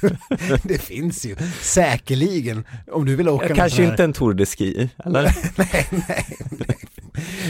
Det 0.62 0.78
finns 0.78 1.26
ju 1.26 1.36
säkerligen 1.60 2.64
om 2.92 3.04
du 3.04 3.16
vill 3.16 3.28
åka 3.28 3.48
Ja, 3.48 3.54
kanske 3.54 3.84
inte 3.84 4.04
en 4.04 4.12
Tour 4.12 4.34
de 4.34 4.46
Ski, 4.46 4.88
eller? 5.04 5.22
nej, 5.56 5.86
nej, 5.90 6.26
nej. 6.50 6.76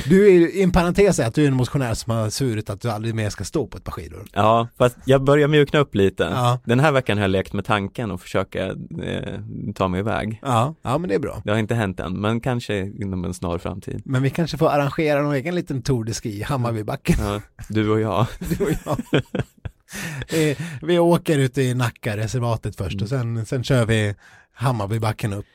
Du 0.09 0.26
är 0.26 0.31
ju, 0.31 0.62
en 0.62 0.72
parentes 0.72 1.18
är 1.18 1.26
att 1.26 1.35
du 1.35 1.44
är 1.44 1.48
en 1.48 1.54
motionär 1.54 1.94
som 1.94 2.12
har 2.12 2.31
svurit 2.31 2.70
att 2.70 2.81
du 2.81 2.90
aldrig 2.90 3.14
mer 3.14 3.31
ska 3.31 3.44
stå 3.44 3.66
på 3.66 3.78
ett 3.78 3.85
par 3.85 3.92
skidor. 3.92 4.24
Ja, 4.33 4.68
fast 4.78 4.96
jag 5.04 5.24
börjar 5.24 5.48
mjukna 5.48 5.78
upp 5.78 5.94
lite. 5.94 6.22
Ja. 6.22 6.61
Den 6.64 6.81
här 6.81 6.92
veckan 6.92 7.18
har 7.18 7.24
jag 7.24 7.31
lekt 7.31 7.52
med 7.52 7.64
tanken 7.64 8.11
och 8.11 8.20
försöka 8.20 8.66
eh, 9.02 9.40
ta 9.74 9.88
mig 9.88 10.00
iväg. 10.00 10.40
Ja, 10.42 10.74
ja 10.83 10.98
men 10.98 11.09
det 11.09 11.14
är 11.14 11.18
bra. 11.18 11.42
Det 11.44 11.50
har 11.50 11.59
inte 11.59 11.74
hänt 11.74 12.00
än, 12.00 12.20
men 12.20 12.40
kanske 12.40 12.78
inom 12.78 13.24
en 13.24 13.35
snar 13.35 13.59
framtid. 13.59 14.02
Men 14.04 14.22
vi 14.22 14.31
kanske 14.31 14.59
får 14.59 14.68
arrangera 14.68 15.22
någon 15.22 15.35
egen 15.35 15.54
liten 15.54 15.83
Tour 15.83 16.04
de 16.04 16.14
Ski 16.14 16.38
i 16.38 16.42
Hammarbybacken, 16.42 17.16
Ja, 17.20 17.40
du 17.68 17.90
och 17.90 18.00
jag. 18.00 18.26
du 18.59 18.64
och 18.64 18.70
jag. 18.85 19.22
Eh, 20.28 20.57
vi 20.83 20.98
åker 20.98 21.38
ut 21.38 21.59
i 21.59 21.74
Nacka 21.74 22.16
reservatet 22.16 22.76
först 22.76 23.02
och 23.02 23.09
sen, 23.09 23.46
sen 23.46 23.64
kör 23.64 23.87
vi 23.87 24.14
Hammarbybacken 24.52 25.33
upp. 25.33 25.46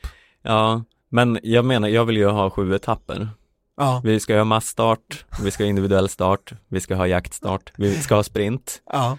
Ja, 0.42 0.84
men 1.08 1.38
jag 1.42 1.64
menar, 1.64 1.88
jag 1.88 2.04
vill 2.04 2.16
ju 2.16 2.26
ha 2.26 2.50
sju 2.50 2.74
etapper. 2.74 3.28
Ja, 3.76 4.00
Vi 4.04 4.20
ska 4.20 4.36
ha 4.36 4.44
massstart, 4.44 5.24
vi 5.42 5.50
ska 5.50 5.62
ha 5.64 5.68
individuell 5.68 6.08
start, 6.08 6.52
vi 6.68 6.80
ska 6.80 6.94
ha 6.94 7.06
jaktstart, 7.06 7.72
vi 7.76 7.94
ska 8.02 8.14
ha 8.14 8.22
sprint. 8.22 8.82
ja. 8.92 9.18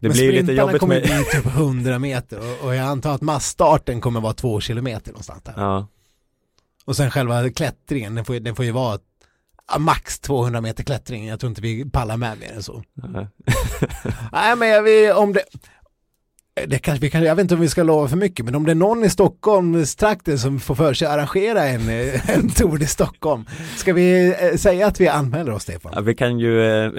Det 0.00 0.08
Men 0.08 0.16
blir 0.16 0.32
lite 0.32 0.52
jobbigt 0.52 0.80
kommer 0.80 0.94
med... 0.94 1.02
bli 1.02 1.24
typ 1.24 1.46
100 1.46 1.98
meter 1.98 2.38
och, 2.38 2.66
och 2.66 2.74
jag 2.74 2.86
antar 2.86 3.14
att 3.14 3.20
massstarten 3.20 4.00
kommer 4.00 4.20
vara 4.20 4.32
två 4.32 4.60
kilometer 4.60 5.10
någonstans 5.10 5.42
där. 5.42 5.54
Ja, 5.56 5.86
Och 6.84 6.96
sen 6.96 7.10
själva 7.10 7.50
klättringen, 7.50 8.14
den 8.14 8.24
får, 8.24 8.34
den 8.34 8.54
får 8.56 8.64
ju 8.64 8.70
vara 8.70 8.98
max 9.78 10.20
200 10.20 10.60
meter 10.60 10.84
klättring. 10.84 11.26
Jag 11.26 11.40
tror 11.40 11.48
inte 11.50 11.60
vi 11.62 11.90
pallar 11.90 12.16
med 12.16 12.38
mer 12.38 12.52
än 12.52 12.62
så. 12.62 12.82
Nej 14.32 14.56
men 14.56 14.68
jag 14.68 14.82
vet, 14.82 15.16
om 15.16 15.32
det, 15.32 15.42
det 16.54 16.78
kanske, 16.78 17.00
vi 17.00 17.10
kan, 17.10 17.22
jag 17.22 17.36
vet 17.36 17.42
inte 17.42 17.54
om 17.54 17.60
vi 17.60 17.68
ska 17.68 17.82
lova 17.82 18.08
för 18.08 18.16
mycket, 18.16 18.44
men 18.44 18.54
om 18.54 18.64
det 18.64 18.70
är 18.70 18.74
någon 18.74 19.04
i 19.04 19.10
Stockholmstrakten 19.10 20.38
som 20.38 20.60
får 20.60 20.74
för 20.74 20.94
sig 20.94 21.08
att 21.08 21.14
arrangera 21.14 21.64
en, 21.64 21.88
eh, 21.88 22.30
en 22.36 22.48
Tour 22.48 22.82
i 22.82 22.86
Stockholm, 22.86 23.44
ska 23.76 23.92
vi 23.92 24.34
eh, 24.40 24.56
säga 24.56 24.86
att 24.86 25.00
vi 25.00 25.08
anmäler 25.08 25.52
oss 25.52 25.62
Stefan? 25.62 25.92
Ja, 25.94 26.00
vi 26.00 26.14
kan 26.14 26.38
ju, 26.38 26.62
eh, 26.66 26.92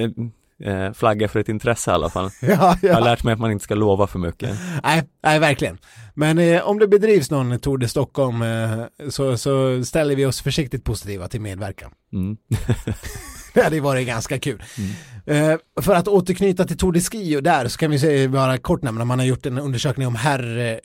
eh, 0.63 0.93
flagga 0.93 1.27
för 1.27 1.39
ett 1.39 1.49
intresse 1.49 1.91
i 1.91 1.93
alla 1.93 2.09
fall. 2.09 2.29
Ja, 2.41 2.77
Jag 2.81 2.93
har 2.93 2.99
ja. 3.01 3.05
lärt 3.05 3.23
mig 3.23 3.33
att 3.33 3.39
man 3.39 3.51
inte 3.51 3.63
ska 3.63 3.75
lova 3.75 4.07
för 4.07 4.19
mycket. 4.19 4.49
Nej, 4.83 5.03
nej, 5.23 5.39
verkligen. 5.39 5.77
Men 6.13 6.37
eh, 6.37 6.67
om 6.67 6.79
det 6.79 6.87
bedrivs 6.87 7.31
någon 7.31 7.59
Tour 7.59 7.77
de 7.77 7.87
Stockholm 7.87 8.41
eh, 8.41 8.85
så, 9.09 9.37
så 9.37 9.83
ställer 9.83 10.15
vi 10.15 10.25
oss 10.25 10.41
försiktigt 10.41 10.83
positiva 10.83 11.27
till 11.27 11.41
medverkan. 11.41 11.91
Mm. 12.13 12.37
Det 13.55 13.63
hade 13.63 13.81
varit 13.81 14.07
ganska 14.07 14.39
kul. 14.39 14.63
Eh, 15.25 15.55
för 15.81 15.95
att 15.95 16.07
återknyta 16.07 16.65
till 16.65 16.77
Tour 16.77 16.91
de 16.91 17.01
Ski 17.01 17.37
och 17.37 17.43
där 17.43 17.67
så 17.67 17.77
kan 17.77 17.91
vi 17.91 17.99
säga 17.99 18.29
bara 18.29 18.57
kort 18.57 18.81
nämna, 18.81 19.05
man 19.05 19.19
har 19.19 19.25
gjort 19.25 19.45
en 19.45 19.57
undersökning 19.57 20.07
om 20.07 20.15
herr, 20.15 20.79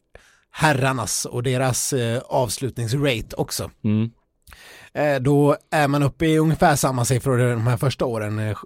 herrarnas 0.50 1.24
och 1.24 1.42
deras 1.42 1.92
eh, 1.92 2.22
avslutningsrate 2.26 3.36
också. 3.36 3.70
Mm. 3.84 4.10
Eh, 4.92 5.20
då 5.20 5.56
är 5.70 5.88
man 5.88 6.02
uppe 6.02 6.26
i 6.26 6.38
ungefär 6.38 6.76
samma 6.76 7.04
siffror 7.04 7.38
de 7.38 7.66
här 7.66 7.76
första 7.76 8.04
åren. 8.04 8.38
Eh, 8.38 8.58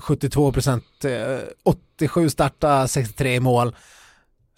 72 0.00 0.52
procent, 0.52 1.04
eh, 1.04 1.38
87 1.64 2.30
starta, 2.30 2.88
63 2.88 3.34
i 3.34 3.40
mål. 3.40 3.76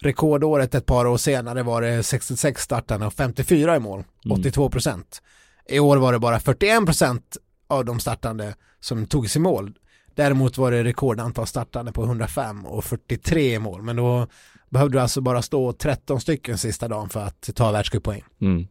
Rekordåret 0.03 0.75
ett 0.75 0.85
par 0.85 1.05
år 1.05 1.17
senare 1.17 1.63
var 1.63 1.81
det 1.81 2.03
66 2.03 2.61
startande 2.61 3.05
och 3.05 3.13
54 3.13 3.75
i 3.75 3.79
mål, 3.79 4.03
Mm. 4.25 4.39
82 4.39 4.69
procent. 4.69 5.21
I 5.69 5.79
år 5.79 5.97
var 5.97 6.13
det 6.13 6.19
bara 6.19 6.39
41 6.39 6.85
procent 6.85 7.37
av 7.67 7.85
de 7.85 7.99
startande 7.99 8.55
som 8.81 9.05
togs 9.05 9.35
i 9.35 9.39
mål. 9.39 9.73
Däremot 10.15 10.57
var 10.57 10.71
det 10.71 10.83
rekordantal 10.83 11.47
startande 11.47 11.91
på 11.91 12.03
105 12.03 12.65
och 12.65 12.83
43 12.83 13.53
i 13.53 13.59
mål, 13.59 13.81
men 13.81 13.95
då 13.95 14.27
behövde 14.69 14.97
du 14.97 15.01
alltså 15.01 15.21
bara 15.21 15.41
stå 15.41 15.73
13 15.73 16.21
stycken 16.21 16.57
sista 16.57 16.87
dagen 16.87 17.09
för 17.09 17.19
att 17.19 17.49
ta 17.55 17.71
världscuppoäng. 17.71 18.23
Mm. 18.41 18.67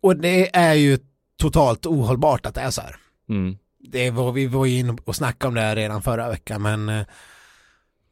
Och 0.00 0.16
det 0.16 0.56
är 0.56 0.74
ju 0.74 0.98
totalt 1.36 1.86
ohållbart 1.86 2.46
att 2.46 2.54
det 2.54 2.60
är 2.60 2.70
så 2.70 2.80
här. 2.80 2.96
Mm. 3.28 3.56
Det 3.78 4.10
var, 4.10 4.32
vi 4.32 4.46
var 4.46 4.66
ju 4.66 4.78
inne 4.78 4.96
och 5.04 5.16
snackade 5.16 5.48
om 5.48 5.54
det 5.54 5.60
här 5.60 5.76
redan 5.76 6.02
förra 6.02 6.28
veckan 6.28 6.62
men 6.62 6.88
eh, 6.88 7.06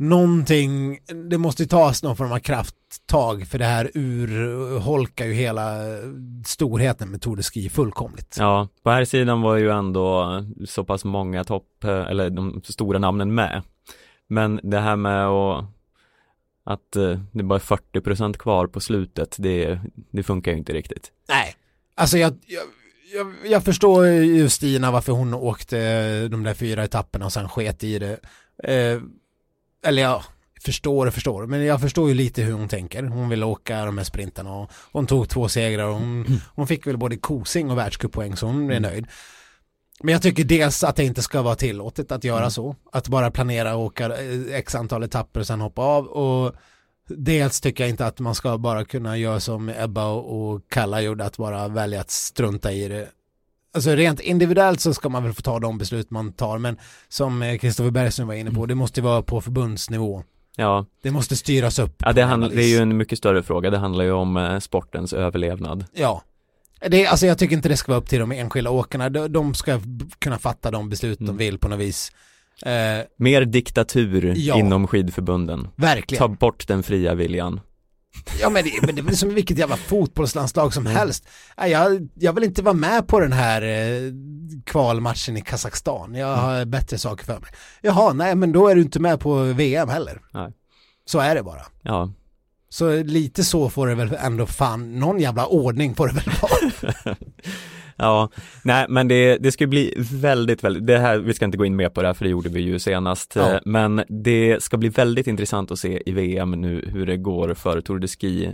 någonting, 0.00 0.98
det 1.30 1.38
måste 1.38 1.62
ju 1.62 1.68
tas 1.68 2.02
någon 2.02 2.16
form 2.16 2.32
av 2.32 2.38
krafttag 2.38 3.46
för 3.46 3.58
det 3.58 3.64
här 3.64 3.90
urholkar 3.94 5.26
ju 5.26 5.32
hela 5.32 5.88
eh, 5.88 6.04
storheten 6.46 7.10
med 7.10 7.22
Tour 7.22 7.36
de 7.36 7.42
Ski 7.42 7.68
fullkomligt. 7.68 8.36
Ja, 8.38 8.68
på 8.82 8.90
här 8.90 9.04
sidan 9.04 9.42
var 9.42 9.56
ju 9.56 9.70
ändå 9.70 10.26
så 10.66 10.84
pass 10.84 11.04
många 11.04 11.44
topp, 11.44 11.84
eller 11.84 12.30
de 12.30 12.60
stora 12.64 12.98
namnen 12.98 13.34
med. 13.34 13.62
Men 14.26 14.60
det 14.62 14.78
här 14.78 14.96
med 14.96 15.26
att, 15.26 15.64
att 16.64 16.96
eh, 16.96 17.20
det 17.32 17.42
bara 17.42 17.58
är 17.58 17.76
40% 17.76 18.32
kvar 18.38 18.66
på 18.66 18.80
slutet, 18.80 19.36
det, 19.38 19.80
det 20.10 20.22
funkar 20.22 20.52
ju 20.52 20.58
inte 20.58 20.72
riktigt. 20.72 21.12
Nej, 21.28 21.54
alltså 21.94 22.18
jag, 22.18 22.32
jag, 22.46 22.64
jag, 23.14 23.52
jag 23.52 23.64
förstår 23.64 24.06
ju 24.06 24.48
Stina 24.48 24.90
varför 24.90 25.12
hon 25.12 25.34
åkte 25.34 26.28
de 26.28 26.42
där 26.42 26.54
fyra 26.54 26.84
etapperna 26.84 27.24
och 27.24 27.32
sen 27.32 27.48
sket 27.48 27.84
i 27.84 27.98
det. 27.98 28.18
Eh, 28.64 29.00
eller 29.86 30.02
ja, 30.02 30.24
förstår 30.60 31.06
och 31.06 31.14
förstår, 31.14 31.46
men 31.46 31.64
jag 31.64 31.80
förstår 31.80 32.08
ju 32.08 32.14
lite 32.14 32.42
hur 32.42 32.52
hon 32.52 32.68
tänker. 32.68 33.02
Hon 33.02 33.28
vill 33.28 33.44
åka 33.44 33.84
de 33.84 33.98
här 33.98 34.04
sprintarna 34.04 34.54
och 34.54 34.70
hon 34.92 35.06
tog 35.06 35.28
två 35.28 35.48
segrar 35.48 35.84
och 35.84 35.94
hon, 35.94 36.40
hon 36.54 36.66
fick 36.66 36.86
väl 36.86 36.98
både 36.98 37.16
kosing 37.16 37.70
och 37.70 37.78
världscuppoäng 37.78 38.36
så 38.36 38.46
hon 38.46 38.70
är 38.70 38.80
nöjd. 38.80 39.06
Men 40.02 40.12
jag 40.12 40.22
tycker 40.22 40.44
dels 40.44 40.84
att 40.84 40.96
det 40.96 41.04
inte 41.04 41.22
ska 41.22 41.42
vara 41.42 41.54
tillåtet 41.54 42.12
att 42.12 42.24
göra 42.24 42.50
så. 42.50 42.76
Att 42.92 43.08
bara 43.08 43.30
planera 43.30 43.76
och 43.76 43.84
åka 43.84 44.04
eh, 44.04 44.54
x 44.54 44.74
antal 44.74 45.02
etapper 45.02 45.40
och 45.40 45.46
sen 45.46 45.60
hoppa 45.60 45.82
av. 45.82 46.06
Och 46.06 46.54
dels 47.08 47.60
tycker 47.60 47.84
jag 47.84 47.90
inte 47.90 48.06
att 48.06 48.20
man 48.20 48.34
ska 48.34 48.58
bara 48.58 48.84
kunna 48.84 49.16
göra 49.16 49.40
som 49.40 49.68
Ebba 49.68 50.06
och 50.06 50.50
och 50.50 50.62
Kalla 50.68 51.00
gjorde, 51.00 51.24
att 51.24 51.36
bara 51.36 51.68
välja 51.68 52.00
att 52.00 52.10
strunta 52.10 52.72
i 52.72 52.88
det. 52.88 53.08
Alltså 53.74 53.90
rent 53.90 54.20
individuellt 54.20 54.80
så 54.80 54.94
ska 54.94 55.08
man 55.08 55.24
väl 55.24 55.32
få 55.32 55.42
ta 55.42 55.58
de 55.58 55.78
beslut 55.78 56.10
man 56.10 56.32
tar, 56.32 56.58
men 56.58 56.76
som 57.08 57.58
Kristoffer 57.60 57.90
Bergström 57.90 58.28
var 58.28 58.34
inne 58.34 58.50
på, 58.50 58.66
det 58.66 58.74
måste 58.74 59.00
vara 59.02 59.22
på 59.22 59.40
förbundsnivå. 59.40 60.22
Ja, 60.56 60.86
Det 61.02 61.10
måste 61.10 61.36
styras 61.36 61.78
upp. 61.78 61.94
ja 61.98 62.12
det, 62.12 62.22
handl- 62.22 62.54
det 62.54 62.62
är 62.64 62.68
ju 62.68 62.76
en 62.76 62.96
mycket 62.96 63.18
större 63.18 63.42
fråga, 63.42 63.70
det 63.70 63.78
handlar 63.78 64.04
ju 64.04 64.12
om 64.12 64.36
eh, 64.36 64.58
sportens 64.58 65.12
överlevnad. 65.12 65.84
Ja. 65.92 66.22
Det, 66.88 67.06
alltså 67.06 67.26
jag 67.26 67.38
tycker 67.38 67.56
inte 67.56 67.68
det 67.68 67.76
ska 67.76 67.92
vara 67.92 68.00
upp 68.00 68.08
till 68.08 68.20
de 68.20 68.32
enskilda 68.32 68.70
åkarna. 68.70 69.08
De, 69.08 69.32
de 69.32 69.54
ska 69.54 69.80
kunna 70.18 70.38
fatta 70.38 70.70
de 70.70 70.88
beslut 70.88 71.18
de 71.18 71.24
Mm. 71.24 71.36
vill 71.36 71.58
på 71.58 71.68
något 71.68 71.78
vis. 71.78 72.12
Eh, 72.66 72.72
Mer 73.16 73.44
diktatur 73.44 74.34
Ja. 74.36 74.58
inom 74.58 74.86
skidförbunden. 74.86 75.68
verkligen. 75.76 76.18
Ta 76.18 76.28
bort 76.28 76.68
den 76.68 76.82
fria 76.82 77.14
viljan. 77.14 77.60
Ja 78.40 78.50
men 78.50 78.64
det, 78.64 78.70
men 78.86 78.94
det 78.94 79.12
är 79.12 79.16
som 79.16 79.34
vilket 79.34 79.58
jävla 79.58 79.76
fotbollslandslag 79.76 80.74
som 80.74 80.86
helst. 80.86 81.28
Jag, 81.56 82.08
jag 82.14 82.32
vill 82.32 82.44
inte 82.44 82.62
vara 82.62 82.74
med 82.74 83.06
på 83.08 83.20
den 83.20 83.32
här 83.32 83.62
eh, 83.62 84.12
kvalmatchen 84.66 85.36
i 85.36 85.40
Kazakstan. 85.40 86.14
Jag 86.14 86.36
har 86.36 86.64
bättre 86.64 86.98
saker 86.98 87.24
för 87.24 87.40
mig. 87.40 87.50
Jaha, 87.82 88.12
nej 88.12 88.34
men 88.34 88.52
då 88.52 88.68
är 88.68 88.74
du 88.74 88.82
inte 88.82 89.00
med 89.00 89.20
på 89.20 89.42
VM 89.42 89.88
heller. 89.88 90.20
Nej. 90.32 90.52
Så 91.04 91.18
är 91.18 91.34
det 91.34 91.42
bara. 91.42 91.62
Ja, 91.82 92.12
Så 92.68 93.02
lite 93.02 93.44
så 93.44 93.70
får 93.70 93.86
det 93.86 93.94
väl 93.94 94.16
ändå 94.20 94.46
fan, 94.46 94.98
någon 94.98 95.20
jävla 95.20 95.46
ordning 95.46 95.94
får 95.94 96.08
det 96.08 96.14
väl 96.14 96.34
vara. 96.42 97.16
Ja, 97.96 98.28
nej 98.64 98.86
men 98.88 99.08
det, 99.08 99.36
det 99.36 99.52
ska 99.52 99.66
bli 99.66 99.94
väldigt, 100.12 100.64
väldigt, 100.64 100.86
det 100.86 100.98
här, 100.98 101.18
vi 101.18 101.34
ska 101.34 101.44
inte 101.44 101.58
gå 101.58 101.64
in 101.64 101.76
mer 101.76 101.88
på 101.88 102.02
det 102.02 102.08
här 102.08 102.14
för 102.14 102.24
det 102.24 102.30
gjorde 102.30 102.48
vi 102.48 102.60
ju 102.60 102.78
senast, 102.78 103.36
Ja. 103.36 103.52
eh, 103.54 103.60
men 103.64 104.02
det 104.08 104.62
ska 104.62 104.76
bli 104.76 104.88
väldigt 104.88 105.26
intressant 105.26 105.70
att 105.70 105.78
se 105.78 106.02
i 106.06 106.12
VM 106.12 106.50
nu 106.50 106.88
hur 106.92 107.06
det 107.06 107.16
går 107.16 107.54
för 107.54 107.80
Tour 107.80 107.98
de 107.98 108.08
Ski 108.08 108.50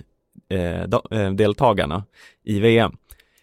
eh, 0.50 0.82
eh, 1.20 1.32
deltagarna 1.32 2.04
i 2.44 2.60
VM. 2.60 2.92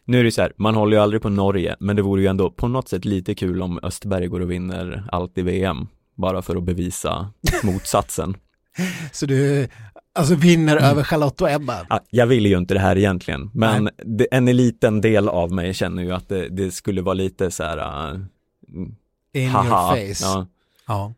Nu 0.06 0.19
är 0.19 0.23
det 0.23 0.32
så 0.32 0.41
här, 0.41 0.53
man 0.58 0.75
håller 0.75 0.97
ju 0.97 1.03
aldrig 1.03 1.21
på 1.21 1.29
Norge, 1.29 1.75
men 1.79 1.95
det 1.95 2.01
vore 2.01 2.21
ju 2.21 2.27
ändå 2.27 2.51
på 2.51 2.67
något 2.67 2.88
sätt 2.89 3.06
lite 3.06 3.36
kul 3.36 3.62
om 3.62 3.79
Östberg 3.84 4.27
går 4.27 4.39
och 4.39 4.51
vinner 4.51 5.03
allt 5.12 5.38
i 5.38 5.41
VM, 5.41 5.88
bara 6.17 6.41
för 6.41 6.56
att 6.56 6.63
bevisa 6.63 7.32
motsatsen. 7.63 8.36
Så 9.12 9.25
du, 9.25 9.67
alltså 10.15 10.36
vinner 10.36 10.78
över 10.78 11.04
Charlotte 11.04 11.41
och 11.41 11.52
Ebba. 11.52 11.86
Ja, 11.89 11.99
jag 12.10 12.28
vill 12.28 12.45
ju 12.45 12.58
inte 12.58 12.73
det 12.73 12.80
här 12.80 12.97
egentligen, 12.97 13.49
men 13.54 13.89
det, 14.06 14.28
en 14.32 14.45
liten 14.45 15.02
del 15.02 15.30
av 15.30 15.52
mig 15.52 15.73
känner 15.73 16.04
ju 16.04 16.12
att 16.12 16.30
det, 16.30 16.49
det 16.49 16.71
skulle 16.71 17.02
vara 17.02 17.13
lite 17.13 17.52
så 17.52 17.63
här, 17.63 18.10
mm, 18.10 18.95
In 19.34 19.49
haha. 19.49 19.97
your 19.97 20.13
face. 20.13 20.26
Ja. 20.26 20.47
Ja. 20.88 21.13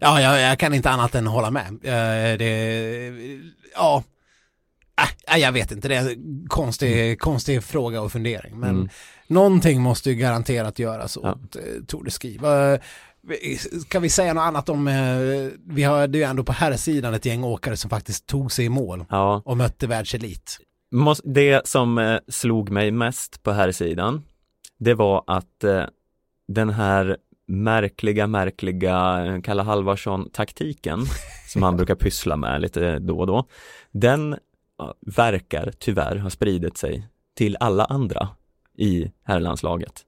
Ja, 0.00 0.20
jag, 0.20 0.40
jag 0.40 0.58
kan 0.58 0.74
inte 0.74 0.90
annat 0.90 1.14
än 1.14 1.26
hålla 1.26 1.50
med. 1.50 1.66
Eh, 1.82 2.38
det, 2.38 3.12
ja, 3.74 4.02
äh, 5.32 5.36
jag 5.38 5.52
vet 5.52 5.72
inte, 5.72 5.88
det 5.88 5.94
är 5.96 6.10
en 6.10 6.46
konstig, 6.48 7.20
konstig 7.20 7.64
fråga 7.64 8.00
och 8.02 8.12
fundering. 8.12 8.58
Men 8.60 8.70
Mm. 8.70 8.88
någonting 9.26 9.80
måste 9.82 10.10
ju 10.10 10.16
garanterat 10.16 10.78
göras 10.78 11.18
Ja. 11.22 11.32
åt 11.32 11.56
eh, 11.56 11.62
Tour 11.86 12.04
de 12.04 12.10
Ski. 12.10 12.38
Vad- 12.40 12.80
Ska 13.86 14.00
vi 14.00 14.08
säga 14.08 14.34
något 14.34 14.42
annat 14.42 14.68
om, 14.68 14.88
eh, 14.88 14.94
vi 15.66 15.82
är 15.82 16.16
ju 16.16 16.22
ändå 16.22 16.44
på 16.44 16.52
här 16.52 16.76
sidan 16.76 17.14
ett 17.14 17.26
gäng 17.26 17.44
åkare 17.44 17.76
som 17.76 17.90
faktiskt 17.90 18.26
tog 18.26 18.52
sig 18.52 18.64
i 18.64 18.68
mål 18.68 19.04
ja. 19.08 19.42
och 19.44 19.56
mötte 19.56 19.86
världselit. 19.86 20.58
Det 21.24 21.68
som 21.68 21.98
eh, 21.98 22.18
slog 22.28 22.70
mig 22.70 22.90
mest 22.90 23.42
på 23.42 23.52
här 23.52 23.72
sidan 23.72 24.22
det 24.78 24.94
var 24.94 25.24
att 25.26 25.64
eh, 25.64 25.84
den 26.48 26.70
här 26.70 27.16
märkliga, 27.46 28.26
märkliga 28.26 29.40
Kalle 29.44 29.62
Halvarsson-taktiken 29.62 31.00
som 31.48 31.62
han 31.62 31.76
brukar 31.76 31.94
pyssla 31.94 32.36
med 32.36 32.60
lite 32.60 32.98
då 32.98 33.18
och 33.18 33.26
då, 33.26 33.46
den 33.90 34.36
verkar 35.00 35.72
tyvärr 35.78 36.16
ha 36.16 36.30
spridit 36.30 36.76
sig 36.76 37.08
till 37.36 37.56
alla 37.60 37.84
andra 37.84 38.28
i 38.78 39.10
herrlandslaget. 39.24 40.04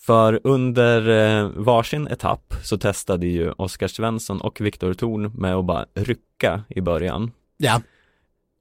För 0.00 0.40
under 0.44 1.08
eh, 1.08 1.48
varsin 1.48 2.06
etapp 2.06 2.54
så 2.62 2.78
testade 2.78 3.26
ju 3.26 3.50
Oskar 3.52 3.88
Svensson 3.88 4.40
och 4.40 4.60
Viktor 4.60 4.94
Thorn 4.94 5.32
med 5.34 5.54
att 5.54 5.64
bara 5.64 5.86
rycka 5.94 6.64
i 6.68 6.80
början. 6.80 7.32
Ja, 7.56 7.80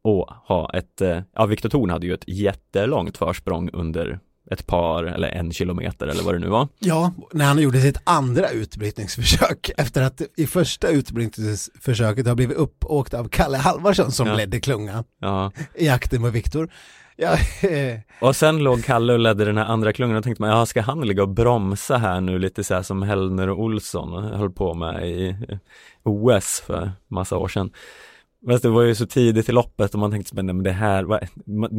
och 0.02 0.30
ha 0.46 0.70
ett, 0.74 1.02
eh, 1.02 1.22
ja 1.34 1.46
Viktor 1.46 1.70
Thorn 1.70 1.90
hade 1.90 2.08
ju 2.08 2.14
ett 2.14 2.28
jättelångt 2.28 3.18
försprång 3.18 3.70
under 3.74 4.20
ett 4.52 4.68
par 4.68 5.04
eller 5.04 5.28
en 5.28 5.52
kilometer 5.52 6.08
eller 6.08 6.24
vad 6.24 6.36
det 6.36 6.40
nu 6.40 6.48
var. 6.48 6.68
ja, 6.80 7.14
när 7.34 7.46
han 7.46 7.60
gjorde 7.60 7.82
sitt 7.82 7.98
andra 8.04 8.50
utbrytningsförsök 8.50 9.72
efter 9.78 10.02
att 10.02 10.22
i 10.38 10.48
första 10.48 10.88
utbrytningsförsöket 10.90 12.28
har 12.28 12.36
blivit 12.36 12.58
uppåkt 12.58 13.14
av 13.14 13.30
Kalle 13.30 13.58
Halvarsson 13.58 14.12
som 14.12 14.28
Ja. 14.28 14.36
ledde 14.36 14.60
klungan 14.60 15.04
Ja. 15.22 15.52
i 15.76 15.86
jakten 15.86 16.22
med 16.22 16.32
Viktor. 16.32 16.70
Ja, 17.22 17.34
eh, 17.70 18.00
Och 18.22 18.36
sen 18.36 18.58
låg 18.58 18.84
Kalle 18.86 19.14
och 19.14 19.20
ledde 19.20 19.46
den 19.46 19.58
här 19.58 19.66
andra 19.66 19.94
klungan 19.94 20.18
och 20.18 20.24
tänkte 20.24 20.42
man, 20.42 20.52
ja 20.52 20.66
ska 20.66 20.82
han 20.82 21.02
ligga 21.08 21.22
och 21.24 21.30
bromsa 21.30 21.98
här 21.98 22.22
nu 22.22 22.40
lite 22.40 22.64
så 22.64 22.74
här 22.74 22.82
som 22.84 23.02
Hellner 23.04 23.50
och 23.50 23.60
Olsson 23.60 24.24
höll 24.24 24.52
på 24.52 24.74
med 24.74 25.10
i 25.10 25.36
OS 26.04 26.64
för 26.66 26.92
massa 27.08 27.38
år 27.38 27.48
sedan. 27.48 27.72
Men 28.42 28.60
det 28.60 28.70
var 28.70 28.82
ju 28.82 28.96
så 28.96 29.06
tidigt 29.06 29.50
i 29.50 29.52
loppet 29.52 29.94
och 29.94 30.00
man 30.00 30.12
tänkte, 30.12 30.36
men 30.36 30.46
nej, 30.46 30.56
men 30.56 30.64
det 30.64 30.72
här, 30.72 31.28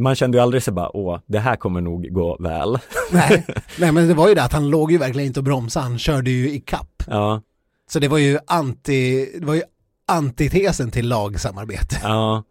man 0.01 0.15
kände 0.15 0.37
ju 0.37 0.41
aldrig 0.41 0.63
så 0.63 0.71
bara, 0.71 0.95
åh, 0.97 1.19
det 1.27 1.39
här 1.39 1.55
kommer 1.55 1.81
nog 1.81 2.07
gå 2.13 2.37
väl. 2.39 2.77
nej, 3.11 3.45
nej, 3.79 3.91
men 3.91 4.07
det 4.07 4.13
var 4.13 4.27
ju 4.29 4.35
det 4.35 4.43
att 4.43 4.53
han 4.53 4.69
låg 4.69 4.91
ju 4.91 4.97
verkligen 4.97 5.27
inte 5.27 5.39
och 5.39 5.43
bromsade, 5.43 5.83
han 5.85 5.99
körde 5.99 6.31
ju 6.31 6.51
i 6.51 6.59
kapp. 6.59 7.03
Ja, 7.07 7.41
Så 7.91 7.99
det 7.99 8.07
var 8.07 8.17
ju 8.17 8.39
anti, 8.47 9.29
det 9.39 9.45
var 9.45 9.53
ju 9.53 9.61
antitesen 10.07 10.91
till 10.91 11.07
lagsamarbete. 11.07 11.99
ja. 12.03 12.43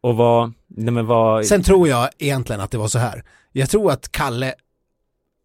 Och 0.00 0.16
vad, 0.16 0.52
nej 0.68 0.94
men 0.94 1.06
vad, 1.06 1.46
Sen 1.46 1.62
tror 1.62 1.88
jag 1.88 2.08
egentligen 2.18 2.60
att 2.60 2.70
det 2.70 2.78
var 2.78 2.88
så 2.88 2.98
här. 2.98 3.24
Jag 3.52 3.70
tror 3.70 3.90
att 3.92 4.12
Kalle, 4.12 4.54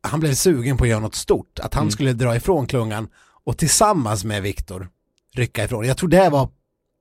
han 0.08 0.20
blev 0.20 0.34
sugen 0.34 0.78
på 0.78 0.84
att 0.84 0.90
göra 0.90 1.00
något 1.00 1.16
stort, 1.16 1.60
att 1.60 1.74
han 1.74 1.84
Mm. 1.84 1.92
skulle 1.92 2.14
dra 2.14 2.36
ifrån 2.36 2.68
klungan 2.68 3.08
och 3.44 3.58
tillsammans 3.58 4.24
med 4.26 4.42
Viktor 4.44 4.88
rycka 5.36 5.64
ifrån. 5.64 5.86
Jag 5.88 5.98
tror 5.98 6.10
det 6.10 6.30
var 6.30 6.50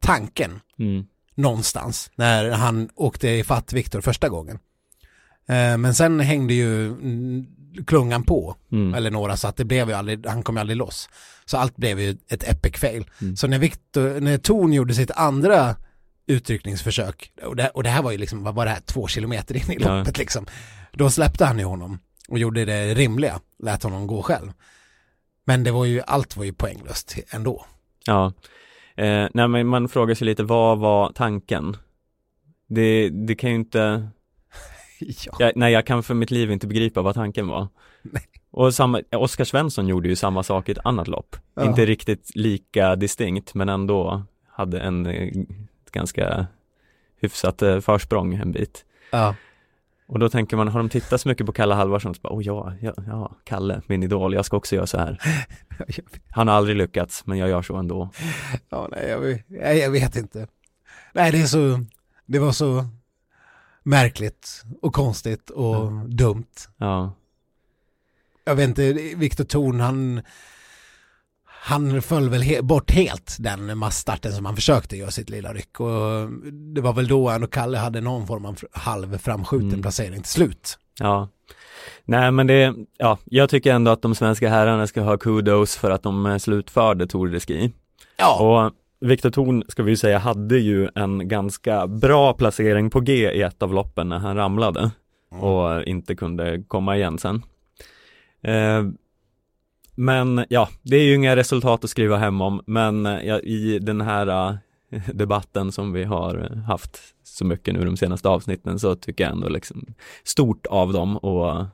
tanken 0.09 0.61
Mm. 0.79 1.05
någonstans 1.35 2.11
när 2.15 2.51
han 2.51 2.89
åkte 2.95 3.29
ifatt 3.29 3.73
Viktor 3.73 4.01
första 4.01 4.29
gången. 4.29 4.59
Eh, 5.49 5.77
men 5.79 5.95
sen 5.95 6.21
hängde 6.21 6.55
ju 6.55 6.95
klungan 7.87 8.25
på, 8.25 8.57
Mm. 8.73 8.95
eller 8.95 9.11
några, 9.11 9.37
så 9.37 9.49
att 9.49 9.57
det 9.57 9.65
blev 9.65 9.89
ju 9.89 9.95
aldrig, 9.95 10.27
han 10.27 10.43
kom 10.43 10.57
ju 10.57 10.61
aldrig 10.61 10.77
loss. 10.77 11.09
Så 11.45 11.57
allt 11.57 11.77
blev 11.77 12.01
ju 12.01 12.17
ett 12.29 12.49
epic 12.49 12.77
fail. 12.81 13.05
Mm. 13.21 13.37
Så 13.37 13.47
när 13.47 13.59
Viktor, 13.59 14.21
när 14.21 14.39
Torn 14.39 14.73
gjorde 14.73 14.95
sitt 14.95 15.11
andra 15.11 15.77
utryckningsförsök, 16.27 17.33
och 17.43 17.57
det, 17.57 17.69
och 17.69 17.83
det 17.83 17.91
här 17.91 18.03
var 18.03 18.11
ju 18.13 18.19
liksom, 18.19 18.43
vad 18.43 18.55
var 18.55 18.65
det 18.65 18.71
här, 18.71 18.81
två 18.81 19.07
kilometer 19.09 19.57
in 19.57 19.71
i 19.71 19.77
Ja. 19.81 19.99
loppet 19.99 20.19
liksom. 20.19 20.47
Då 20.93 21.11
släppte 21.11 21.45
han 21.45 21.59
ju 21.59 21.65
honom 21.65 21.99
och 22.29 22.39
gjorde 22.39 22.65
det 22.65 22.95
rimliga, 22.95 23.41
lät 23.63 23.83
honom 23.83 24.07
gå 24.07 24.23
själv. 24.23 24.53
Men 25.45 25.65
det 25.65 25.71
var 25.71 25.85
ju, 25.85 26.03
allt 26.07 26.37
var 26.37 26.45
ju 26.45 26.53
poänglöst 26.53 27.17
ändå. 27.31 27.67
Ja, 28.07 28.33
eh, 28.99 29.29
nej 29.35 29.49
men 29.49 29.67
man 29.67 29.89
frågar 29.89 30.15
sig 30.15 30.27
lite, 30.27 30.43
vad 30.43 30.79
var 30.79 31.13
tanken? 31.13 31.77
Det, 32.69 33.09
det 33.09 33.35
kan 33.35 33.51
ju 33.51 33.57
inte, 33.57 34.09
Ja. 35.01 35.33
jag, 35.39 35.53
nej 35.57 35.73
jag 35.73 35.87
kan 35.87 36.03
för 36.03 36.15
mitt 36.15 36.31
liv 36.31 36.51
inte 36.51 36.67
begripa 36.67 37.03
vad 37.03 37.15
tanken 37.15 37.49
var. 37.49 37.69
Och 38.51 38.75
samma, 38.75 39.03
Oskar 39.13 39.45
Svensson 39.45 39.89
gjorde 39.89 40.09
ju 40.09 40.17
samma 40.17 40.43
sak 40.43 40.69
i 40.69 40.73
ett 40.73 40.79
annat 40.85 41.09
lopp. 41.09 41.37
Ja. 41.55 41.65
Inte 41.65 41.87
riktigt 41.87 42.31
lika 42.35 42.97
distinkt 42.97 43.55
men 43.55 43.69
ändå 43.69 44.23
hade 44.49 44.81
en 44.81 45.07
eh, 45.07 45.33
ganska 45.93 46.47
hyfsat 47.21 47.63
eh, 47.63 47.81
försprång 47.81 48.35
en 48.35 48.53
bit. 48.53 48.85
Ja. 49.11 49.35
Och 50.09 50.19
då 50.19 50.29
tänker 50.29 50.57
man, 50.57 50.69
har 50.69 50.79
de 50.81 50.89
tittat 50.89 51.21
så 51.21 51.29
mycket 51.29 51.47
på 51.47 51.53
Kalle 51.53 51.75
Halvarsson, 51.75 52.15
så 52.15 52.21
bara, 52.21 52.35
oh 52.35 52.43
ja, 52.47 52.73
ja, 52.81 52.95
ja, 53.07 53.37
Kalle, 53.45 53.83
min 53.87 54.03
idol, 54.03 54.35
jag 54.35 54.45
ska 54.45 54.57
också 54.57 54.75
göra 54.77 54.87
så 54.87 54.99
här. 54.99 55.23
Han 56.31 56.49
har 56.49 56.55
aldrig 56.55 56.77
lyckats, 56.77 57.27
men 57.27 57.39
jag 57.39 57.49
gör 57.49 57.63
så 57.63 57.77
ändå. 57.77 58.11
Ja, 58.69 58.89
nej, 58.91 59.09
jag, 59.09 59.19
vet- 59.21 59.45
jag 59.83 59.91
vet 59.91 60.17
inte. 60.17 60.47
Nej, 61.13 61.33
det 61.33 61.41
är 61.41 61.47
så, 61.47 61.85
det 62.27 62.39
var 62.39 62.53
så 62.53 62.85
märkligt 63.83 64.63
och 64.83 64.93
konstigt 64.95 65.51
och 65.51 65.93
dumt. 66.09 66.47
Ja, 66.77 67.13
Jag 68.45 68.55
vet 68.55 68.69
inte, 68.69 68.93
Viktor 69.17 69.45
Thorn, 69.45 69.81
han, 69.81 70.21
han 71.61 72.03
föll 72.03 72.29
väl 72.29 72.43
he- 72.43 72.63
bort 72.63 72.91
helt 72.91 73.37
den 73.39 73.79
massstarten 73.79 74.33
som 74.33 74.45
han 74.47 74.55
försökte 74.57 74.97
göra 74.97 75.11
sitt 75.11 75.31
lilla 75.31 75.53
ryck 75.55 75.81
och 75.81 76.31
det 76.75 76.81
var 76.81 76.93
väl 76.93 77.09
då 77.09 77.29
han 77.29 77.43
och 77.43 77.53
Kalle 77.53 77.79
hade 77.79 78.01
någon 78.01 78.27
form 78.27 78.45
av 78.47 78.59
halv 78.73 79.19
framskjuten 79.19 79.69
Mm. 79.69 79.83
placering 79.83 80.23
till 80.23 80.31
slut. 80.33 80.79
ja. 81.01 81.29
Nej 82.05 82.31
men 82.31 82.47
det, 82.47 82.75
ja, 82.99 83.19
jag 83.25 83.51
tycker 83.51 83.73
ändå 83.75 83.91
att 83.91 84.03
de 84.03 84.15
svenska 84.15 84.49
herrarna 84.49 84.87
ska 84.87 85.01
ha 85.01 85.17
kudos 85.17 85.77
för 85.77 85.91
att 85.91 86.03
de 86.03 86.27
eh, 86.27 86.37
slutförde 86.39 87.07
Tour 87.07 87.29
de 87.29 87.41
Ski. 87.41 87.73
Ja, 88.19 88.39
Och 88.67 88.73
Viktor 89.09 89.31
Thorn, 89.31 89.65
ska 89.69 89.83
vi 89.83 89.91
ju 89.91 89.97
säga, 89.97 90.19
hade 90.19 90.59
ju 90.59 90.89
en 90.95 91.29
ganska 91.29 91.87
bra 91.87 92.33
placering 92.33 92.91
på 92.91 93.01
G 93.01 93.31
i 93.33 93.43
ett 93.43 93.63
av 93.63 93.75
loppen 93.75 94.09
när 94.09 94.19
han 94.19 94.37
ramlade 94.37 94.91
och 95.31 95.83
inte 95.85 96.15
kunde 96.15 96.63
komma 96.69 96.97
igen 96.97 97.19
sen. 97.19 97.43
Eh, 98.43 98.85
men 99.99 100.45
ja, 100.49 100.69
det 100.83 100.97
är 100.97 101.03
ju 101.03 101.15
inga 101.15 101.37
resultat 101.37 101.85
att 101.85 101.91
skriva 101.91 102.17
hem 102.17 102.41
om, 102.41 102.63
men 102.67 103.07
eh, 103.07 103.27
ja, 103.27 103.39
i 103.41 103.79
den 103.79 104.01
här 104.01 104.59
eh, 104.91 105.01
debatten 105.15 105.73
som 105.73 105.93
vi 105.93 106.05
har 106.05 106.63
haft 106.67 107.01
så 107.23 107.45
mycket 107.45 107.75
nu 107.75 107.85
de 107.85 107.97
senaste 107.97 108.29
avsnitten 108.29 108.79
så 108.79 108.97
tycker 108.97 109.25
jag 109.25 109.33
ändå 109.33 109.49
liksom 109.49 109.87
stort 110.25 110.67
av 110.67 110.93
dem 110.93 111.17
och 111.17 111.67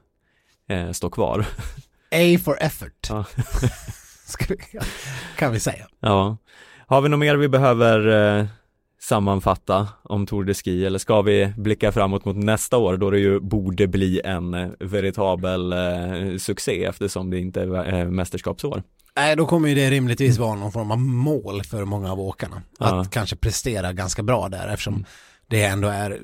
eh, 0.69 0.91
stå 0.93 1.11
kvar. 1.11 1.47
A 2.11 2.39
for 2.45 2.63
effort. 2.63 3.09
Ja. 3.09 3.25
Kan 5.37 5.53
vi 5.53 5.61
säga. 5.61 5.87
Ja. 6.01 6.37
Har 6.87 7.01
vi 7.01 7.09
något 7.09 7.21
mer 7.21 7.37
vi 7.37 7.49
behöver 7.49 8.07
eh, 8.39 8.47
sammanfatta 9.05 9.89
om 10.03 10.27
Tour 10.27 10.45
de 10.45 10.55
Ski 10.55 10.87
eller 10.87 10.99
ska 10.99 11.23
vi 11.23 11.53
blicka 11.57 11.93
framåt 11.93 12.25
mot 12.25 12.37
nästa 12.37 12.77
år 12.77 12.97
då 12.97 13.11
det 13.11 13.19
ju 13.19 13.41
borde 13.41 13.87
bli 13.87 14.21
en 14.25 14.55
eh, 14.55 14.69
veritabel 14.81 15.73
eh, 15.73 16.37
succé 16.39 16.85
eftersom 16.85 17.31
det 17.31 17.39
inte 17.39 17.63
är 17.63 17.95
eh, 17.95 18.11
mästerskapsår. 18.11 18.83
Nej, 19.17 19.37
då 19.37 19.47
kommer 19.47 19.69
ju 19.69 19.75
det 19.75 19.91
rimligtvis 19.91 20.39
vara 20.39 20.55
någon 20.55 20.73
form 20.73 20.91
av 20.91 20.99
mål 20.99 21.63
för 21.63 21.85
många 21.85 22.13
av 22.13 22.21
åkarna. 22.21 22.63
Ja. 22.79 23.01
Att 23.01 23.11
kanske 23.11 23.37
prestera 23.37 23.93
ganska 23.93 24.23
bra 24.23 24.49
där 24.49 24.69
eftersom 24.69 25.05
det 25.47 25.63
ändå 25.63 25.89
är 25.89 26.21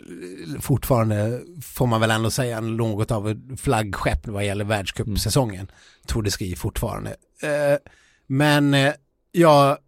fortfarande, 0.61 1.41
får 1.63 1.87
man 1.87 2.01
väl 2.01 2.11
ändå 2.11 2.31
säga, 2.31 2.61
något 2.61 3.11
av 3.11 3.41
flaggskepp 3.57 4.27
vad 4.27 4.47
gäller 4.47 4.65
världscupsäsongen. 4.65 5.71
Tour 6.07 6.23
de 6.23 6.31
Ski 6.31 6.57
fortfarande. 6.57 7.11
Eh, 7.43 7.79
men 8.27 8.75
eh, 8.75 8.93
ja, 9.33 9.79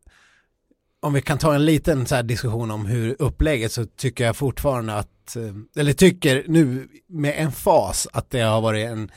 om 1.03 1.13
vi 1.13 1.23
kan 1.23 1.39
ta 1.39 1.55
en 1.55 1.65
liten 1.65 2.07
så 2.07 2.23
diskussion 2.23 2.71
om 2.71 2.87
hur 2.87 3.17
upplägget 3.19 3.73
så 3.73 3.87
tycker 3.87 4.25
jag 4.25 4.37
fortfarande 4.37 4.95
att, 4.95 5.37
eh, 5.37 5.81
eller 5.81 5.93
tycker 5.93 6.45
nu 6.49 6.89
med 7.07 7.35
en 7.37 7.53
fas 7.53 8.09
att 8.13 8.31
det 8.31 8.41
har 8.41 8.61
varit 8.61 8.87
en 8.87 9.11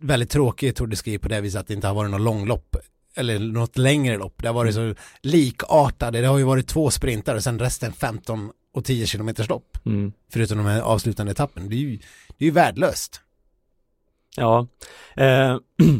väldigt 0.00 0.30
tråkig 0.30 0.76
Tour 0.76 0.86
de 0.86 0.96
Ski 0.96 1.18
på 1.18 1.28
det 1.28 1.40
viset 1.40 1.60
att 1.60 1.66
det 1.66 1.74
inte 1.74 1.86
har 1.86 1.94
varit 1.94 2.10
något 2.10 2.20
långlopp 2.20 2.76
eller 3.14 3.38
något 3.38 3.78
längre 3.78 4.16
lopp. 4.16 4.42
Det 4.42 4.48
har 4.48 4.54
varit 4.54 4.74
så 4.74 4.94
likartade. 5.22 6.20
Det 6.20 6.26
har 6.26 6.38
ju 6.38 6.44
varit 6.44 6.66
två 6.66 6.90
sprintar 6.90 7.34
och 7.34 7.42
sen 7.42 7.58
resten 7.58 7.92
15 7.92 8.50
och 8.74 8.84
10 8.84 9.06
kilometers 9.06 9.48
lopp. 9.48 9.78
Mm. 9.86 10.12
Förutom 10.32 10.58
de 10.58 10.66
här 10.66 10.80
avslutande 10.80 11.32
etappen. 11.32 11.68
Det 11.68 11.74
är 11.74 11.78
ju, 11.78 11.96
det 12.38 12.44
är 12.44 12.46
ju 12.46 12.50
värdelöst. 12.50 13.20
Ja, 14.36 14.66
eh, 15.16 15.56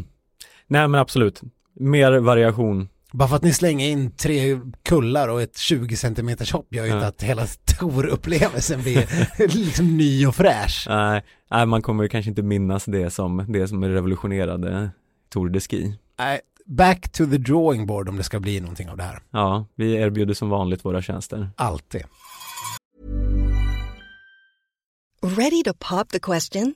nej 0.67 0.87
men 0.87 0.95
absolut. 0.95 1.41
Mer 1.73 2.19
variation. 2.19 2.89
Bara 3.13 3.27
för 3.27 3.35
att 3.35 3.43
ni 3.43 3.53
slänger 3.53 3.89
in 3.89 4.11
tre 4.11 4.59
kullar 4.83 5.27
och 5.27 5.41
ett 5.41 5.57
20 5.57 5.95
centimeters 5.95 6.51
hopp 6.53 6.75
gör 6.75 6.85
ju 6.85 6.93
inte 6.93 7.07
att 7.07 7.23
hela 7.23 7.45
Tour-upplevelsen 7.45 8.81
blir 8.81 9.47
liksom 9.57 9.97
ny 9.97 10.27
och 10.27 10.35
fräsch. 10.35 10.85
Nej, 10.89 11.23
nej, 11.51 11.65
man 11.65 11.81
kommer 11.81 12.03
ju 12.03 12.09
kanske 12.09 12.29
inte 12.29 12.41
minnas 12.41 12.85
det 12.85 13.09
som 13.09 13.45
det 13.47 13.67
som 13.67 13.85
revolutionerade 13.85 14.89
Tour 15.33 15.49
de 15.49 15.59
Ski. 15.59 15.97
Nej, 16.19 16.39
back 16.65 17.11
to 17.11 17.25
the 17.25 17.37
drawing 17.37 17.87
board 17.87 18.09
om 18.09 18.17
det 18.17 18.23
ska 18.23 18.39
bli 18.39 18.59
någonting 18.59 18.89
av 18.89 18.97
det 18.97 19.03
här. 19.03 19.19
Ja, 19.31 19.65
vi 19.75 19.93
erbjuder 19.93 20.33
som 20.33 20.49
vanligt 20.49 20.85
våra 20.85 21.01
tjänster. 21.01 21.49
Alltid. 21.55 22.03
Ready 25.23 25.63
to 25.63 25.73
pop 25.89 26.09
the 26.09 26.19
question? 26.19 26.75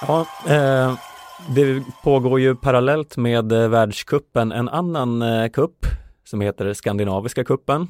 Ja, 0.00 0.26
eh, 0.48 0.94
det 1.48 1.82
pågår 2.02 2.40
ju 2.40 2.54
parallellt 2.56 3.16
med 3.16 3.52
eh, 3.52 3.68
världskuppen 3.68 4.52
en 4.52 4.68
annan 4.68 5.22
eh, 5.22 5.48
kupp 5.48 5.86
som 6.24 6.40
heter 6.40 6.72
Skandinaviska 6.74 7.44
kuppen. 7.44 7.88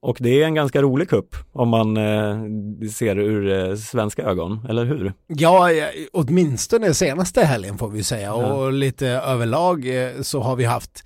Och 0.00 0.16
det 0.20 0.42
är 0.42 0.44
en 0.44 0.54
ganska 0.54 0.82
rolig 0.82 1.08
kupp 1.08 1.36
om 1.52 1.68
man 1.68 1.96
eh, 1.96 2.38
ser 2.94 3.14
det 3.14 3.22
ur 3.22 3.70
eh, 3.70 3.76
svenska 3.76 4.22
ögon, 4.22 4.66
eller 4.68 4.84
hur? 4.84 5.12
Ja, 5.26 5.72
ja, 5.72 5.86
åtminstone 6.12 6.94
senaste 6.94 7.44
helgen 7.44 7.78
får 7.78 7.88
vi 7.88 8.04
säga 8.04 8.26
Ja. 8.26 8.34
och 8.52 8.72
lite 8.72 9.08
överlag 9.08 10.02
eh, 10.04 10.22
så 10.22 10.40
har 10.40 10.56
vi 10.56 10.64
haft 10.64 11.04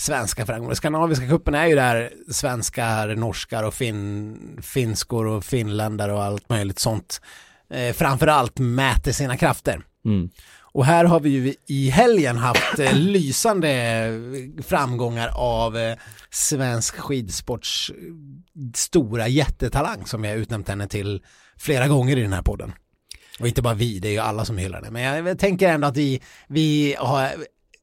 svenska 0.00 0.46
framgångar. 0.46 0.74
Skandinaviska 0.74 1.26
cupen 1.26 1.54
är 1.54 1.66
ju 1.66 1.74
där 1.74 2.12
svenskar, 2.30 3.16
norskar 3.16 3.64
och 3.64 3.74
fin, 3.74 4.58
finskor 4.62 5.26
och 5.26 5.44
finländare 5.44 6.12
och 6.12 6.24
allt 6.24 6.48
möjligt 6.48 6.78
sånt 6.78 7.20
eh, 7.70 7.92
framförallt 7.92 8.58
mäter 8.58 9.12
sina 9.12 9.36
krafter. 9.36 9.82
Mm. 10.04 10.30
Och 10.72 10.84
här 10.84 11.04
har 11.04 11.20
vi 11.20 11.30
ju 11.30 11.54
i 11.66 11.90
helgen 11.90 12.36
haft 12.36 12.78
eh, 12.78 12.94
lysande 12.94 14.12
framgångar 14.62 15.28
av 15.34 15.76
eh, 15.76 15.96
svensk 16.30 16.96
skidsports 16.96 17.90
eh, 17.90 17.96
stora 18.74 19.28
jättetalang 19.28 20.06
som 20.06 20.22
vi 20.22 20.28
har 20.28 20.36
utnämnt 20.36 20.68
henne 20.68 20.88
till 20.88 21.22
flera 21.58 21.88
gånger 21.88 22.16
i 22.16 22.22
den 22.22 22.32
här 22.32 22.42
podden. 22.42 22.72
Och 23.40 23.48
inte 23.48 23.62
bara 23.62 23.74
vi, 23.74 23.98
det 23.98 24.08
är 24.08 24.12
ju 24.12 24.18
alla 24.18 24.44
som 24.44 24.58
hyllar 24.58 24.82
det. 24.82 24.90
Men 24.90 25.26
jag 25.26 25.38
tänker 25.38 25.68
ändå 25.68 25.88
att 25.88 25.96
vi, 25.96 26.20
vi 26.48 26.96
har 26.98 27.30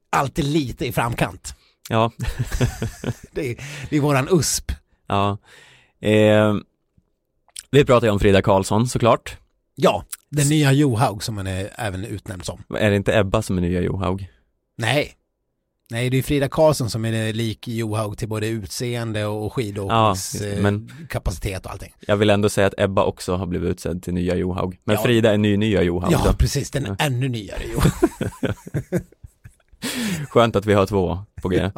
alltid 0.10 0.46
lite 0.46 0.86
i 0.86 0.92
framkant. 0.92 1.54
Ja, 1.90 2.12
Det 3.32 3.52
är, 3.52 3.56
det 3.90 3.96
är 3.98 4.00
våran 4.00 4.28
USP. 4.32 4.72
ja. 5.08 5.38
Eh, 6.00 6.56
vi 7.72 7.86
pratar 7.86 8.08
ju 8.08 8.12
om 8.14 8.20
Frida 8.20 8.42
Karlsson 8.42 8.88
såklart. 8.88 9.38
Ja, 9.76 10.04
den 10.30 10.48
nya 10.50 10.72
Johaug 10.72 11.24
som 11.24 11.38
han 11.38 11.48
är 11.48 11.70
även 11.76 12.06
utnämnd 12.06 12.46
som. 12.46 12.64
Är 12.80 12.90
det 12.90 12.96
inte 12.96 13.18
Ebba 13.20 13.42
som 13.42 13.58
är 13.58 13.62
nya 13.62 13.82
Johaug? 13.82 14.28
Nej. 14.78 15.14
Nej, 15.90 16.10
det 16.10 16.18
är 16.18 16.22
Frida 16.24 16.50
Karlsson 16.50 16.90
som 16.90 17.06
är 17.06 17.34
lik 17.34 17.68
Johaug 17.68 18.18
till 18.18 18.28
både 18.28 18.48
utseende 18.48 19.26
och 19.26 19.54
skidåkningskapacitet 19.54 21.52
Ja, 21.54 21.60
men- 21.62 21.66
och 21.66 21.72
allting. 21.72 21.94
Jag 22.00 22.18
vill 22.18 22.30
ändå 22.30 22.50
säga 22.50 22.68
att 22.68 22.74
Ebba 22.78 23.04
också 23.04 23.36
har 23.36 23.46
blivit 23.46 23.70
utsedd 23.70 24.04
till 24.04 24.14
nya 24.14 24.36
Johaug. 24.36 24.80
Men 24.84 24.96
Ja. 24.96 25.02
Frida 25.04 25.34
är 25.34 25.38
ny 25.38 25.58
nya 25.58 25.82
Johaug 25.84 26.14
Ja, 26.14 26.22
då. 26.26 26.34
precis. 26.34 26.72
Den 26.72 26.86
Ja. 26.86 26.96
ännu 27.00 27.28
nyare 27.30 27.64
Johaug. 27.74 27.92
Skönt 30.30 30.56
att 30.56 30.66
vi 30.66 30.74
har 30.74 30.86
två 30.86 31.20
på 31.42 31.50
G. 31.50 31.72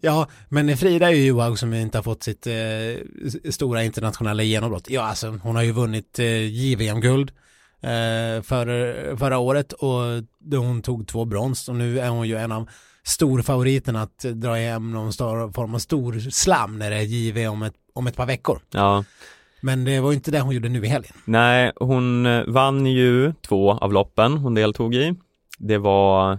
Ja, 0.00 0.28
men 0.48 0.76
Frida 0.76 1.08
är 1.08 1.14
ju 1.14 1.26
Johaug 1.26 1.58
som 1.58 1.74
inte 1.74 1.98
har 1.98 2.02
fått 2.02 2.22
sitt 2.22 2.46
eh, 2.46 3.50
stora 3.50 3.84
internationella 3.84 4.42
genombrott. 4.42 4.90
Ja, 4.90 5.02
alltså 5.02 5.38
hon 5.42 5.56
har 5.56 5.62
ju 5.62 5.72
vunnit 5.72 6.18
eh, 6.18 6.46
JVM-guld 6.46 7.30
eh, 7.80 8.42
för, 8.42 9.16
förra 9.16 9.38
året 9.38 9.72
och 9.72 10.00
hon 10.50 10.82
tog 10.82 11.08
två 11.08 11.24
brons 11.24 11.68
och 11.68 11.74
nu 11.76 12.00
är 12.00 12.08
hon 12.08 12.28
ju 12.28 12.36
en 12.36 12.52
av 12.52 12.68
storfavoriterna 13.02 14.02
att 14.02 14.18
dra 14.18 14.54
hem 14.54 14.92
någon 14.92 15.12
form 15.52 15.74
av 15.74 15.78
stor 15.78 16.30
slam 16.30 16.78
när 16.78 16.90
det 16.90 16.96
är 16.96 17.02
JV 17.02 17.48
om 17.48 17.62
ett, 17.62 17.74
om 17.92 18.06
ett 18.06 18.16
par 18.16 18.26
veckor. 18.26 18.58
Ja, 18.70 19.04
Men 19.60 19.84
det 19.84 20.00
var 20.00 20.12
inte 20.12 20.30
det 20.30 20.40
hon 20.40 20.54
gjorde 20.54 20.68
nu 20.68 20.84
i 20.84 20.88
helgen. 20.88 21.12
nej, 21.24 21.72
hon 21.76 22.26
eh, 22.26 22.44
vann 22.46 22.86
ju 22.86 23.32
två 23.32 23.72
av 23.72 23.92
loppen 23.92 24.36
hon 24.36 24.54
deltog 24.54 24.94
i. 24.94 25.14
Det 25.58 25.78
var 25.78 26.38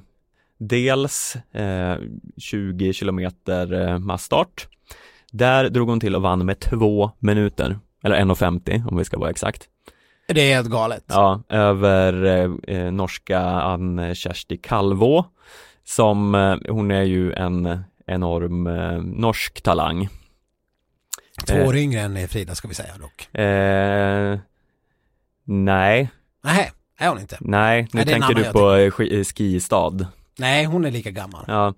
dels 0.57 1.35
eh, 1.51 1.97
20 2.37 2.93
kilometer 2.93 3.73
eh, 3.73 3.99
massstart. 3.99 4.67
Där 5.31 5.69
drog 5.69 5.89
hon 5.89 5.99
till 5.99 6.15
och 6.15 6.21
vann 6.21 6.45
med 6.45 6.59
två 6.59 7.11
minuter, 7.19 7.79
eller 8.03 8.15
1.50 8.15 8.89
om 8.89 8.97
vi 8.97 9.05
ska 9.05 9.19
vara 9.19 9.29
exakt. 9.29 9.69
Det 10.27 10.41
är 10.41 10.55
helt 10.55 10.69
galet. 10.69 11.03
Ja, 11.07 11.43
över 11.49 12.25
eh, 12.25 12.77
eh, 12.77 12.91
norska 12.91 13.39
Ann-Kersti 13.39 14.57
Kalvå 14.57 15.25
som, 15.83 16.35
eh, 16.35 16.57
hon 16.69 16.91
är 16.91 17.03
ju 17.03 17.33
en 17.33 17.83
enorm 18.07 18.67
eh, 18.67 19.01
norsk 19.01 19.61
talang. 19.61 20.09
Två 21.47 21.55
eh. 21.55 21.67
år 21.67 21.75
yngre 21.75 22.01
än 22.01 22.27
Frida 22.27 22.55
ska 22.55 22.67
vi 22.67 22.73
säga 22.73 22.97
dock. 22.97 23.35
Eh, 23.35 24.39
nej, 25.43 26.09
Nej, 26.43 26.71
är 26.97 27.09
hon 27.09 27.19
inte. 27.19 27.37
nej, 27.39 27.81
nu 27.81 27.87
Nej, 27.93 28.05
tänker 28.05 28.33
du 28.33 28.43
på 28.43 28.73
eh, 28.73 29.17
eh, 29.19 29.23
skistad. 29.23 30.07
Nej, 30.39 30.65
hon 30.65 30.85
är 30.85 30.91
lika 30.91 31.11
gammal. 31.11 31.45
Ja, 31.47 31.73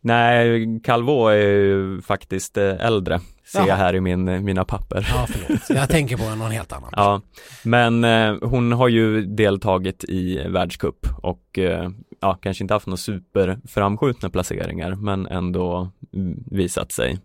nej, 0.00 0.80
Kalvå 0.84 1.28
är 1.28 1.36
ju 1.36 2.02
faktiskt 2.02 2.56
eh, 2.56 2.86
äldre, 2.86 3.20
ser 3.44 3.58
Jaha. 3.58 3.68
jag 3.68 3.76
här 3.76 3.94
i 3.94 4.00
min, 4.00 4.44
mina 4.44 4.64
papper. 4.64 5.08
Ja, 5.10 5.26
förlåt. 5.30 5.70
Jag 5.70 5.88
tänker 5.88 6.16
på 6.16 6.34
någon 6.34 6.50
helt 6.50 6.72
annan. 6.72 6.90
Ja, 6.96 7.20
men 7.62 8.04
eh, 8.04 8.36
hon 8.42 8.72
har 8.72 8.88
ju 8.88 9.22
deltagit 9.26 10.04
i 10.04 10.48
världscup 10.48 11.06
och 11.22 11.58
eh, 11.58 11.90
ja, 12.20 12.34
kanske 12.34 12.64
inte 12.64 12.74
haft 12.74 12.86
några 12.86 12.96
superframskjutna 12.96 14.30
placeringar 14.30 14.94
men 14.94 15.26
ändå 15.26 15.90
mm, 16.14 16.44
visat 16.50 16.92
sig. 16.92 17.18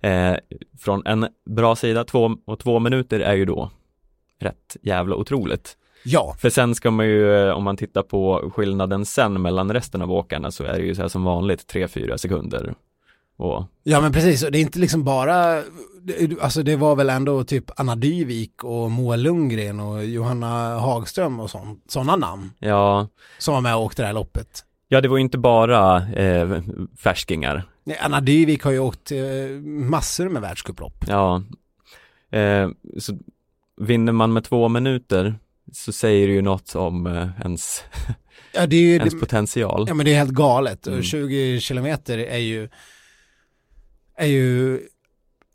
Eh, 0.00 0.34
från 0.80 1.06
en 1.06 1.28
bra 1.46 1.76
sida, 1.76 2.04
två 2.04 2.36
och 2.44 2.58
två 2.58 2.78
minuter 2.78 3.20
är 3.20 3.34
ju 3.34 3.44
då 3.44 3.70
rätt 4.40 4.76
jävla 4.82 5.16
otroligt. 5.16 5.76
Ja, 6.04 6.36
För 6.38 6.50
sen 6.50 6.74
ska 6.74 6.90
man 6.90 7.06
ju, 7.06 7.48
eh, 7.48 7.54
om 7.54 7.64
man 7.64 7.76
tittar 7.76 8.02
på 8.02 8.50
skillnaden 8.54 9.06
sen 9.06 9.42
mellan 9.42 9.72
resten 9.72 10.02
av 10.02 10.12
åkarna 10.12 10.50
så 10.50 10.64
är 10.64 10.72
det 10.72 10.84
ju 10.84 10.94
så 10.94 11.02
här 11.02 11.08
som 11.08 11.24
vanligt 11.24 11.72
3-4 11.72 12.16
sekunder. 12.16 12.74
Och 13.36 13.64
ja 13.82 14.00
men 14.00 14.12
precis. 14.12 14.42
Och 14.44 14.52
Det 14.52 14.58
är 14.58 14.60
inte 14.60 14.78
liksom 14.78 15.04
bara, 15.04 15.62
alltså 16.40 16.62
det 16.62 16.76
var 16.76 16.96
väl 16.96 17.10
ändå 17.10 17.44
typ 17.44 17.80
Anna 17.80 17.96
Dyvik 17.96 18.64
och 18.64 18.90
Moa 18.90 19.16
Lundgren 19.16 19.80
och 19.80 20.04
Johanna 20.04 20.78
Hagström 20.78 21.40
och 21.40 21.50
sådana 21.88 22.16
namn 22.16 22.50
ja, 22.58 23.08
som 23.38 23.54
var 23.54 23.60
med 23.60 23.76
och 23.76 23.82
åkte 23.82 24.02
det 24.02 24.06
här 24.06 24.14
loppet. 24.14 24.64
ja 24.88 25.00
det 25.00 25.08
var 25.08 25.16
ju 25.16 25.22
inte 25.22 25.38
bara 25.38 25.96
eh, 26.12 26.60
färskingar 26.98 27.62
Nej, 27.84 27.98
Anna 28.00 28.20
Dyvik 28.20 28.62
har 28.64 28.70
ju 28.72 28.78
åkt 28.78 29.12
eh, 29.12 29.18
massor 29.64 30.28
med 30.28 30.42
världscuplopp. 30.42 31.04
Ja, 31.08 31.42
eh, 32.30 32.68
så 32.98 33.18
vinner 33.80 34.12
man 34.12 34.32
med 34.32 34.44
två 34.44 34.68
minuter 34.68 35.34
så 35.72 35.92
säger 35.92 36.26
det 36.28 36.32
ju 36.34 36.42
något 36.42 36.74
om 36.74 37.06
eh, 37.06 37.28
ens, 37.40 37.82
Ja, 38.54 38.66
det 38.66 38.76
är 38.76 38.80
ju, 38.80 38.94
ens 38.94 39.14
det, 39.14 39.20
potential. 39.20 39.84
ja 39.88 39.94
men 39.94 40.06
det 40.06 40.12
är 40.12 40.18
helt 40.18 40.30
galet. 40.30 40.86
Och 40.86 40.92
Mm. 40.92 41.02
20 41.04 41.60
kilometer 41.60 42.18
är 42.18 42.38
ju, 42.38 42.68
är 44.18 44.26
ju, 44.26 44.80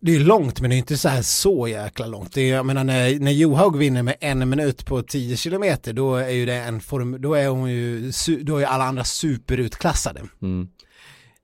det 0.02 0.16
är 0.16 0.20
långt 0.20 0.62
men 0.62 0.70
det 0.70 0.76
är 0.76 0.78
inte 0.78 0.98
så 0.98 1.10
här 1.10 1.22
så 1.22 1.68
jäkla 1.68 2.06
långt. 2.08 2.34
Det 2.34 2.42
är, 2.42 2.54
jag 2.56 2.66
menar 2.66 2.84
när, 2.84 3.20
när 3.20 3.32
Johaug 3.32 3.78
vinner 3.78 4.04
med 4.04 4.16
en 4.22 4.50
minut 4.50 4.86
på 4.86 5.02
10 5.04 5.38
kilometer 5.38 5.94
då 5.94 6.16
är 6.16 6.30
ju 6.30 6.46
det 6.46 6.56
en 6.56 6.80
form, 6.82 7.22
då 7.22 7.34
är 7.34 7.48
hon 7.48 7.72
ju, 7.72 8.12
då 8.42 8.58
är 8.58 8.66
alla 8.66 8.84
andra 8.84 9.04
superutklassade. 9.04 10.22
Mm. 10.42 10.68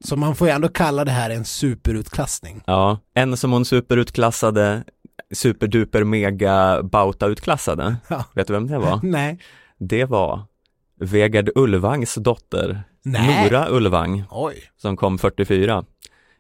Så 0.06 0.16
man 0.16 0.36
får 0.36 0.48
ju 0.48 0.54
ändå 0.54 0.68
kalla 0.68 1.06
det 1.06 1.12
här 1.12 1.30
en 1.30 1.46
superutklassning. 1.46 2.62
Ja, 2.68 3.00
en 3.14 3.38
som 3.38 3.52
hon 3.52 3.66
superutklassade, 3.66 4.84
superduper 5.34 6.04
mega 6.04 6.84
bauta 6.84 7.26
utklassade. 7.28 7.96
Ja. 8.08 8.26
Vet 8.36 8.48
du 8.48 8.54
vem 8.54 8.68
det 8.68 8.78
var? 8.80 9.00
Nej. 9.04 9.40
Det 9.80 10.06
var 10.06 10.42
Vegard 11.00 11.50
Ulvangs 11.56 12.16
dotter, 12.16 12.84
Nej. 13.06 13.44
Nora 13.50 13.68
Ulvang, 13.70 14.24
Oj, 14.32 14.56
som 14.78 14.98
kom 14.98 15.18
44. 15.18 15.84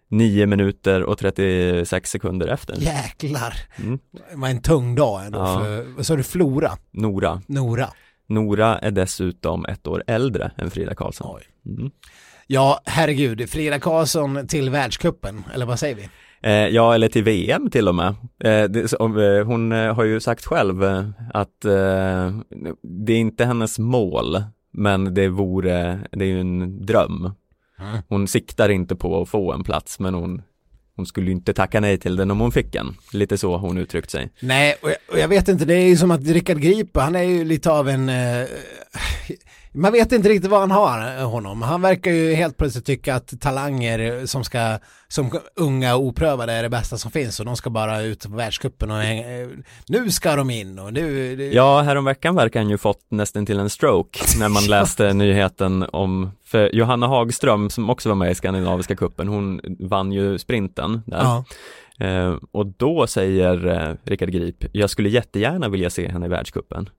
9 0.09 0.45
minuter 0.45 1.03
och 1.03 1.17
36 1.17 2.09
sekunder 2.09 2.47
efter. 2.47 2.75
jäklar. 2.75 3.53
Mm. 3.83 3.99
Det 4.11 4.35
var 4.35 4.49
en 4.49 4.61
tung 4.61 4.95
dag 4.95 5.25
ändå 5.25 5.39
Ja. 5.39 5.59
för, 5.59 5.95
vad 5.95 6.05
sa 6.05 6.15
du, 6.15 6.23
Flora? 6.23 6.71
Nora. 6.91 7.41
Nora. 7.47 7.87
Nora 8.27 8.79
är 8.79 8.91
dessutom 8.91 9.65
ett 9.65 9.87
år 9.87 10.03
äldre 10.07 10.51
än 10.57 10.71
Frida 10.71 10.95
Karlsson. 10.95 11.39
Mm. 11.65 11.91
Ja, 12.47 12.81
herregud, 12.85 13.49
Frida 13.49 13.79
Karlsson 13.79 14.47
till 14.47 14.69
världskuppen, 14.69 15.43
eller 15.53 15.65
vad 15.65 15.79
säger 15.79 15.95
vi? 15.95 16.09
Eh, 16.43 16.67
ja, 16.67 16.95
eller 16.95 17.07
till 17.07 17.23
VM 17.23 17.69
till 17.69 17.87
och 17.87 17.95
med. 17.95 18.15
Eh, 18.43 18.63
eh, 18.63 19.45
hon 19.45 19.71
har 19.71 20.03
ju 20.03 20.19
sagt 20.19 20.45
själv 20.45 20.83
att 21.33 21.61
det 22.81 23.13
är 23.13 23.17
inte 23.17 23.45
hennes 23.45 23.79
mål, 23.79 24.43
men 24.71 25.13
det 25.13 25.27
vore, 25.27 25.99
det 26.11 26.25
är 26.25 26.29
ju 26.29 26.39
en 26.39 26.85
dröm. 26.85 27.31
Mm. 27.79 27.97
Hon 28.07 28.27
siktar 28.27 28.69
inte 28.69 28.95
på 28.95 29.21
att 29.21 29.29
få 29.29 29.53
en 29.53 29.63
plats, 29.63 29.99
men 29.99 30.13
hon, 30.13 30.41
hon 30.95 31.05
skulle 31.05 31.25
ju 31.27 31.31
inte 31.31 31.53
tacka 31.53 31.79
nej 31.79 31.97
till 31.97 32.15
den 32.15 32.31
om 32.31 32.39
hon 32.39 32.51
fick 32.51 32.75
en. 32.75 32.95
Lite 33.13 33.37
så 33.37 33.57
hon 33.57 33.77
uttryckt 33.77 34.09
sig. 34.09 34.29
Nej, 34.39 34.75
och 34.81 34.89
jag, 34.89 34.97
och 35.11 35.19
jag 35.19 35.27
vet 35.27 35.47
inte, 35.47 35.65
det 35.65 35.73
är 35.73 35.87
ju 35.87 35.97
som 35.97 36.11
att 36.11 36.27
Rickard 36.27 36.59
Grip, 36.59 36.97
han 36.97 37.15
är 37.15 37.23
ju 37.23 37.45
lite 37.45 37.71
av 37.71 37.89
en... 37.89 38.09
Eh, 38.09 38.47
man 39.73 39.91
vet 39.91 40.11
inte 40.11 40.29
riktigt 40.29 40.51
vad 40.51 40.59
han 40.59 40.71
har 40.71 41.19
eh, 41.19 41.29
honom. 41.29 41.61
Han 41.61 41.81
verkar 41.81 42.11
ju 42.11 42.33
helt 42.33 42.57
plötsligt 42.57 42.85
tycka 42.85 43.15
att 43.15 43.41
talanger 43.41 44.25
som 44.25 44.43
ska, 44.43 44.77
som 45.07 45.31
unga 45.55 45.95
och 45.95 46.01
oprövade 46.01 46.53
är 46.53 46.63
det 46.63 46.69
bästa 46.69 46.97
som 46.97 47.11
finns 47.11 47.39
och 47.39 47.45
de 47.45 47.55
ska 47.55 47.69
bara 47.69 48.01
ut 48.01 48.23
på 48.23 48.35
världscupen 48.35 48.91
och 48.91 48.97
hänga, 48.97 49.41
eh, 49.41 49.47
nu 49.87 50.11
ska 50.11 50.35
de 50.35 50.49
in 50.49 50.79
och 50.79 50.93
nu... 50.93 51.35
Det, 51.35 51.47
Ja, 51.47 51.81
häromveckan 51.81 52.35
verkar 52.35 52.59
han 52.59 52.69
ju 52.69 52.77
fått 52.77 53.05
nästan 53.09 53.45
till 53.45 53.59
en 53.59 53.69
stroke 53.69 54.19
när 54.39 54.49
man 54.49 54.65
läste 54.65 55.13
nyheten 55.13 55.85
om, 55.91 56.31
för 56.45 56.75
Johanna 56.75 57.07
Hagström 57.07 57.69
som 57.69 57.89
också 57.89 58.09
var 58.09 58.15
med 58.15 58.31
i 58.31 58.35
Skandinaviska 58.35 58.95
kuppen, 58.95 59.27
hon 59.27 59.61
vann 59.79 60.11
ju 60.11 60.37
sprinten 60.37 61.01
där. 61.05 61.23
ja. 61.23 61.43
Eh, 61.97 62.35
och 62.51 62.65
då 62.65 63.07
säger 63.07 63.67
eh, 63.67 63.95
Rickard 64.03 64.29
Grip, 64.29 64.65
jag 64.71 64.89
skulle 64.89 65.09
jättegärna 65.09 65.69
vilja 65.69 65.89
se 65.89 66.09
henne 66.09 66.25
i 66.25 66.29
världscupen. 66.29 66.89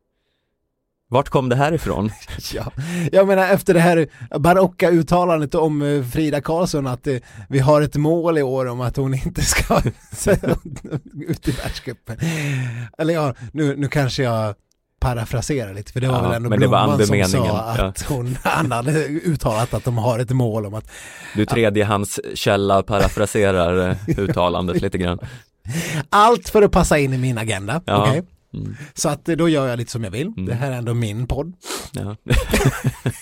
Vart 1.14 1.28
kom 1.28 1.48
det 1.48 1.56
här 1.56 1.72
ifrån? 1.72 2.10
Ja, 2.54 2.72
jag 3.12 3.26
menar 3.28 3.48
efter 3.48 3.74
det 3.74 3.80
här 3.80 4.06
barocka 4.38 4.90
uttalandet 4.90 5.54
om 5.54 5.82
eh, 5.82 6.04
Frida 6.04 6.40
Karlsson 6.40 6.86
att 6.86 7.06
eh, 7.06 7.16
vi 7.48 7.58
har 7.58 7.82
ett 7.82 7.96
mål 7.96 8.38
i 8.38 8.42
år 8.42 8.66
om 8.66 8.80
att 8.80 8.96
hon 8.96 9.14
inte 9.14 9.42
ska 9.42 9.80
ut 11.28 11.48
i 11.48 11.50
världscupen. 11.50 12.16
Eller 12.98 13.14
ja, 13.14 13.34
nu, 13.52 13.76
nu 13.76 13.88
kanske 13.88 14.22
jag 14.22 14.54
parafraserar 15.00 15.74
lite 15.74 15.92
för 15.92 16.00
det 16.00 16.08
var 16.08 16.22
Ja, 16.22 16.28
väl 16.28 16.44
ändå 16.44 16.56
Blomman 16.56 17.06
som 17.06 17.24
sa 17.24 17.46
ja. 17.46 17.84
att 17.84 18.02
hon, 18.02 18.36
han 18.44 18.72
hade 18.72 19.04
uttalat 19.04 19.74
att 19.74 19.84
de 19.84 19.98
har 19.98 20.18
ett 20.18 20.30
mål 20.30 20.66
om 20.66 20.74
att 20.74 20.90
Du 21.34 21.46
tredje 21.46 21.84
hans 21.84 22.20
källa 22.34 22.82
parafraserar 22.82 23.96
uttalandet 24.16 24.82
lite 24.82 24.98
grann. 24.98 25.18
allt 26.10 26.48
för 26.48 26.62
att 26.62 26.72
passa 26.72 26.98
in 26.98 27.12
i 27.12 27.18
min 27.18 27.38
agenda. 27.38 27.80
Ja. 27.86 28.08
okej? 28.08 28.22
Mm, 28.54 28.76
Så 28.94 29.08
att 29.08 29.28
eh, 29.28 29.36
då 29.36 29.48
gör 29.48 29.66
jag 29.68 29.76
lite 29.76 29.90
som 29.90 30.04
jag 30.04 30.10
vill. 30.10 30.26
Mm. 30.26 30.46
Det 30.46 30.54
här 30.54 30.72
är 30.72 30.76
ändå 30.76 30.94
min 30.94 31.26
podd. 31.26 31.54
ja. 31.92 32.16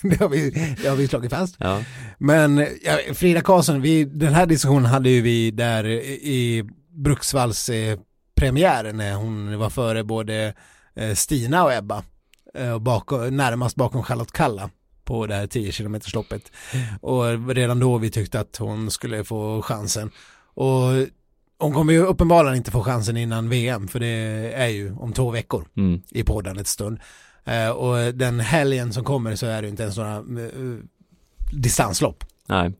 det, 0.02 0.20
har 0.20 0.28
vi, 0.28 0.50
det 0.82 0.88
har 0.88 0.96
vi 0.96 1.08
slagit 1.08 1.30
fast. 1.30 1.56
ja. 1.58 1.82
Men 2.18 2.66
ja, 2.84 2.98
Frida 3.14 3.40
Karlsson, 3.40 3.80
vi, 3.80 4.04
den 4.04 4.34
här 4.34 4.46
diskussionen 4.46 4.86
hade 4.86 5.10
ju 5.10 5.20
vi 5.20 5.50
där 5.50 5.84
i 5.86 6.64
Bruksvalls 6.90 7.68
eh, 7.68 7.98
premiär 8.34 8.92
när 8.92 9.14
hon 9.14 9.58
var 9.58 9.70
före 9.70 10.04
både 10.04 10.54
eh, 10.94 11.14
Stina 11.14 11.64
och 11.64 11.72
Ebba 11.72 12.04
eh, 12.54 12.78
bakom, 12.78 13.36
närmast 13.36 13.76
bakom 13.76 14.02
Charlotte 14.02 14.32
Kalla 14.32 14.70
på 15.04 15.26
det 15.26 15.34
här 15.34 15.46
10 15.46 15.72
km 15.72 16.00
loppet 16.14 16.52
och 17.00 17.54
redan 17.54 17.80
då 17.80 17.98
vi 17.98 18.10
tyckte 18.10 18.40
att 18.40 18.56
hon 18.56 18.90
skulle 18.90 19.24
få 19.24 19.62
chansen 19.62 20.10
och 20.54 20.90
hon 21.62 21.72
kommer 21.72 21.92
ju 21.92 21.98
uppenbarligen 22.06 22.56
inte 22.56 22.70
få 22.70 22.82
chansen 22.82 23.16
innan 23.16 23.48
VM 23.48 23.88
för 23.88 24.00
det 24.00 24.06
är 24.56 24.68
ju 24.68 24.92
om 24.94 25.12
två 25.12 25.30
veckor 25.30 25.66
Mm. 25.76 26.00
i 26.10 26.22
podden 26.24 26.58
ett 26.58 26.66
stund. 26.68 26.98
Eh, 27.44 27.68
och 27.70 28.14
den 28.14 28.40
helgen 28.40 28.92
som 28.92 29.04
kommer 29.04 29.36
så 29.36 29.46
är 29.46 29.62
det 29.62 29.68
inte 29.68 29.82
ens 29.82 29.96
några 29.96 30.16
eh, 30.16 30.78
distanslopp. 31.52 32.24
Nej. 32.48 32.72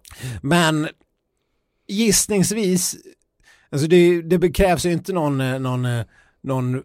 Men 0.42 0.88
gissningsvis, 1.88 2.96
alltså 3.70 3.86
det, 3.88 4.22
det 4.22 4.52
krävs 4.52 4.86
ju 4.86 4.92
inte 4.92 5.12
någon, 5.12 5.40
eh, 5.40 5.58
någon, 5.58 5.86
någon 6.42 6.82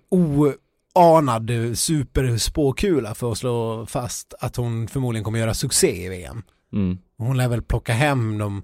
oanad 0.96 1.52
superspåkula 1.76 3.16
för 3.16 3.32
att 3.32 3.38
slå 3.38 3.86
fast 3.86 4.34
att 4.40 4.56
hon 4.56 4.88
förmodligen 4.88 5.24
kommer 5.24 5.40
göra 5.40 5.54
succé 5.54 6.06
i 6.06 6.10
VM. 6.10 6.44
Mm. 6.74 6.98
Hon 7.18 7.38
lär 7.38 7.48
väl 7.48 7.62
plocka 7.62 7.94
hem 7.94 8.38
dem, 8.38 8.64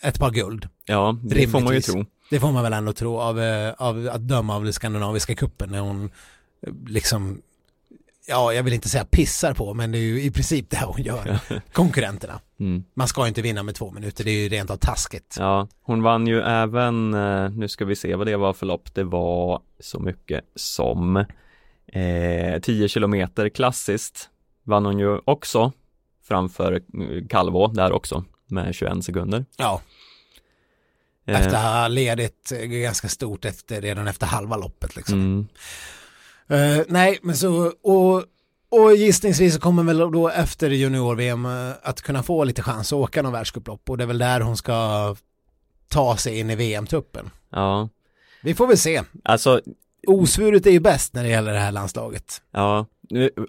ett 0.00 0.18
par 0.18 0.30
guld. 0.30 0.68
Ja, 0.86 1.18
det 1.22 1.46
får 1.48 1.60
man 1.60 1.62
ju 1.74 1.80
Rimligtvis. 1.80 1.92
tro. 1.94 2.04
Det 2.32 2.40
får 2.40 2.52
man 2.52 2.62
väl 2.62 2.72
ändå 2.72 2.92
tro 2.92 3.18
av, 3.18 3.40
eh, 3.40 3.74
av 3.78 4.08
att 4.12 4.20
döma 4.20 4.56
av 4.56 4.64
den 4.64 4.72
skandinaviska 4.72 5.34
kuppen 5.34 5.70
när 5.70 5.80
hon 5.80 6.04
eh, 6.66 6.72
liksom, 6.86 7.42
ja 8.28 8.52
jag 8.52 8.62
vill 8.62 8.72
inte 8.72 8.88
säga 8.88 9.04
pissar 9.04 9.54
på, 9.54 9.74
men 9.74 9.92
det 9.92 9.98
är 9.98 10.02
ju 10.02 10.22
i 10.22 10.30
princip 10.30 10.70
det 10.70 10.84
hon 10.84 11.02
gör. 11.02 11.38
Konkurrenterna. 11.72 12.40
Mm. 12.60 12.84
Man 12.94 13.08
ska 13.08 13.28
inte 13.28 13.42
vinna 13.42 13.62
med 13.62 13.74
två 13.74 13.90
minuter, 13.90 14.24
det 14.24 14.30
är 14.30 14.42
ju 14.42 14.48
rent 14.48 14.70
av 14.70 14.76
taskigt. 14.76 15.36
Ja, 15.38 15.68
hon 15.82 16.02
vann 16.02 16.26
ju 16.26 16.40
även, 16.40 17.14
eh, 17.14 17.50
nu 17.50 17.68
ska 17.68 17.84
vi 17.84 17.96
se 17.96 18.14
vad 18.14 18.26
det 18.26 18.36
var 18.36 18.52
för 18.52 18.66
lopp, 18.66 18.94
det 18.94 19.04
var 19.04 19.60
så 19.80 20.00
mycket 20.00 20.44
som 20.54 21.16
eh, 21.86 22.60
10 22.62 22.88
kilometer 22.88 23.48
klassiskt 23.48 24.30
vann 24.62 24.86
hon 24.86 24.98
ju 24.98 25.20
också 25.24 25.72
framför 26.22 26.82
Calvo 27.28 27.66
där 27.66 27.92
också 27.92 28.24
med 28.46 28.74
21 28.74 29.04
sekunder. 29.04 29.44
Ja, 29.56 29.80
efter 31.26 31.54
att 31.54 31.62
ha 31.74 31.88
ledit 31.88 32.52
eh, 32.52 32.58
ganska 32.58 33.08
stort 33.08 33.44
efter, 33.44 33.80
redan 33.80 34.08
efter 34.08 34.26
halva 34.26 34.56
loppet 34.56 34.96
liksom. 34.96 35.18
mm, 35.20 35.46
Eh, 36.48 36.84
nej, 36.88 37.18
men 37.22 37.36
så, 37.36 37.72
och, 37.82 38.24
och 38.70 38.94
gissningsvis 38.96 39.54
så 39.54 39.60
kommer 39.60 39.82
väl 39.82 39.98
då 39.98 40.28
efter 40.28 40.70
junior-VM 40.70 41.46
eh, 41.46 41.70
att 41.82 42.02
kunna 42.02 42.22
få 42.22 42.44
lite 42.44 42.62
chans 42.62 42.92
att 42.92 42.96
åka 42.96 43.22
någon 43.22 43.32
världscuplopp 43.32 43.90
och 43.90 43.98
det 43.98 44.04
är 44.04 44.06
väl 44.08 44.18
där 44.18 44.40
hon 44.40 44.56
ska 44.56 45.16
ta 45.88 46.16
sig 46.16 46.38
in 46.38 46.50
i 46.50 46.56
VM-truppen. 46.56 47.30
ja, 47.50 47.88
Vi 48.42 48.54
får 48.54 48.66
väl 48.66 48.78
se. 48.78 49.02
alltså 49.24 49.60
Osvuret 50.06 50.66
är 50.66 50.70
ju 50.70 50.80
bäst 50.80 51.14
när 51.14 51.22
det 51.22 51.28
gäller 51.28 51.52
det 51.52 51.58
här 51.58 51.72
landslaget. 51.72 52.42
Ja, 52.52 52.86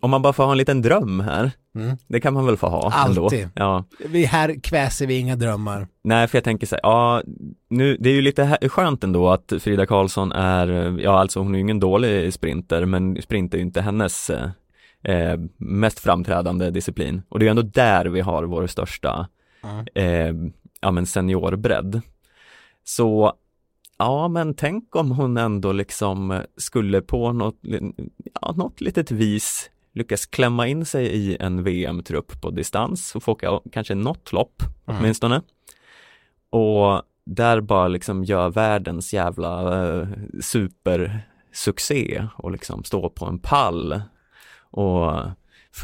om 0.02 0.12
man 0.12 0.22
bara 0.22 0.34
får 0.34 0.44
ha 0.44 0.52
en 0.52 0.58
liten 0.58 0.82
dröm 0.82 1.20
här, 1.20 1.52
Mm. 1.76 1.98
det 2.08 2.20
kan 2.22 2.34
man 2.34 2.46
väl 2.46 2.58
få 2.58 2.68
ha 2.68 2.92
Alltid. 2.94 3.40
ändå. 3.44 3.50
Ja, 3.56 3.86
Vi 4.06 4.26
här 4.26 4.56
kväser 4.64 5.08
vi 5.08 5.18
inga 5.18 5.36
drömmar. 5.36 5.88
nej 6.04 6.28
för 6.28 6.38
jag 6.38 6.44
tänker 6.44 6.68
så 6.68 6.76
här, 6.76 6.80
ja, 6.84 7.22
nu, 7.70 7.98
det 8.00 8.10
är 8.10 8.14
ju 8.14 8.22
lite 8.22 8.44
här, 8.44 8.70
skönt 8.70 9.04
ändå 9.04 9.30
att 9.30 9.54
Frida 9.60 9.86
Karlsson 9.86 10.32
är, 10.32 11.00
ja 11.00 11.20
alltså 11.20 11.40
hon 11.40 11.48
är 11.56 11.58
ju 11.58 11.62
ingen 11.62 11.80
dålig 11.80 12.34
sprinter, 12.34 12.86
men 12.86 13.22
sprint 13.22 13.54
är 13.54 13.58
ju 13.58 13.64
inte 13.64 13.82
hennes 13.82 14.30
eh, 14.30 14.50
eh, 15.04 15.40
mest 15.58 16.00
framträdande 16.00 16.70
disciplin. 16.72 17.22
Och 17.30 17.40
det 17.40 17.44
är 17.44 17.48
ju 17.48 17.50
ändå 17.50 17.62
där 17.62 18.06
vi 18.06 18.22
har 18.22 18.44
vår 18.44 18.68
största, 18.68 19.28
Mm. 19.64 19.86
eh, 19.96 20.52
ja 20.82 20.92
men 20.92 21.06
seniorbredd. 21.06 22.02
Så 22.84 23.34
Ja 24.04 24.28
men 24.28 24.54
tänk 24.54 24.96
om 24.96 25.12
hon 25.12 25.38
ändå 25.38 25.72
liksom 25.72 26.42
skulle 26.58 27.02
på 27.02 27.32
något, 27.34 27.60
ja, 28.42 28.52
något 28.58 28.82
litet 28.82 29.12
vis 29.12 29.70
lyckas 29.94 30.26
klämma 30.26 30.68
in 30.68 30.86
sig 30.86 31.06
i 31.08 31.38
en 31.40 31.64
VM-trupp 31.64 32.42
på 32.42 32.50
distans 32.52 33.16
och 33.16 33.24
få 33.24 33.32
åka 33.32 33.60
kanske 33.72 33.96
något 33.96 34.32
lopp 34.32 34.64
Mm. 34.88 35.00
åtminstone. 35.00 35.42
Och 36.50 37.02
där 37.26 37.62
bara 37.62 37.88
liksom 37.88 38.24
gör 38.24 38.50
världens 38.50 39.14
jävla 39.14 39.84
eh, 39.86 40.08
supersuccé 40.42 42.28
och 42.38 42.52
liksom 42.52 42.84
stå 42.84 43.10
på 43.10 43.26
en 43.26 43.40
pall 43.40 44.02
och 44.72 45.12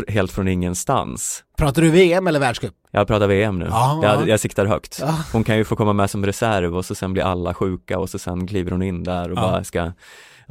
helt 0.07 0.31
från 0.31 0.47
ingenstans. 0.47 1.43
Pratar 1.57 1.81
du 1.81 1.89
VM 1.89 2.27
eller 2.27 2.39
världscup? 2.39 2.73
Jag 2.91 3.07
pratar 3.07 3.27
VM 3.27 3.59
nu. 3.59 3.65
Ja, 3.69 3.99
ja. 4.03 4.15
jag, 4.19 4.27
jag 4.29 4.39
siktar 4.39 4.65
högt. 4.65 4.97
Ja. 5.01 5.15
Hon 5.33 5.43
kan 5.43 5.57
ju 5.57 5.63
få 5.63 5.75
komma 5.75 5.93
med 5.93 6.09
som 6.09 6.25
reserv 6.25 6.75
och 6.77 6.85
så 6.85 6.95
sen 6.95 7.13
blir 7.13 7.23
alla 7.23 7.53
sjuka 7.53 7.99
och 7.99 8.09
så 8.09 8.19
sen 8.19 8.47
kliver 8.47 8.71
hon 8.71 8.81
in 8.83 9.03
där 9.03 9.31
och 9.31 9.37
Ja. 9.37 9.41
bara 9.41 9.63
ska 9.63 9.91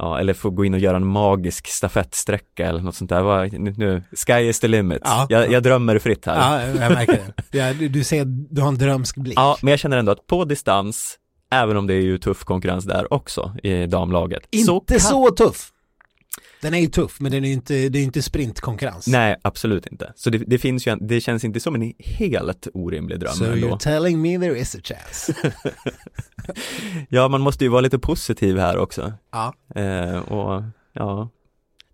Ja, 0.01 0.19
eller 0.19 0.33
få 0.33 0.49
gå 0.49 0.65
in 0.65 0.73
och 0.73 0.79
göra 0.79 0.95
en 0.97 1.07
magisk 1.07 1.67
stafettsträcka 1.67 2.67
eller 2.67 2.79
något 2.81 2.95
sånt 2.95 3.09
där. 3.09 3.49
Nu, 3.59 4.03
sky 4.27 4.33
is 4.33 4.59
the 4.59 4.67
limit. 4.67 5.01
Ja. 5.05 5.25
Jag, 5.29 5.51
jag 5.51 5.63
drömmer 5.63 5.99
fritt 5.99 6.25
här. 6.25 6.35
Ja, 6.61 6.67
jag 6.81 6.91
märker 6.91 7.19
det. 7.51 7.57
Ja, 7.57 7.73
du, 7.73 7.87
du 7.89 8.03
ser, 8.03 8.25
du 8.25 8.61
har 8.61 8.67
en 8.67 8.77
drömsk 8.77 9.15
blick. 9.15 9.33
Ja, 9.37 9.57
men 9.61 9.71
jag 9.71 9.79
känner 9.79 9.97
ändå 9.97 10.11
att 10.11 10.27
på 10.27 10.45
distans, 10.45 11.15
även 11.51 11.77
om 11.77 11.87
det 11.87 11.93
är 11.93 12.01
ju 12.01 12.17
tuff 12.17 12.43
konkurrens 12.43 12.85
där 12.85 13.13
också 13.13 13.53
i 13.63 13.85
damlaget. 13.85 14.43
Inte 14.51 14.99
så, 14.99 15.25
kan- 15.25 15.35
tuff. 15.35 15.71
Den 16.61 16.73
är 16.73 16.79
ju 16.79 16.87
tuff, 16.87 17.19
men 17.19 17.31
den 17.31 17.45
är 17.45 17.51
inte, 17.51 17.89
det 17.89 17.99
är 17.99 18.03
inte 18.03 18.21
sprintkonkurrens. 18.21 19.07
Nej, 19.07 19.35
absolut 19.41 19.87
inte. 19.87 20.13
Så 20.15 20.29
det, 20.29 20.37
det 20.37 20.57
finns 20.57 20.87
ju, 20.87 20.91
en, 20.91 21.07
det 21.07 21.21
känns 21.21 21.43
inte 21.43 21.59
som 21.59 21.75
en 21.75 21.93
helt 21.99 22.67
orimlig 22.73 23.19
dröm 23.19 23.33
So 23.33 23.45
ändå. 23.45 23.67
you're 23.67 23.77
telling 23.77 24.21
me 24.21 24.39
there 24.39 24.59
is 24.59 24.75
a 24.75 24.79
chance. 24.83 25.33
Ja, 27.09 27.27
man 27.27 27.41
måste 27.41 27.63
ju 27.63 27.69
vara 27.69 27.81
lite 27.81 27.99
positiv 27.99 28.57
här 28.57 28.77
också. 28.77 29.13
ja. 29.31 29.53
Eh, 29.75 30.19
och 30.19 30.63
ja, 30.93 31.29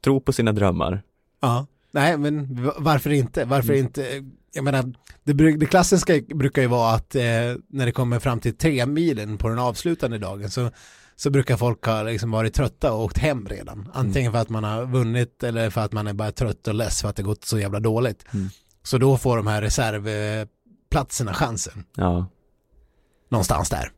tro 0.04 0.22
på 0.22 0.34
sina 0.34 0.52
drömmar. 0.52 1.04
ja. 1.42 1.68
Nej, 1.92 2.18
men 2.18 2.48
varför 2.78 3.10
inte? 3.10 3.46
Varför 3.46 3.74
Mm. 3.74 3.86
inte? 3.86 4.24
Jag 4.54 4.64
menar, 4.64 4.94
det, 5.24 5.34
det 5.34 5.66
klassiska 5.66 6.20
brukar 6.36 6.62
ju 6.62 6.68
vara 6.68 6.94
att 6.96 7.16
eh, 7.16 7.22
när 7.68 7.86
det 7.86 7.92
kommer 7.92 8.20
fram 8.20 8.40
till 8.40 8.58
tre 8.58 8.86
milen 8.86 9.38
på 9.38 9.50
den 9.50 9.60
avslutande 9.60 10.18
dagen 10.18 10.52
så, 10.52 10.72
så 11.16 11.30
brukar 11.30 11.58
folk 11.58 11.86
ha 11.86 12.04
liksom 12.04 12.32
varit 12.32 12.54
trötta 12.54 12.94
och 12.94 13.04
åkt 13.04 13.18
hem 13.18 13.48
redan. 13.48 13.92
Antingen 13.94 14.32
för 14.32 14.40
att 14.40 14.50
man 14.50 14.64
har 14.64 14.86
vunnit 14.86 15.44
eller 15.44 15.70
för 15.70 15.82
att 15.82 15.92
man 15.92 16.08
är 16.08 16.14
bara 16.14 16.32
trött 16.32 16.68
och 16.68 16.74
less 16.76 17.02
för 17.02 17.10
att 17.10 17.16
det 17.16 17.24
gått 17.24 17.46
så 17.46 17.60
jävla 17.60 17.80
dåligt. 17.80 18.26
Mm. 18.34 18.50
Så 18.84 18.98
då 18.98 19.18
får 19.18 19.38
de 19.38 19.48
här 19.48 19.62
reservplatserna 19.62 21.34
chansen. 21.34 21.84
Ja, 21.96 22.26
någonstans 23.30 23.70
där. 23.70 23.92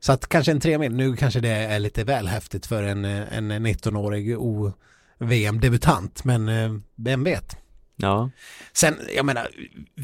Så 0.00 0.12
att 0.12 0.28
kanske 0.28 0.52
en 0.52 0.60
tre 0.60 0.78
mil, 0.78 0.92
nu 0.94 1.16
kanske 1.16 1.40
det 1.40 1.48
är 1.48 1.78
lite 1.78 2.04
väl 2.04 2.28
häftigt 2.28 2.66
för 2.66 2.82
en, 2.82 3.04
en 3.04 3.52
19-årig 3.66 4.38
o-VM-debutant, 4.38 6.24
men 6.24 6.48
eh, 6.48 6.72
vem 6.96 7.24
vet. 7.24 7.56
ja, 7.96 8.30
Sen, 8.72 8.94
jag 9.16 9.26
menar, 9.26 9.48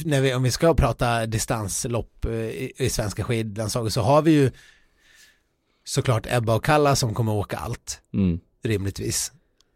när 0.05 0.21
vi, 0.21 0.35
om 0.35 0.43
vi 0.43 0.51
ska 0.51 0.75
prata 0.75 1.27
distanslopp 1.27 2.25
eh, 2.25 2.33
i, 2.33 2.73
i 2.77 2.91
svenska 2.91 3.25
skidlandslaget 3.25 3.93
så 3.93 4.03
har 4.03 4.23
vi 4.23 4.31
ju 4.31 4.51
såklart 5.89 6.27
Ebba 6.31 6.55
och 6.55 6.65
Kalla 6.65 6.97
som 6.97 7.15
kommer 7.15 7.33
åka 7.33 7.57
allt, 7.57 8.01
mm. 8.15 8.41
rimligtvis. 8.65 9.33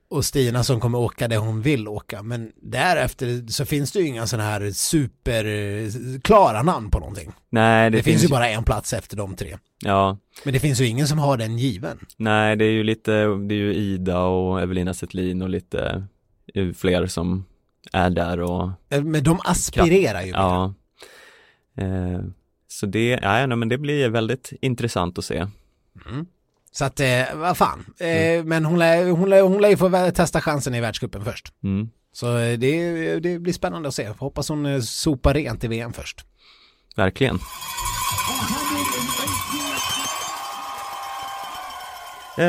Och 0.08 0.24
Stina 0.24 0.64
som 0.64 0.80
kommer 0.80 0.98
åka 0.98 1.28
det 1.28 1.36
hon 1.36 1.62
vill 1.62 1.88
åka, 1.88 2.22
men 2.22 2.52
därefter 2.62 3.46
så 3.48 3.64
finns 3.64 3.92
det 3.92 3.98
ju 3.98 4.06
inga 4.06 4.26
sådana 4.26 4.48
här 4.48 4.70
superklara 4.70 6.62
namn 6.62 6.90
på 6.90 6.98
någonting. 6.98 7.32
Nej, 7.50 7.90
Det, 7.90 7.96
det, 7.96 8.02
finns 8.02 8.24
ju 8.24 8.28
bara 8.28 8.48
en 8.48 8.64
plats 8.64 8.92
efter 8.92 9.16
de 9.16 9.34
tre. 9.34 9.58
Ja, 9.84 10.18
Men 10.44 10.54
det 10.54 10.60
finns 10.60 10.80
ju 10.80 10.86
ingen 10.86 11.08
som 11.08 11.18
har 11.18 11.36
den 11.36 11.58
given. 11.58 11.98
nej, 12.16 12.56
det 12.56 12.64
är 12.64 12.70
ju 12.70 12.82
lite, 12.82 13.12
det 13.26 13.54
är 13.54 13.58
ju 13.58 13.74
Ida 13.74 14.20
och 14.20 14.60
Evelina 14.62 14.94
Settlin 14.94 15.42
och 15.42 15.48
lite 15.48 16.06
fler 16.76 17.06
som 17.06 17.44
är 17.92 18.10
där 18.10 18.40
och 18.40 18.70
Eh, 18.88 19.02
Men 19.02 19.24
de 19.24 19.40
aspirerar 19.44 20.22
ju. 20.22 20.30
ja. 20.30 20.74
Eh, 21.76 22.20
så 22.68 22.86
det, 22.86 23.18
ja, 23.22 23.46
nej, 23.46 23.56
men 23.56 23.68
det 23.68 23.78
blir 23.78 24.08
väldigt 24.08 24.52
intressant 24.60 25.18
att 25.18 25.24
se. 25.24 25.46
Mm. 26.06 26.26
Så 26.72 26.84
att, 26.84 27.00
eh, 27.00 27.22
vad 27.34 27.56
fan. 27.56 27.84
Eh, 27.98 28.44
Men 28.44 28.64
hon 28.64 28.78
lär, 28.78 29.10
hon, 29.10 29.30
lär, 29.30 29.42
hon 29.42 29.60
lär 29.62 29.68
ju 29.68 29.76
få 29.76 30.10
testa 30.14 30.40
chansen 30.40 30.74
i 30.74 30.80
världscupen 30.80 31.24
först. 31.24 31.52
Mm. 31.64 31.88
Så 32.12 32.36
eh, 32.38 32.58
det, 32.58 33.20
det 33.20 33.38
blir 33.38 33.52
spännande 33.52 33.88
att 33.88 33.94
se. 33.94 34.08
Hoppas 34.18 34.48
hon 34.48 34.66
eh, 34.66 34.80
sopar 34.80 35.34
rent 35.34 35.64
i 35.64 35.68
VM 35.68 35.92
först. 35.92 36.24
Verkligen. 36.96 37.38
Eh, 42.38 42.44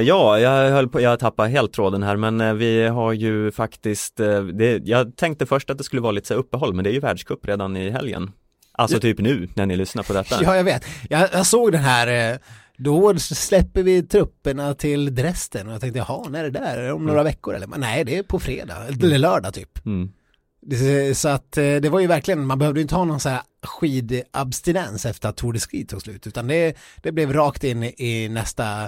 ja, 0.00 0.38
jag 0.38 0.70
höll 0.70 0.88
på, 0.88 1.00
jag 1.00 1.18
tappade 1.18 1.48
helt 1.48 1.72
tråden 1.72 2.02
här 2.02 2.16
men 2.16 2.40
eh, 2.40 2.52
vi 2.52 2.86
har 2.86 3.12
ju 3.12 3.52
faktiskt, 3.52 4.16
det, 4.52 4.80
jag 4.84 5.16
tänkte 5.16 5.46
först 5.46 5.70
att 5.70 5.78
det 5.78 5.84
skulle 5.84 6.02
vara 6.02 6.12
lite 6.12 6.26
så 6.26 6.34
uppehåll 6.34 6.74
men 6.74 6.84
det 6.84 6.90
är 6.90 6.94
ju 6.94 7.00
världscup 7.00 7.46
redan 7.46 7.76
i 7.76 7.90
helgen. 7.90 8.32
Alltså 8.72 9.00
typ 9.00 9.18
nu 9.18 9.48
när 9.54 9.66
ni 9.66 9.76
lyssnar 9.76 10.02
på 10.02 10.12
detta. 10.12 10.38
Ja, 10.42 10.56
jag 10.56 10.64
vet. 10.64 10.84
Jag, 11.10 11.28
jag 11.32 11.46
såg 11.46 11.72
den 11.72 11.82
här, 11.82 12.38
då 12.76 13.18
släpper 13.18 13.82
vi 13.82 14.02
trupperna 14.02 14.74
till 14.74 15.14
Dresden 15.14 15.66
och 15.66 15.74
jag 15.74 15.80
tänkte, 15.80 15.98
jaha, 15.98 16.28
när 16.28 16.44
är 16.44 16.50
det 16.50 16.60
där? 16.60 16.78
Är 16.78 16.86
det 16.86 16.92
Om 16.92 17.06
några 17.06 17.22
veckor 17.22 17.54
eller? 17.54 17.66
Men 17.66 17.80
nej, 17.80 18.04
det 18.04 18.16
är 18.16 18.22
på 18.22 18.38
fredag, 18.38 18.76
eller 18.88 19.18
lördag 19.18 19.54
typ. 19.54 19.86
Mm. 19.86 20.12
Så 21.14 21.28
att 21.28 21.56
eh, 21.56 21.76
det 21.76 21.88
var 21.88 22.00
ju 22.00 22.06
verkligen, 22.06 22.46
man 22.46 22.58
behövde 22.58 22.80
inte 22.80 22.94
ha 22.94 23.04
någon 23.04 23.20
så 23.20 23.28
här 23.28 23.40
skidabstinens 23.62 25.06
efter 25.06 25.28
att 25.28 25.36
Tour 25.36 25.52
de 25.52 25.58
Ski 25.58 25.86
tog 25.86 26.02
slut, 26.02 26.26
utan 26.26 26.46
det, 26.46 26.76
det 27.02 27.12
blev 27.12 27.32
rakt 27.32 27.64
in 27.64 27.82
i 27.82 28.28
nästa 28.28 28.84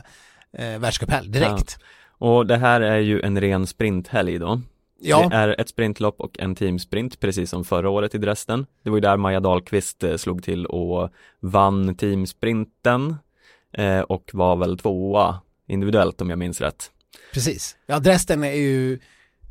eh, 0.53 0.79
världscuphelg 0.79 1.29
direkt. 1.29 1.79
Och 2.19 2.47
det 2.47 2.57
här 2.57 2.81
är 2.81 2.99
ju 2.99 3.21
en 3.21 3.41
ren 3.41 3.67
sprinthelg 3.67 4.39
då. 4.39 4.61
Ja, 5.01 5.29
Det 5.29 5.37
är 5.37 5.61
ett 5.61 5.69
sprintlopp 5.69 6.21
och 6.21 6.39
en 6.39 6.55
teamsprint 6.55 7.21
precis 7.21 7.51
som 7.51 7.65
förra 7.65 7.91
året 7.91 8.15
i 8.15 8.19
Dresden. 8.19 8.67
Det 8.83 8.91
var 8.91 8.97
ju 8.97 9.01
där 9.01 9.17
Maja 9.17 9.41
Dahlqvist 9.41 10.05
eh, 10.05 10.17
slog 10.17 10.43
till 10.43 10.67
och 10.67 11.11
vann 11.41 11.95
teamsprinten. 11.95 13.17
Eh, 13.73 14.01
och 14.01 14.31
var 14.33 14.57
väl 14.57 14.79
tvåa 14.79 15.41
individuellt 15.69 16.21
om 16.21 16.31
jag 16.31 16.39
minns 16.39 16.61
rätt. 16.61 16.91
Precis. 17.33 17.77
Ja, 17.87 17.99
Dresden 17.99 18.45
är 18.45 18.53
ju, 18.53 18.95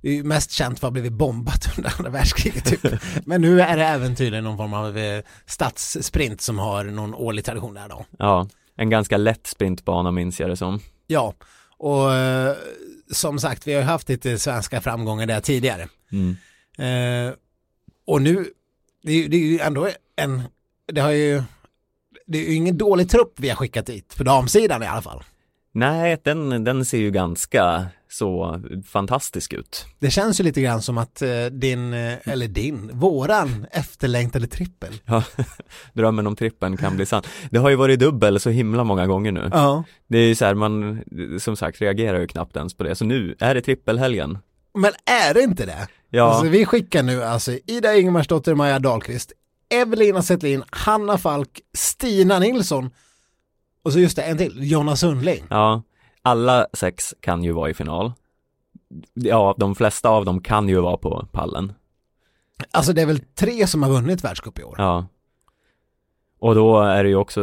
är 0.04 0.12
ju 0.12 0.24
mest 0.24 0.52
känt 0.52 0.80
för 0.80 0.88
att 0.88 0.90
ha 0.90 0.94
blivit 0.94 1.14
bombat 1.14 1.70
under 1.78 1.94
andra 1.98 2.12
världskriget 2.12 2.66
typ. 2.66 3.02
Men 3.26 3.42
nu 3.42 3.62
är 3.62 3.78
det 3.78 3.86
även 3.86 4.16
tydligen 4.16 4.44
någon 4.44 4.58
form 4.58 4.74
av 4.74 4.98
eh, 4.98 5.24
stadssprint 5.46 6.42
som 6.42 6.60
har 6.60 6.84
någon 6.84 7.16
årlig 7.16 7.46
tradition 7.46 7.74
där 7.74 7.90
då. 7.90 8.06
Ja, 8.20 8.48
en 8.76 8.90
ganska 8.90 9.18
lätt 9.18 9.48
sprintbana 9.48 10.12
minns 10.12 10.40
jag 10.40 10.50
det 10.50 10.58
som. 10.58 10.80
Ja, 11.08 11.34
och 11.78 12.14
eh, 12.14 12.56
som 13.12 13.40
sagt, 13.40 13.68
vi 13.68 13.74
har 13.74 13.82
ju 13.82 13.88
haft 13.88 14.10
lite 14.10 14.40
svenska 14.40 14.82
framgångar 14.82 15.26
där 15.26 15.40
tidigare. 15.40 15.88
Mm. 16.12 16.38
Eh, 16.78 17.34
och 18.08 18.22
nu, 18.22 18.46
det 19.04 19.12
är, 19.12 19.30
det 19.30 19.38
är 19.38 19.46
ju 19.46 19.60
ändå 19.60 19.90
en, 20.16 20.42
det 20.92 21.02
har 21.02 21.12
ju, 21.12 21.44
det 22.28 22.38
är 22.38 22.50
ju 22.50 22.56
ingen 22.56 22.78
dålig 22.78 23.10
trupp 23.10 23.34
vi 23.38 23.50
har 23.50 23.56
skickat 23.56 23.86
dit, 23.86 24.18
på 24.18 24.24
damsidan 24.24 24.84
i 24.84 24.86
alla 24.86 25.02
fall. 25.02 25.24
Nej, 25.74 26.18
den, 26.24 26.64
den 26.64 26.86
ser 26.86 26.98
ju 26.98 27.12
ganska 27.12 27.86
så 28.10 28.62
fantastisk 28.88 29.54
ut. 29.54 29.86
Det 30.00 30.10
känns 30.10 30.40
ju 30.40 30.44
lite 30.44 30.62
grann 30.62 30.82
som 30.82 30.98
att 30.98 31.22
eh, 31.22 31.46
din, 31.52 31.94
eh, 31.94 32.14
eller 32.28 32.48
din, 32.48 32.90
våran 32.94 33.66
efterlängtade 33.72 34.48
trippel. 34.48 34.94
Ja, 35.06 35.24
drömmen 35.94 36.28
om 36.28 36.36
trippen 36.36 36.78
kan 36.78 36.96
bli 36.96 37.06
sann. 37.06 37.24
Det 37.52 37.60
har 37.60 37.70
ju 37.70 37.76
varit 37.76 38.00
dubbel 38.00 38.40
så 38.40 38.50
himla 38.50 38.84
många 38.84 39.08
gånger 39.08 39.32
nu. 39.32 39.50
Ja. 39.52 39.84
Det 40.08 40.18
är 40.18 40.28
ju 40.28 40.36
så 40.36 40.46
här, 40.46 40.54
man 40.54 41.04
som 41.40 41.56
sagt 41.56 41.82
reagerar 41.82 42.20
ju 42.20 42.28
knappt 42.28 42.56
ens 42.56 42.74
på 42.74 42.84
det. 42.84 42.96
Så 42.96 43.06
nu 43.06 43.36
är 43.40 43.56
det 43.56 43.62
trippelhelgen. 43.62 44.38
Men 44.74 44.92
är 45.06 45.34
det 45.34 45.42
inte 45.42 45.66
det? 45.66 45.88
Ja, 46.10 46.24
Alltså, 46.24 46.50
vi 46.50 46.66
skickar 46.66 47.04
nu 47.04 47.24
alltså 47.24 47.52
Ida 47.68 47.96
Ingemarsdotter, 47.96 48.54
Maja 48.54 48.80
Dahlqvist, 48.80 49.32
Evelina 49.70 50.22
Zettlin, 50.22 50.64
Hanna 50.70 51.18
Falk, 51.18 51.62
Stina 51.74 52.40
Nilsson 52.40 52.90
och 53.84 53.94
så 53.94 54.00
just 54.00 54.16
det, 54.16 54.24
en 54.24 54.38
till, 54.38 54.72
Jonna 54.72 54.96
Sundling. 54.96 55.44
ja, 55.50 55.82
alla 56.22 56.68
sex 56.74 57.16
kan 57.20 57.44
ju 57.44 57.52
vara 57.52 57.70
i 57.70 57.74
final. 57.74 58.14
Ja, 59.14 59.56
de 59.58 59.76
flesta 59.76 60.10
av 60.10 60.26
dem 60.26 60.42
kan 60.42 60.70
ju 60.70 60.80
vara 60.80 60.98
på 60.98 61.28
pallen. 61.32 61.74
Alltså 62.72 62.94
det 62.94 63.02
är 63.02 63.06
väl 63.06 63.20
tre 63.36 63.68
som 63.68 63.84
har 63.84 63.90
vunnit 63.90 64.24
världscup 64.24 64.60
i 64.60 64.64
år. 64.64 64.76
Ja. 64.78 65.08
Och 66.40 66.56
då 66.56 66.82
är 66.82 67.04
det 67.04 67.10
ju 67.10 67.16
också, 67.16 67.42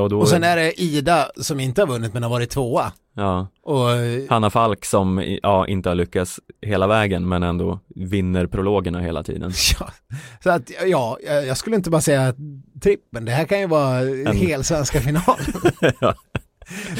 och 0.00 0.10
då, 0.10 0.20
Och 0.20 0.28
sen 0.28 0.44
är 0.44 0.56
det 0.56 0.80
Ida 0.80 1.30
som 1.36 1.60
inte 1.60 1.82
har 1.82 1.86
vunnit 1.86 2.14
men 2.14 2.22
har 2.22 2.30
varit 2.30 2.50
tvåa. 2.50 2.92
Ja, 3.14 3.46
Och 3.62 3.88
Hanna 4.28 4.50
Falk 4.50 4.84
som, 4.84 5.36
ja, 5.42 5.66
inte 5.66 5.88
har 5.88 5.94
lyckats 5.96 6.40
hela 6.66 6.86
vägen 6.86 7.28
men 7.28 7.42
ändå 7.42 7.80
vinner 7.94 8.46
prologerna 8.46 9.00
hela 9.00 9.22
tiden. 9.22 9.52
ja, 9.80 9.90
så 10.42 10.50
att 10.50 10.70
ja, 10.86 11.18
jag 11.22 11.56
skulle 11.56 11.76
inte 11.76 11.90
bara 11.90 12.00
säga 12.00 12.34
trippen, 12.82 13.24
det 13.24 13.32
här 13.32 13.44
kan 13.44 13.60
ju 13.60 13.66
vara 13.66 14.00
En- 14.00 14.36
hel 14.36 14.64
svenska 14.64 15.00
final. 15.00 15.38
Ja. 16.00 16.14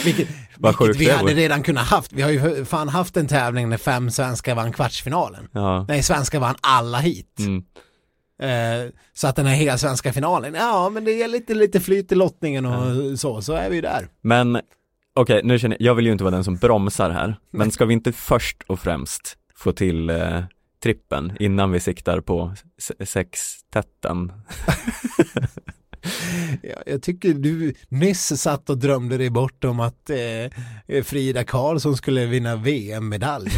vilket 0.04 0.28
vilket 0.58 0.96
vi 0.96 1.10
hade 1.10 1.34
redan 1.34 1.62
kunnat 1.62 1.86
haft. 1.86 2.12
Vi 2.12 2.22
har 2.22 2.30
ju 2.30 2.64
fan 2.64 2.88
haft 2.88 3.16
en 3.16 3.28
tävling 3.28 3.68
när 3.68 3.76
fem 3.76 4.10
svenskar 4.10 4.54
vann 4.54 4.72
kvartsfinalen. 4.72 5.48
Ja. 5.52 5.84
Nej, 5.88 6.02
svenskar 6.02 6.40
vann 6.40 6.54
alla 6.60 6.98
hit. 6.98 7.38
Mm. 7.38 7.64
Eh, 8.42 8.90
så 9.14 9.28
att 9.28 9.36
den 9.36 9.46
här 9.46 9.54
hela 9.54 9.78
svenska 9.78 10.12
finalen, 10.12 10.54
ja 10.54 10.90
men 10.90 11.04
det 11.04 11.22
är 11.22 11.28
lite, 11.28 11.54
lite 11.54 11.80
flyt 11.80 12.12
i 12.12 12.14
lottningen 12.14 12.66
och 12.66 13.18
så, 13.18 13.42
så 13.42 13.52
är 13.52 13.70
vi 13.70 13.76
ju 13.76 13.82
där. 13.82 14.08
Men 14.22 14.60
okej, 15.14 15.40
nu 15.44 15.58
känner 15.58 15.76
jag, 15.80 15.86
jag 15.90 15.94
vill 15.94 16.06
ju 16.06 16.12
inte 16.12 16.24
vara 16.24 16.34
den 16.34 16.44
som 16.44 16.56
bromsar 16.56 17.10
här, 17.10 17.36
men 17.50 17.70
ska 17.70 17.84
vi 17.84 17.94
inte 17.94 18.12
först 18.12 18.62
och 18.66 18.80
främst 18.80 19.36
få 19.54 19.72
till 19.72 20.10
eh, 20.10 20.40
trippen 20.82 21.32
innan 21.40 21.70
vi 21.70 21.80
siktar 21.80 22.20
på 22.20 22.54
se- 22.78 23.06
sextetten? 23.06 24.32
Ja, 26.62 26.76
jag 26.86 27.02
tycker 27.02 27.34
du 27.34 27.74
nyss 27.88 28.40
satt 28.40 28.70
och 28.70 28.78
drömde 28.78 29.18
dig 29.18 29.30
bort 29.30 29.64
om 29.64 29.80
att 29.80 30.10
eh, 30.10 31.02
Frida 31.02 31.44
Karlsson 31.44 31.96
skulle 31.96 32.26
vinna 32.26 32.56
VM-medalj. 32.56 33.50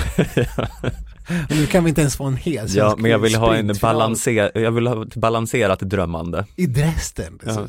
nu 1.50 1.66
kan 1.66 1.84
vi 1.84 1.88
inte 1.88 2.00
ens 2.00 2.16
få 2.16 2.24
en 2.24 2.36
hel 2.36 2.66
Ja, 2.76 2.94
men 2.98 3.10
jag 3.10 3.18
vill 3.18 3.34
ha 3.34 3.56
en 3.56 3.72
balanser, 3.80 4.58
jag 4.58 4.72
vill 4.72 4.86
ha 4.86 5.06
ett 5.06 5.16
balanserat 5.16 5.80
drömmande. 5.80 6.46
I 6.56 6.66
Dresden 6.66 7.38
Ja. 7.46 7.66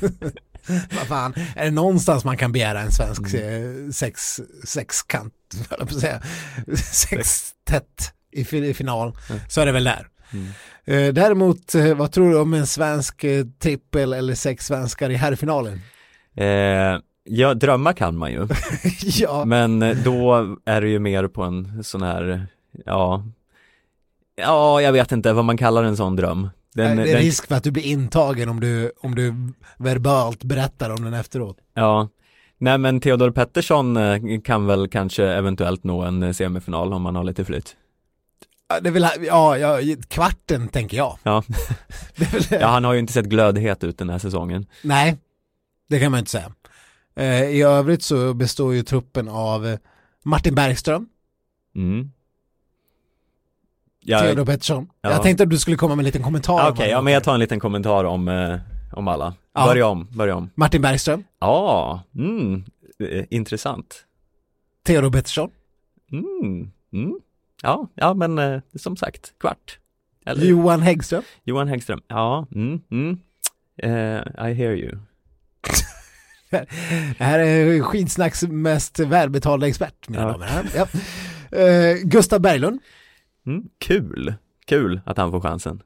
Vad 0.96 1.06
fan, 1.08 1.34
är 1.56 1.64
det 1.64 1.70
någonstans 1.70 2.24
man 2.24 2.36
kan 2.36 2.52
begära 2.52 2.80
en 2.80 2.92
svensk 2.92 3.34
Mm. 3.34 3.86
eh, 3.86 3.90
sex, 3.90 4.40
sexkant, 4.64 5.34
höll 5.70 5.78
jag 5.78 5.88
på 5.88 5.94
säga, 5.94 6.22
sextätt 6.92 8.12
i, 8.32 8.56
i 8.56 8.74
final, 8.74 9.16
så 9.48 9.60
är 9.60 9.66
det 9.66 9.72
väl 9.72 9.84
där. 9.84 10.08
Mm. 10.32 10.46
Eh, 10.84 11.14
däremot, 11.14 11.74
eh, 11.74 11.94
vad 11.94 12.12
tror 12.12 12.30
du 12.30 12.38
om 12.38 12.54
en 12.54 12.66
svensk 12.66 13.24
trippel 13.58 14.12
eller 14.12 14.34
sex 14.34 14.66
svenskar 14.66 15.10
i 15.10 15.14
herrfinalen? 15.14 15.80
Eh, 16.36 17.00
ja, 17.24 17.54
drömma 17.54 17.92
kan 17.92 18.16
man 18.16 18.32
ju, 18.32 18.48
ja, 19.02 19.44
men 19.44 19.80
då 20.04 20.46
är 20.64 20.80
det 20.80 20.88
ju 20.88 20.98
mer 20.98 21.28
på 21.28 21.42
en 21.42 21.84
sån 21.84 22.02
här, 22.02 22.46
ja, 22.86 23.24
ja, 24.36 24.82
jag 24.82 24.92
vet 24.92 25.12
inte 25.12 25.32
vad 25.32 25.44
man 25.44 25.56
kallar 25.56 25.84
en 25.84 25.96
sån 25.96 26.16
dröm. 26.16 26.48
Den, 26.74 26.96
det 26.96 27.02
är 27.02 27.06
den, 27.06 27.16
risk 27.22 27.46
för 27.46 27.54
att 27.54 27.64
du 27.64 27.70
blir 27.70 27.82
intagen 27.86 28.48
om 28.48 28.60
du, 28.60 28.92
om 29.00 29.14
du 29.14 29.34
verbalt 29.76 30.44
berättar 30.44 30.90
om 30.90 31.04
den 31.04 31.14
efteråt. 31.14 31.56
ja, 31.74 32.08
nej 32.58 32.78
men 32.78 33.00
Theodor 33.00 33.30
Pettersson 33.30 33.96
eh, 33.96 34.40
kan 34.44 34.66
väl 34.66 34.88
kanske 34.88 35.24
eventuellt 35.24 35.84
nå 35.84 36.02
en 36.02 36.22
eh, 36.22 36.32
semifinal 36.32 36.92
om 36.92 37.02
man 37.02 37.16
har 37.16 37.24
lite 37.24 37.44
flyt. 37.44 37.76
Det 38.82 38.90
väl, 38.90 39.06
ja, 39.26 39.58
ja, 39.58 39.96
kvarten 40.08 40.68
tänker 40.68 40.96
jag. 40.96 41.18
Ja. 41.22 41.42
Väl, 42.16 42.42
Ja, 42.60 42.66
han 42.66 42.84
har 42.84 42.92
ju 42.92 42.98
inte 42.98 43.12
sett 43.12 43.26
glödhet 43.26 43.84
ut 43.84 43.98
den 43.98 44.10
här 44.10 44.18
säsongen. 44.18 44.66
Nej, 44.82 45.16
det 45.88 46.00
kan 46.00 46.10
man 46.10 46.18
inte 46.18 46.30
säga. 46.30 46.52
Eh, 47.16 47.42
I 47.42 47.62
övrigt 47.62 48.02
så 48.02 48.34
består 48.34 48.74
ju 48.74 48.82
truppen 48.82 49.28
av 49.28 49.76
Martin 50.24 50.54
Bergström, 50.54 51.08
Mm. 51.74 52.10
Ja, 54.08 54.20
Theodor 54.20 54.44
Pettersson. 54.44 54.88
ja. 55.00 55.10
Jag 55.10 55.22
tänkte 55.22 55.42
att 55.44 55.50
du 55.50 55.58
skulle 55.58 55.76
komma 55.76 55.94
med 55.94 56.02
en 56.02 56.04
liten 56.06 56.22
kommentar. 56.22 56.52
om 56.66 56.72
Okej, 56.72 56.86
vad 56.86 56.88
ja 56.96 57.00
men 57.02 57.12
jag 57.12 57.24
tar 57.24 57.34
en 57.34 57.40
liten 57.40 57.60
kommentar 57.60 58.04
om, 58.04 58.28
eh, 58.28 58.56
om 58.92 59.08
alla. 59.08 59.34
Ja. 59.54 59.66
Börja 59.66 59.86
om, 59.86 60.06
börja 60.10 60.36
om. 60.36 60.50
Martin 60.54 60.82
Bergström, 60.82 61.24
Ja, 61.40 62.02
mm, 62.14 62.64
eh, 63.10 63.24
intressant. 63.30 64.04
Theodor 64.86 65.10
Pettersson, 65.10 65.50
Mm, 66.12 66.70
mm. 66.92 67.18
Ja, 67.62 67.88
ja 67.94 68.14
men 68.14 68.38
eh, 68.38 68.60
som 68.74 68.96
sagt, 68.96 69.32
kvart. 69.40 69.78
Eller 70.26 70.44
Johan 70.44 70.82
Häggström, 70.82 71.22
Johan 71.44 71.68
Häggström. 71.68 72.00
Ja, 72.08 72.46
mm, 72.54 72.80
mm. 72.90 73.18
Eh, 73.82 74.48
I 74.50 74.54
hear 74.54 74.72
you. 74.72 74.98
Det 76.50 76.66
här 77.24 77.38
är 77.38 77.80
skidsnacks 77.82 78.42
mest 78.42 78.98
välbetalda 78.98 79.68
expert, 79.68 80.08
mina 80.08 80.22
Ja. 80.22 80.28
damer. 80.32 80.70
Ja. 80.74 80.86
Eh, 81.58 81.96
Gustav 82.04 82.40
Berglund, 82.40 82.80
Mm, 83.48 83.64
kul, 83.78 84.34
kul 84.64 85.00
att 85.06 85.16
han 85.16 85.30
får 85.30 85.40
chansen. 85.40 85.82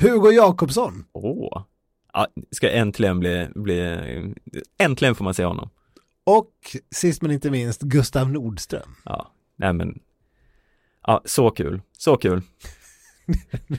Hugo 0.00 0.30
Jakobsson, 0.30 1.04
Åh, 1.12 1.64
ja, 2.12 2.26
ska 2.50 2.70
äntligen 2.70 3.18
bli, 3.20 3.48
bli, 3.54 4.34
äntligen 4.78 5.14
får 5.14 5.24
man 5.24 5.34
se 5.34 5.44
honom. 5.44 5.70
och 6.24 6.52
sist 6.90 7.22
men 7.22 7.30
inte 7.30 7.50
minst 7.50 7.82
Gustav 7.82 8.30
Nordström. 8.32 8.94
Ja, 9.04 9.32
nej 9.56 9.72
men, 9.72 10.00
ja, 11.06 11.22
så 11.24 11.50
kul, 11.50 11.82
så 11.98 12.16
kul. 12.16 12.42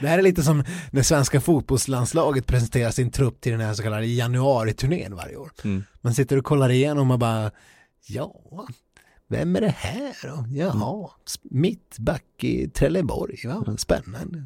Det 0.00 0.08
här 0.08 0.18
är 0.18 0.22
lite 0.22 0.42
som 0.42 0.64
när 0.90 1.02
svenska 1.02 1.40
fotbollslandslaget 1.40 2.46
presenterar 2.46 2.90
sin 2.90 3.10
trupp 3.10 3.40
till 3.40 3.52
den 3.52 3.60
här 3.60 3.74
så 3.74 3.82
kallade 3.82 4.06
januariturnén 4.06 5.16
varje 5.16 5.36
år. 5.36 5.50
Mm. 5.64 5.84
Man 6.00 6.14
sitter 6.14 6.38
och 6.38 6.44
kollar 6.44 6.70
igenom 6.70 7.10
och 7.10 7.18
bara, 7.18 7.50
ja, 8.06 8.34
vem 9.32 9.56
är 9.56 9.60
det 9.60 9.74
här 9.76 10.14
då? 10.22 10.44
Jaha, 10.50 11.10
mittback 11.42 12.24
i 12.40 12.68
Trelleborg, 12.68 13.36
ja, 13.44 13.64
spännande. 13.78 14.44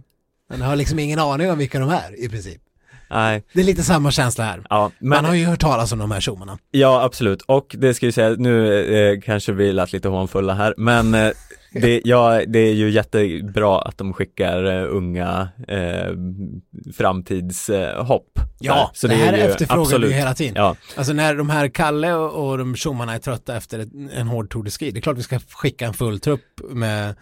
Man 0.50 0.60
har 0.60 0.76
liksom 0.76 0.98
ingen 0.98 1.18
aning 1.18 1.50
om 1.50 1.58
vilka 1.58 1.78
de 1.78 1.88
är 1.90 2.24
i 2.24 2.28
princip. 2.28 2.62
Nej, 3.10 3.44
Det 3.52 3.60
är 3.60 3.64
lite 3.64 3.82
samma 3.82 4.10
känsla 4.10 4.44
här. 4.44 4.66
ja, 4.70 4.90
men 4.98 5.08
Man 5.08 5.24
har 5.24 5.34
ju 5.34 5.44
hört 5.44 5.60
talas 5.60 5.92
om 5.92 5.98
de 5.98 6.10
här 6.10 6.20
tjommarna. 6.20 6.58
Ja, 6.70 7.02
absolut. 7.02 7.42
Och 7.42 7.76
det 7.78 7.94
ska 7.94 8.06
jag 8.06 8.14
säga, 8.14 8.28
nu 8.38 8.84
eh, 9.14 9.20
kanske 9.20 9.52
vi 9.52 9.72
lät 9.72 9.92
lite 9.92 10.08
hånfulla 10.08 10.54
här, 10.54 10.74
men 10.76 11.14
eh, 11.14 11.30
det, 11.80 12.00
ja, 12.04 12.42
det 12.46 12.58
är 12.58 12.74
ju 12.74 12.90
jättebra 12.90 13.80
att 13.80 13.98
de 13.98 14.12
skickar 14.12 14.64
eh, 14.64 14.94
unga 14.96 15.48
eh, 15.68 16.12
framtidshopp. 16.96 18.40
Ja, 18.60 18.90
Så 18.94 19.06
det 19.06 19.14
här 19.14 19.36
ju 19.36 19.42
efterfrågar 19.42 19.82
absolut. 19.82 20.10
ju 20.10 20.14
hela 20.14 20.34
tiden. 20.34 20.54
Ja, 20.56 20.76
Alltså 20.96 21.12
när 21.12 21.34
de 21.34 21.50
här 21.50 21.68
Kalle 21.68 22.14
och, 22.14 22.48
och 22.48 22.58
de 22.58 22.76
tjommarna 22.76 23.14
är 23.14 23.18
trötta 23.18 23.56
efter 23.56 23.78
ett, 23.78 23.88
en 24.12 24.26
hård 24.26 24.50
Tour 24.50 24.64
de 24.64 24.70
Ski, 24.70 24.90
det 24.90 24.98
är 24.98 25.00
klart 25.00 25.18
vi 25.18 25.22
ska 25.22 25.38
skicka 25.38 25.86
en 25.86 25.94
full 25.94 26.20
trupp 26.20 26.60
med 26.70 27.14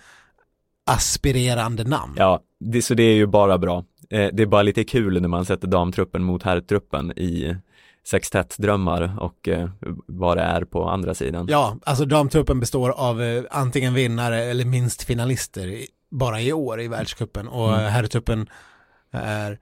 aspirerande 0.87 1.85
namn. 1.85 2.15
ja 2.17 2.41
det, 2.61 2.83
så 2.83 2.95
det 2.95 3.03
är 3.03 3.15
ju 3.15 3.27
bara 3.27 3.59
bra. 3.59 3.85
Eh, 4.11 4.29
det 4.33 4.43
är 4.43 4.47
bara 4.47 4.63
lite 4.63 4.85
kul 4.85 5.21
när 5.21 5.29
man 5.29 5.45
sätter 5.45 5.69
damtruppen 5.69 6.25
mot 6.25 6.43
herrtruppen 6.43 7.19
i 7.19 7.57
sextettdrömmar 8.07 9.17
och 9.21 9.49
eh, 9.49 9.71
vad 10.07 10.37
det 10.37 10.43
är 10.43 10.65
på 10.65 10.89
andra 10.89 11.15
sidan. 11.15 11.47
Ja, 11.51 11.79
alltså 11.83 12.05
damtruppen 12.05 12.61
består 12.61 12.91
av 12.91 13.23
eh, 13.23 13.45
antingen 13.51 13.95
vinnare 13.95 14.45
eller 14.45 14.65
minst 14.65 15.03
finalister 15.03 15.67
i, 15.67 15.87
bara 16.11 16.41
i 16.41 16.53
år 16.53 16.81
i 16.81 16.89
världscupen 16.89 17.49
och 17.49 17.69
Mm. 17.69 17.81
mm. 17.81 17.93
herrtruppen 17.93 18.49
är 19.11 19.59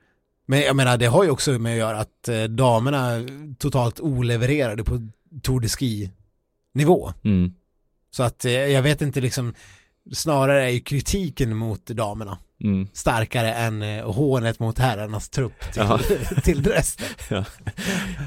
Men 0.47 0.61
jag 0.61 0.77
menar, 0.77 0.97
det 0.97 1.07
har 1.07 1.25
ju 1.25 1.31
också 1.31 1.51
med 1.51 1.73
att 1.73 1.79
göra 1.79 1.99
att 1.99 2.29
eh, 2.29 2.43
damerna 2.43 3.29
totalt 3.59 4.01
olevererade 4.01 4.85
på 4.85 5.09
Tour 5.43 5.61
de 5.61 5.69
Ski-nivå. 5.69 7.13
Mm. 7.25 7.53
Så 8.11 8.23
att 8.23 8.45
eh, 8.45 8.53
jag 8.53 8.83
vet 8.83 9.03
inte 9.03 9.21
liksom, 9.21 9.55
snarare 10.13 10.65
är 10.65 10.69
ju 10.69 10.81
kritiken 10.81 11.57
mot 11.57 11.87
damerna 11.87 12.39
Mm. 12.63 12.89
starkare 12.93 13.53
än 13.53 13.83
eh, 13.83 14.11
hånet 14.13 14.59
mot 14.59 14.79
herrarnas 14.79 15.29
trupp 15.29 15.73
till, 15.73 15.83
Ja. 15.83 15.99
till 16.43 16.65
resten. 16.67 17.07
Ja. 17.31 17.45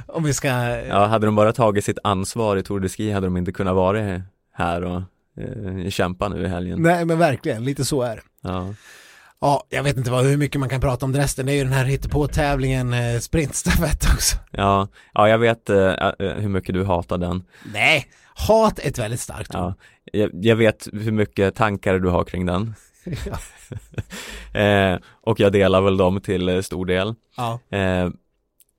Om 0.08 0.24
vi 0.24 0.34
ska, 0.34 0.48
Ja, 0.88 1.06
hade 1.06 1.28
de 1.28 1.36
bara 1.36 1.54
tagit 1.54 1.86
sitt 1.86 1.98
ansvar 2.04 2.58
i 2.58 2.64
Tour 2.64 2.80
de 2.80 2.90
Ski 2.90 3.12
hade 3.12 3.28
de 3.28 3.38
inte 3.38 3.52
kunnat 3.52 3.76
vara 3.76 4.22
här 4.54 4.84
och 4.84 5.02
eh, 5.42 5.90
kämpa 5.90 6.30
nu 6.30 6.44
i 6.44 6.48
helgen. 6.48 6.82
nej 6.82 7.06
men 7.06 7.18
verkligen, 7.20 7.64
lite 7.64 7.86
så 7.86 8.02
är 8.02 8.16
det. 8.16 8.22
Ja. 8.42 8.74
Ja, 9.42 9.64
jag 9.70 9.84
vet 9.84 9.98
inte 9.98 10.12
vad, 10.12 10.26
hur 10.26 10.38
mycket 10.38 10.60
man 10.60 10.70
kan 10.70 10.82
prata 10.82 11.06
om 11.06 11.12
det 11.12 11.20
resten. 11.20 11.46
Det 11.46 11.52
är 11.52 11.56
ju 11.56 11.64
den 11.64 11.74
här 11.74 11.86
hittepå-tävlingen 11.86 12.94
eh, 12.94 13.20
sprintstafett 13.20 14.06
också. 14.14 14.38
Ja, 14.52 14.88
ja 15.14 15.30
jag 15.30 15.38
vet 15.38 15.70
eh, 15.70 15.78
eh, 15.78 16.12
hur 16.20 16.50
mycket 16.50 16.76
du 16.76 16.84
hatar 16.84 17.18
den. 17.18 17.44
Nej, 17.74 18.08
hat 18.36 18.80
är 18.80 18.88
ett 18.88 19.00
väldigt 19.00 19.20
starkt 19.20 19.56
ord. 19.56 19.62
Ja. 19.62 19.74
Jag, 20.12 20.30
jag 20.34 20.56
vet 20.56 20.88
hur 20.94 21.12
mycket 21.12 21.56
tankar 21.56 22.00
du 22.00 22.10
har 22.10 22.24
kring 22.24 22.46
den. 22.46 22.76
Eh, 24.54 24.98
och 25.22 25.40
jag 25.40 25.52
delar 25.52 25.82
väl 25.82 25.98
dem 25.98 26.22
till 26.22 26.50
eh, 26.50 26.62
stor 26.62 26.86
del. 26.86 27.16
ja. 27.38 27.60
Eh, 27.78 28.10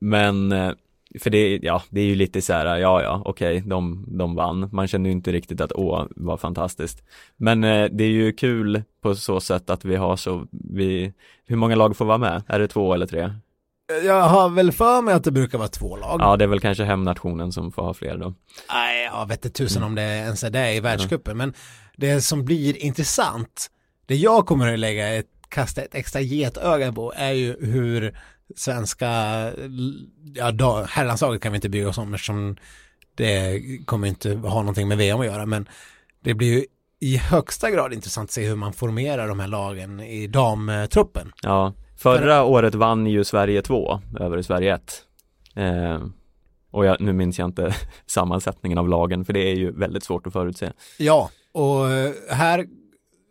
men, 0.00 0.52
eh, 0.52 0.72
för 1.20 1.30
det, 1.30 1.58
ja, 1.62 1.82
det 1.90 2.00
är 2.00 2.04
ju 2.04 2.14
lite 2.14 2.42
så 2.42 2.52
här, 2.52 2.76
ja, 2.76 3.02
ja, 3.02 3.22
okej, 3.24 3.62
de, 3.66 4.04
de 4.08 4.34
vann. 4.34 4.68
Man 4.72 4.88
känner 4.88 5.10
ju 5.10 5.12
inte 5.12 5.32
riktigt 5.32 5.60
att, 5.60 5.72
åh, 5.72 6.04
vad 6.10 6.40
fantastiskt. 6.40 7.02
Men 7.36 7.64
eh, 7.64 7.88
det 7.92 8.04
är 8.04 8.08
ju 8.08 8.32
kul 8.32 8.82
på 9.02 9.14
så 9.14 9.40
sätt 9.40 9.70
att 9.70 9.84
vi 9.84 9.96
har 9.96 10.16
så, 10.16 10.46
vi, 10.50 11.12
hur 11.46 11.56
många 11.56 11.76
lag 11.76 11.96
får 11.96 12.04
vara 12.04 12.18
med? 12.18 12.42
Är 12.46 12.58
det 12.58 12.68
två 12.68 12.94
eller 12.94 13.06
tre? 13.06 13.32
Jag 14.04 14.22
har 14.22 14.48
väl 14.48 14.72
för 14.72 15.02
mig 15.02 15.14
att 15.14 15.24
det 15.24 15.30
brukar 15.30 15.58
vara 15.58 15.68
två 15.68 15.96
lag. 15.96 16.20
Ja, 16.20 16.36
det 16.36 16.44
är 16.44 16.48
väl 16.48 16.60
kanske 16.60 16.84
hemnationen 16.84 17.52
som 17.52 17.72
får 17.72 17.82
ha 17.82 17.94
fler 17.94 18.16
då. 18.16 18.34
Nej, 18.68 19.04
jag 19.04 19.28
vet 19.28 19.44
inte 19.44 19.58
tusen 19.58 19.82
om 19.82 19.94
det 19.94 20.02
ens 20.02 20.44
är 20.44 20.50
det 20.50 20.74
i 20.74 20.80
världscupen. 20.80 21.36
Men 21.36 21.52
det 21.96 22.20
som 22.20 22.44
blir 22.44 22.76
intressant, 22.76 23.70
det 24.06 24.16
jag 24.16 24.46
kommer 24.46 24.72
att 24.72 24.78
lägga 24.78 25.08
ett, 25.14 25.26
kasta 25.48 25.82
ett 25.82 25.94
extra 25.94 26.20
getöga 26.20 26.92
på 26.92 27.12
är 27.16 27.32
ju 27.32 27.56
hur 27.60 28.18
svenska, 28.56 29.06
ja 30.34 30.86
herrlandslaget 30.88 31.42
kan 31.42 31.52
vi 31.52 31.56
inte 31.56 31.68
bygga 31.68 31.88
oss 31.88 31.98
om 31.98 32.14
eftersom 32.14 32.56
det 33.14 33.60
kommer 33.84 34.08
inte 34.08 34.34
ha 34.34 34.60
någonting 34.60 34.88
med 34.88 34.98
VM 34.98 35.20
att 35.20 35.26
göra. 35.26 35.46
Men 35.46 35.68
det 36.20 36.34
blir 36.34 36.52
ju 36.52 36.64
i 37.00 37.16
högsta 37.16 37.70
grad 37.70 37.92
intressant 37.92 38.28
att 38.28 38.32
se 38.32 38.48
hur 38.48 38.56
man 38.56 38.72
formerar 38.72 39.28
de 39.28 39.40
här 39.40 39.48
lagen 39.48 40.00
i 40.00 40.26
damtruppen. 40.26 41.32
Ja, 41.42 41.72
förra 41.96 42.44
året 42.44 42.74
vann 42.74 43.06
ju 43.06 43.24
Sverige 43.24 43.62
2 43.62 44.00
över 44.20 44.42
Sverige 44.42 44.74
1. 44.74 45.02
Eh, 45.54 46.00
och 46.70 46.86
jag, 46.86 47.00
nu 47.00 47.12
minns 47.12 47.38
jag 47.38 47.48
inte 47.48 47.74
sammansättningen 48.06 48.78
av 48.78 48.88
lagen 48.88 49.24
för 49.24 49.32
det 49.32 49.50
är 49.50 49.54
ju 49.54 49.70
väldigt 49.70 50.04
svårt 50.04 50.26
att 50.26 50.32
förutse. 50.32 50.72
Ja, 50.98 51.30
och 51.52 51.86
här 52.30 52.66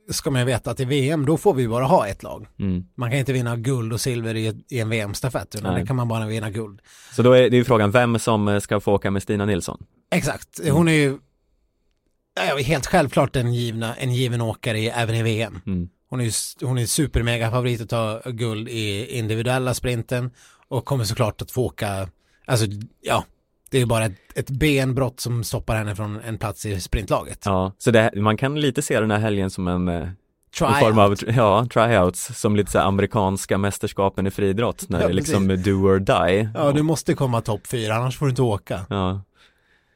ska 0.09 0.31
man 0.31 0.41
ju 0.41 0.45
veta 0.45 0.71
att 0.71 0.79
i 0.79 0.85
VM 0.85 1.25
då 1.25 1.37
får 1.37 1.53
vi 1.53 1.67
bara 1.67 1.85
ha 1.85 2.07
ett 2.07 2.23
lag. 2.23 2.47
Mm. 2.59 2.85
Man 2.95 3.09
kan 3.09 3.19
inte 3.19 3.33
vinna 3.33 3.55
guld 3.55 3.93
och 3.93 4.01
silver 4.01 4.35
i, 4.35 4.63
i 4.69 4.79
en 4.79 4.89
VM-stafett, 4.89 5.55
utan 5.55 5.75
det 5.75 5.85
kan 5.85 5.95
man 5.95 6.07
bara 6.07 6.25
vinna 6.25 6.49
guld. 6.49 6.81
Så 7.15 7.21
då 7.21 7.33
är 7.33 7.49
det 7.49 7.57
ju 7.57 7.63
frågan 7.63 7.91
vem 7.91 8.19
som 8.19 8.47
eh, 8.47 8.59
ska 8.59 8.79
få 8.79 8.93
åka 8.93 9.11
med 9.11 9.23
Stina 9.23 9.45
Nilsson. 9.45 9.85
Exakt, 10.11 10.69
hon 10.69 10.87
är 10.87 10.93
ju 10.93 11.17
ja, 12.35 12.57
helt 12.57 12.85
självklart 12.85 13.35
en, 13.35 13.53
givna, 13.53 13.95
en 13.95 14.13
given 14.13 14.41
åkare 14.41 14.79
i, 14.79 14.87
även 14.87 15.15
i 15.15 15.23
VM. 15.23 15.59
Mm. 15.65 15.89
Hon 16.09 16.21
är 16.21 16.65
hon 16.65 16.77
är 16.77 16.85
supermega 16.85 17.51
favorit 17.51 17.81
att 17.81 17.89
ta 17.89 18.21
guld 18.25 18.69
i 18.69 19.17
individuella 19.17 19.73
sprinten 19.73 20.31
och 20.67 20.85
kommer 20.85 21.03
såklart 21.03 21.41
att 21.41 21.51
få 21.51 21.65
åka, 21.65 22.09
alltså 22.45 22.65
ja, 23.01 23.25
det 23.69 23.81
är 23.81 23.85
bara 23.85 24.05
ett, 24.05 24.17
ett 24.35 24.49
benbrott 24.49 25.19
som 25.19 25.43
stoppar 25.43 25.75
henne 25.75 25.95
från 25.95 26.19
en 26.21 26.37
plats 26.37 26.65
i 26.65 26.81
sprintlaget. 26.81 27.41
Ja, 27.45 27.71
så 27.77 27.91
det, 27.91 28.11
man 28.15 28.37
kan 28.37 28.61
lite 28.61 28.81
se 28.81 28.99
den 28.99 29.11
här 29.11 29.19
helgen 29.19 29.49
som 29.49 29.67
en, 29.67 29.87
eh, 29.87 30.07
Tryout. 30.57 30.79
form 30.79 30.99
av, 30.99 31.15
ja, 31.27 31.67
tryouts, 31.73 32.39
som 32.39 32.55
lite 32.55 32.71
så 32.71 32.79
amerikanska 32.79 33.57
mästerskapen 33.57 34.27
i 34.27 34.31
friidrott, 34.31 34.89
när 34.89 35.01
Ja, 35.01 35.07
det 35.07 35.11
är 35.11 35.15
liksom 35.15 35.47
do 35.47 35.71
or 35.71 35.99
die. 35.99 36.49
Ja, 36.53 36.71
du 36.71 36.81
måste 36.81 37.13
komma 37.13 37.41
topp 37.41 37.67
fyra, 37.67 37.95
annars 37.95 38.17
får 38.17 38.25
du 38.25 38.29
inte 38.29 38.41
åka. 38.41 38.85
Ja, 38.89 39.21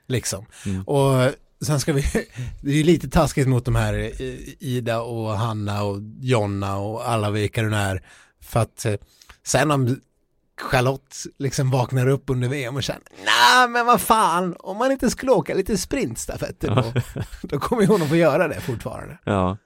Liksom. 0.08 0.46
Mm. 0.66 0.84
Och 0.84 1.32
sen 1.62 1.80
ska 1.80 1.94
vi, 1.94 2.02
det 2.62 2.70
är 2.72 2.76
ju 2.76 2.84
lite 2.84 3.10
taskigt 3.10 3.48
mot 3.48 3.66
de 3.66 3.76
här 3.76 3.94
eh, 3.94 4.38
Ida 4.60 5.02
och 5.02 5.30
Hanna 5.30 5.84
och 5.84 6.00
Jonna 6.20 6.78
och 6.78 7.10
alla 7.10 7.30
vilka 7.30 7.62
du 7.62 7.76
är. 7.76 8.04
För 8.42 8.60
att 8.60 8.86
eh, 8.86 8.94
sen 9.44 9.72
om 9.72 10.00
Charlotte 10.62 11.16
liksom 11.38 11.72
vaknar 11.72 12.08
upp 12.08 12.24
under 12.30 12.48
VM 12.50 12.76
och 12.76 12.84
känner, 12.84 13.02
nej 13.26 13.70
men 13.70 13.86
vad 13.86 14.02
fan, 14.02 14.56
om 14.60 14.78
man 14.78 14.92
inte 14.92 15.10
skulle 15.10 15.32
åka 15.32 15.54
lite 15.54 15.78
sprintstafetter 15.78 16.76
då, 16.76 16.94
då 17.42 17.60
kommer 17.60 17.88
hon 17.88 18.02
att 18.02 18.10
få 18.10 18.16
göra 18.16 18.48
det 18.48 18.62
fortfarande. 18.62 19.18
ja, 19.24 19.58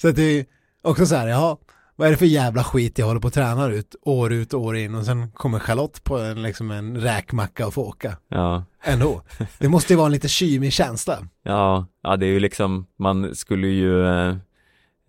Så 0.00 0.08
att 0.08 0.16
det 0.16 0.22
är 0.22 0.46
också 0.82 1.06
så 1.06 1.14
här, 1.14 1.28
ja, 1.28 1.58
vad 1.96 2.06
är 2.06 2.10
det 2.12 2.16
för 2.18 2.26
jävla 2.26 2.64
skit 2.64 2.98
jag 2.98 3.06
håller 3.06 3.20
på 3.20 3.28
att 3.28 3.34
träna 3.34 3.68
ut 3.68 3.94
år 4.02 4.32
ut 4.32 4.54
och 4.54 4.60
år 4.60 4.76
in 4.76 4.94
och 4.94 5.04
sen 5.04 5.30
kommer 5.32 5.58
Charlotte 5.58 6.04
på 6.04 6.18
en, 6.18 6.42
liksom 6.42 6.70
en 6.70 7.00
räkmacka 7.00 7.66
och 7.66 7.74
får 7.74 7.82
åka 7.88 8.16
ja, 8.28 8.64
ändå. 8.84 9.22
Det 9.58 9.68
måste 9.68 9.92
ju 9.92 9.96
vara 9.96 10.06
en 10.06 10.12
lite 10.12 10.28
kymig 10.28 10.72
känsla. 10.72 11.18
ja, 11.42 11.86
ja, 12.02 12.16
det 12.16 12.26
är 12.26 12.30
ju 12.30 12.40
liksom, 12.40 12.86
man 12.98 13.34
skulle 13.34 13.66
ju 13.66 14.06
eh, 14.06 14.36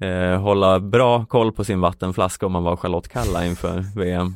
eh, 0.04 0.42
hålla 0.42 0.80
bra 0.80 1.26
koll 1.26 1.52
på 1.52 1.64
sin 1.64 1.80
vattenflaska 1.80 2.46
om 2.46 2.52
man 2.52 2.64
var 2.64 2.76
Charlotte 2.76 3.08
Kalla 3.08 3.46
inför 3.46 3.86
VM. 4.00 4.36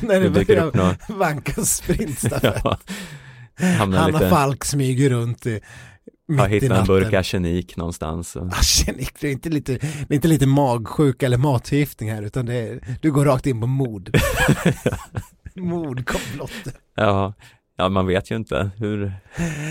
När 0.00 0.20
det 0.20 0.28
Det 0.28 0.46
börjar 0.46 0.64
något. 0.74 0.96
vankas 1.18 1.76
sprintstafett. 1.76 2.60
ja. 2.64 2.78
Hanna 3.78 4.06
lite, 4.06 4.30
Falk 4.30 4.64
smyger 4.64 5.10
runt 5.10 5.46
i, 5.46 5.60
mitt 6.28 6.40
har 6.40 6.48
hittat 6.48 6.78
en 6.78 6.86
burk 6.86 7.12
arsenik 7.12 7.76
någonstans. 7.76 8.36
Och, 8.36 8.46
Arsenik, 8.46 9.12
det 9.20 9.28
är 9.28 9.32
inte 9.32 9.48
lite, 9.48 9.72
det 9.72 10.06
är 10.10 10.14
inte 10.14 10.28
lite 10.28 10.46
magsjuk 10.46 11.22
eller 11.22 11.36
matförgiftning 11.38 12.10
här 12.12 12.22
utan 12.22 12.46
det 12.46 12.54
är, 12.54 12.98
du 13.02 13.12
går 13.12 13.24
rakt 13.24 13.46
in 13.46 13.60
på 13.60 13.66
mord. 13.66 14.10
Mordkomplotter. 15.56 16.72
ja, 16.94 17.34
ja, 17.76 17.88
man 17.88 18.06
vet 18.06 18.30
ju 18.30 18.36
inte 18.36 18.70
hur, 18.76 19.12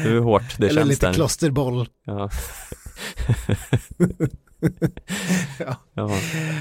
hur 0.03 0.19
hårt 0.21 0.57
det 0.57 0.67
Eller 0.67 0.81
känns 0.81 0.89
lite 0.89 1.05
där. 1.07 1.13
klosterboll. 1.13 1.87
Ja. 2.05 2.29
Ja. 5.59 5.75
ja. 5.93 6.09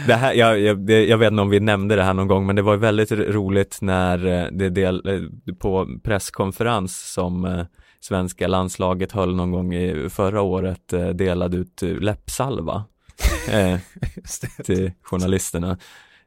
Det 0.06 0.14
här, 0.14 0.32
jag, 0.34 0.60
jag, 0.60 0.90
jag 0.90 1.18
vet 1.18 1.30
inte 1.30 1.42
om 1.42 1.50
vi 1.50 1.60
nämnde 1.60 1.96
det 1.96 2.02
här 2.02 2.14
någon 2.14 2.28
gång 2.28 2.46
men 2.46 2.56
det 2.56 2.62
var 2.62 2.76
väldigt 2.76 3.12
roligt 3.12 3.78
när 3.80 4.26
eh, 4.26 4.46
det 4.52 4.68
del, 4.68 5.08
eh, 5.08 5.54
på 5.54 5.88
presskonferens 6.04 7.12
som 7.12 7.44
eh, 7.44 7.64
svenska 8.00 8.48
landslaget 8.48 9.12
höll 9.12 9.34
någon 9.34 9.50
gång 9.50 9.74
i 9.74 10.08
förra 10.10 10.40
året 10.40 10.88
delade 11.14 11.56
ut 11.56 11.82
läppsalva 11.82 12.84
eh, 13.50 13.78
till 14.64 14.92
journalisterna 15.02 15.78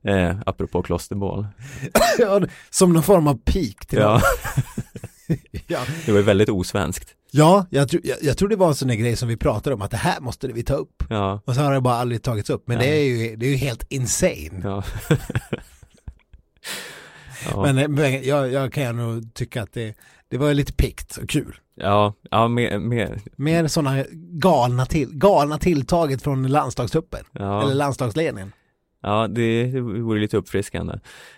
eh, 0.03 0.35
apropå 0.45 0.81
klosterboll. 0.81 1.47
Ja, 2.17 2.41
som 2.69 2.93
någon 2.93 3.03
form 3.03 3.27
av 3.27 3.39
peak 3.45 3.85
till 3.87 3.99
Ja, 3.99 4.21
ja. 5.67 5.79
det 6.05 6.11
var 6.11 6.19
ju 6.19 6.25
väldigt 6.25 6.49
osvenskt. 6.49 7.15
ja 7.31 7.65
jag, 7.69 7.89
tror, 7.89 8.01
jag, 8.05 8.17
jag 8.21 8.37
tror 8.37 8.49
det 8.49 8.55
var 8.55 8.67
en 8.67 8.75
sån 8.75 8.87
där 8.87 8.95
grej 8.95 9.15
som 9.15 9.27
vi 9.27 9.37
pratade 9.37 9.73
om 9.73 9.81
att 9.81 9.91
det 9.91 9.97
här 9.97 10.19
måste 10.21 10.47
vi 10.47 10.63
ta 10.63 10.73
upp. 10.73 11.03
Ja, 11.09 11.41
Och 11.45 11.55
så 11.55 11.61
har 11.61 11.73
det 11.73 11.81
bara 11.81 11.95
aldrig 11.95 12.23
tagits 12.23 12.49
upp. 12.49 12.67
Men 12.67 12.77
Ja. 12.77 12.83
det, 12.83 12.89
är 12.89 13.03
ju, 13.03 13.35
det 13.35 13.45
är 13.45 13.49
ju 13.49 13.55
helt 13.55 13.85
insane. 13.89 14.61
ja. 14.63 14.83
Men, 17.55 17.93
men 17.93 18.23
jag, 18.23 18.51
jag 18.51 18.73
kan 18.73 18.97
nog 18.97 19.33
tycka 19.33 19.63
att 19.63 19.73
det, 19.73 19.93
det 20.29 20.37
var 20.37 20.53
lite 20.53 20.73
pikt 20.73 21.17
och 21.17 21.29
kul. 21.29 21.55
Ja, 21.75 22.13
ja 22.31 22.47
mer, 22.47 22.79
mer, 22.79 23.19
Mer 23.35 23.67
sådana 23.67 24.03
galna, 24.11 24.85
till, 24.85 25.09
galna 25.17 25.57
tilltaget 25.57 26.21
från 26.21 26.47
landslagstruppen. 26.47 27.25
ja. 27.31 27.63
Eller 27.63 27.73
landslagsledningen. 27.73 28.51
Ja, 29.05 29.27
det, 29.27 29.63
det 29.63 29.81
vore 29.81 30.19
lite 30.19 30.37
uppfriskande. 30.37 30.93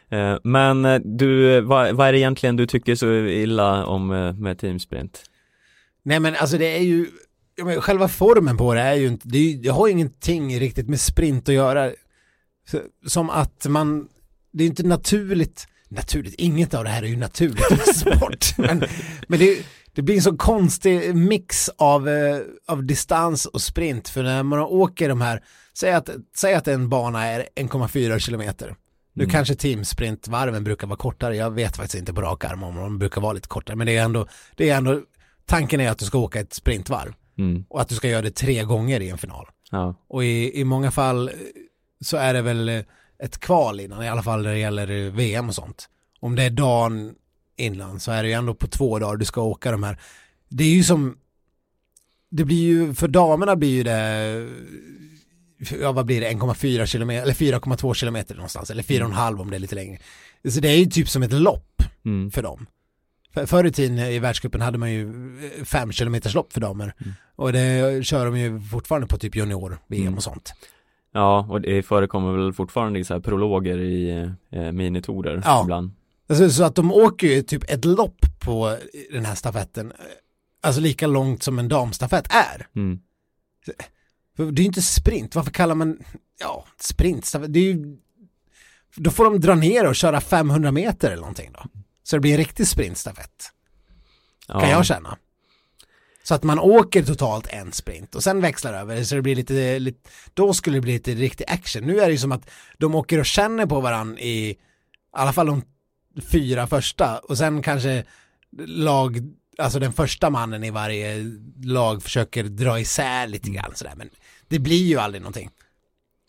Eh, 0.09 0.37
men 0.43 0.85
eh, 0.85 1.01
du, 1.03 1.57
eh, 1.57 1.61
vad, 1.61 1.95
vad 1.95 2.07
är 2.07 2.11
det 2.11 2.19
egentligen 2.19 2.55
du 2.55 2.65
tycker 2.65 2.95
så 2.95 3.13
illa 3.13 3.85
om 3.85 4.11
eh, 4.11 4.33
med 4.33 4.59
teamsprint? 4.59 5.23
Nej 6.03 6.19
men 6.19 6.35
alltså 6.35 6.57
det 6.57 6.77
är 6.77 6.81
ju, 6.81 7.07
men 7.63 7.81
själva 7.81 8.07
formen 8.07 8.57
på 8.57 8.73
det 8.73 8.81
är 8.81 8.93
ju 8.93 9.07
inte, 9.07 9.27
det, 9.27 9.37
är, 9.37 9.57
det 9.57 9.69
har 9.69 9.87
ju 9.87 9.93
ingenting 9.93 10.59
riktigt 10.59 10.89
med 10.89 10.99
sprint 10.99 11.49
att 11.49 11.55
göra. 11.55 11.91
Så, 12.71 12.79
som 13.05 13.29
att 13.29 13.65
man, 13.69 14.07
det 14.51 14.63
är 14.63 14.65
ju 14.65 14.69
inte 14.69 14.87
naturligt, 14.87 15.67
naturligt, 15.89 16.35
inget 16.37 16.73
av 16.73 16.83
det 16.83 16.89
här 16.89 17.03
är 17.03 17.07
ju 17.07 17.17
naturligt 17.17 17.71
i 17.71 17.93
sport. 17.93 18.45
men 18.57 18.83
men 19.27 19.39
det, 19.39 19.65
det 19.97 20.03
blir 20.03 20.15
en 20.15 20.21
så 20.21 20.37
konstig 20.37 21.15
mix 21.15 21.69
av, 21.77 22.09
eh, 22.09 22.39
av 22.67 22.83
distans 22.83 23.45
och 23.45 23.61
sprint. 23.61 24.09
För 24.09 24.23
när 24.23 24.43
man 24.43 24.59
åker 24.59 25.09
de 25.09 25.21
här, 25.21 25.43
säg 25.77 25.91
att, 25.93 26.09
säg 26.35 26.53
att 26.53 26.67
en 26.67 26.89
bana 26.89 27.25
är 27.25 27.47
1,4 27.55 28.19
kilometer. 28.19 28.75
Nu 29.13 29.23
Mm. 29.23 29.31
kanske 29.31 29.55
teamsprintvarven 29.55 30.63
brukar 30.63 30.87
vara 30.87 30.97
kortare, 30.97 31.35
jag 31.35 31.51
vet 31.51 31.77
faktiskt 31.77 31.95
inte 31.99 32.13
på 32.13 32.21
rak 32.21 32.45
arm 32.45 32.63
om 32.63 32.75
de 32.75 32.99
brukar 32.99 33.21
vara 33.21 33.33
lite 33.33 33.47
kortare, 33.47 33.75
men 33.75 33.87
det 33.87 33.97
är 33.97 34.03
ändå, 34.03 34.27
det 34.55 34.69
är 34.69 34.77
ändå, 34.77 35.01
tanken 35.45 35.79
är 35.81 35.91
att 35.91 35.97
du 35.99 36.05
ska 36.05 36.17
åka 36.17 36.39
ett 36.39 36.53
sprintvarv 36.53 37.13
Mm, 37.37 37.65
och 37.69 37.81
att 37.81 37.89
du 37.89 37.95
ska 37.95 38.07
göra 38.09 38.21
det 38.21 38.35
tre 38.35 38.63
gånger 38.63 38.99
i 38.99 39.09
en 39.09 39.17
final. 39.17 39.45
ja, 39.71 39.95
Och 40.07 40.23
i, 40.23 40.59
i 40.59 40.63
många 40.63 40.91
fall 40.91 41.27
eh, 41.29 41.33
så 42.01 42.17
är 42.17 42.33
det 42.33 42.41
väl 42.41 42.69
eh, 42.69 42.81
ett 43.23 43.39
kval 43.39 43.79
innan, 43.79 44.03
i 44.03 44.07
alla 44.09 44.23
fall 44.23 44.43
när 44.43 44.51
det 44.51 44.59
gäller 44.59 45.09
VM 45.09 45.47
och 45.49 45.55
sånt. 45.55 45.89
Om 46.19 46.35
det 46.35 46.43
är 46.43 46.49
dagen 46.49 47.13
innan 47.57 47.99
så 47.99 48.11
är 48.11 48.23
det 48.23 48.29
ju 48.29 48.33
ändå 48.35 48.53
på 48.53 48.67
två 48.67 48.99
dagar 48.99 49.15
du 49.17 49.25
ska 49.25 49.41
åka 49.41 49.71
de 49.71 49.83
här. 49.83 49.97
Det 50.49 50.63
är 50.63 50.69
ju 50.75 50.83
som, 50.83 51.17
det 52.29 52.45
blir 52.45 52.63
ju, 52.67 52.93
för 52.93 53.07
damerna 53.07 53.55
blir 53.55 53.69
ju 53.69 53.83
det, 53.83 54.49
ja 55.81 55.91
vad 55.91 56.05
blir 56.05 56.21
det, 56.21 56.29
1,4 56.31 56.85
kilometer, 56.85 57.21
eller 57.23 57.33
4,2 57.33 57.93
kilometer 57.93 58.35
någonstans, 58.35 58.69
eller 58.71 58.83
4,5 58.83 59.41
om 59.41 59.49
det 59.49 59.55
är 59.57 59.59
lite 59.59 59.75
längre. 59.75 59.97
Så 60.49 60.59
det 60.59 60.67
är 60.69 60.77
ju 60.77 60.85
typ 60.85 61.09
som 61.09 61.23
ett 61.23 61.33
lopp 61.33 61.63
Mm. 62.05 62.31
för 62.31 62.43
dem. 62.43 62.65
För, 63.33 63.45
förr 63.45 63.65
i 63.65 63.71
tiden 63.71 63.99
i 63.99 64.19
världscupen 64.19 64.61
hade 64.61 64.77
man 64.77 64.91
ju 64.91 65.13
5 65.63 65.91
kilometers 65.91 66.33
lopp 66.35 66.53
för 66.53 66.61
damer. 66.61 66.93
Mm. 67.01 67.13
Och 67.35 67.53
det 67.53 68.05
kör 68.05 68.25
de 68.25 68.37
ju 68.39 68.61
fortfarande 68.61 69.07
på 69.07 69.17
typ 69.17 69.35
junior-VM 69.35 70.01
Mm. 70.03 70.15
och 70.17 70.23
sånt. 70.23 70.53
Ja, 71.13 71.47
och 71.49 71.61
det 71.61 71.83
förekommer 71.83 72.31
väl 72.37 72.53
fortfarande 72.53 72.99
i 72.99 73.03
så 73.03 73.13
här 73.13 73.21
prologer 73.21 73.77
i 73.79 74.09
eh, 74.51 74.71
minitorer 74.71 75.41
Ja. 75.45 75.61
ibland. 75.63 75.91
Alltså, 76.29 76.49
så 76.49 76.63
att 76.63 76.75
de 76.75 76.91
åker 76.91 77.27
ju 77.27 77.41
typ 77.41 77.63
ett 77.71 77.85
lopp 77.85 78.25
på 78.39 78.77
den 79.11 79.25
här 79.25 79.35
stafetten. 79.35 79.93
Alltså 80.61 80.81
lika 80.81 81.07
långt 81.07 81.43
som 81.43 81.59
en 81.59 81.67
damstafett 81.67 82.27
är. 82.29 82.67
Mm. 82.75 82.99
Det 84.35 84.43
är 84.43 84.59
ju 84.59 84.63
inte 84.63 84.81
sprint, 84.81 85.35
varför 85.35 85.51
kallar 85.51 85.75
man, 85.75 85.99
ja, 86.39 86.65
sprintstafett, 86.79 87.53
det 87.53 87.59
är 87.59 87.63
ju, 87.63 87.97
då 88.95 89.11
får 89.11 89.23
de 89.23 89.39
dra 89.39 89.55
ner 89.55 89.87
och 89.87 89.95
köra 89.95 90.21
500 90.21 90.71
meter 90.71 91.07
eller 91.07 91.21
någonting 91.21 91.51
då. 91.53 91.63
Så 92.03 92.15
det 92.15 92.19
blir 92.19 92.31
en 92.31 92.37
riktig 92.37 92.67
sprintstafett, 92.67 93.51
Ja. 94.47 94.59
kan 94.59 94.69
jag 94.69 94.85
känna. 94.85 95.17
Så 96.23 96.35
att 96.35 96.43
man 96.43 96.59
åker 96.59 97.03
totalt 97.03 97.47
en 97.47 97.71
sprint 97.71 98.15
och 98.15 98.23
sen 98.23 98.41
växlar 98.41 98.73
över 98.73 99.03
så 99.03 99.15
det 99.15 99.21
blir 99.21 99.35
lite, 99.35 99.79
lite 99.79 100.09
då 100.33 100.53
skulle 100.53 100.77
det 100.77 100.81
bli 100.81 100.93
lite 100.93 101.11
riktig 101.15 101.45
action. 101.47 101.83
Nu 101.83 101.99
är 101.99 102.05
det 102.05 102.11
ju 102.11 102.17
som 102.17 102.31
att 102.31 102.49
de 102.77 102.95
åker 102.95 103.19
och 103.19 103.25
känner 103.25 103.65
på 103.65 103.79
varandra 103.81 104.19
i, 104.19 104.49
i 104.49 104.57
alla 105.11 105.33
fall 105.33 105.47
de 105.47 105.61
fyra 106.21 106.67
första 106.67 107.19
och 107.19 107.37
sen 107.37 107.61
kanske 107.61 108.03
lag, 108.67 109.17
alltså 109.57 109.79
den 109.79 109.93
första 109.93 110.29
mannen 110.29 110.63
i 110.63 110.71
varje 110.71 111.15
lag 111.63 112.03
försöker 112.03 112.43
dra 112.43 112.79
isär 112.79 113.27
lite 113.27 113.49
grann 113.49 113.71
sådär 113.75 113.93
men 113.95 114.09
det 114.47 114.59
blir 114.59 114.83
ju 114.85 114.97
aldrig 114.97 115.21
någonting. 115.21 115.49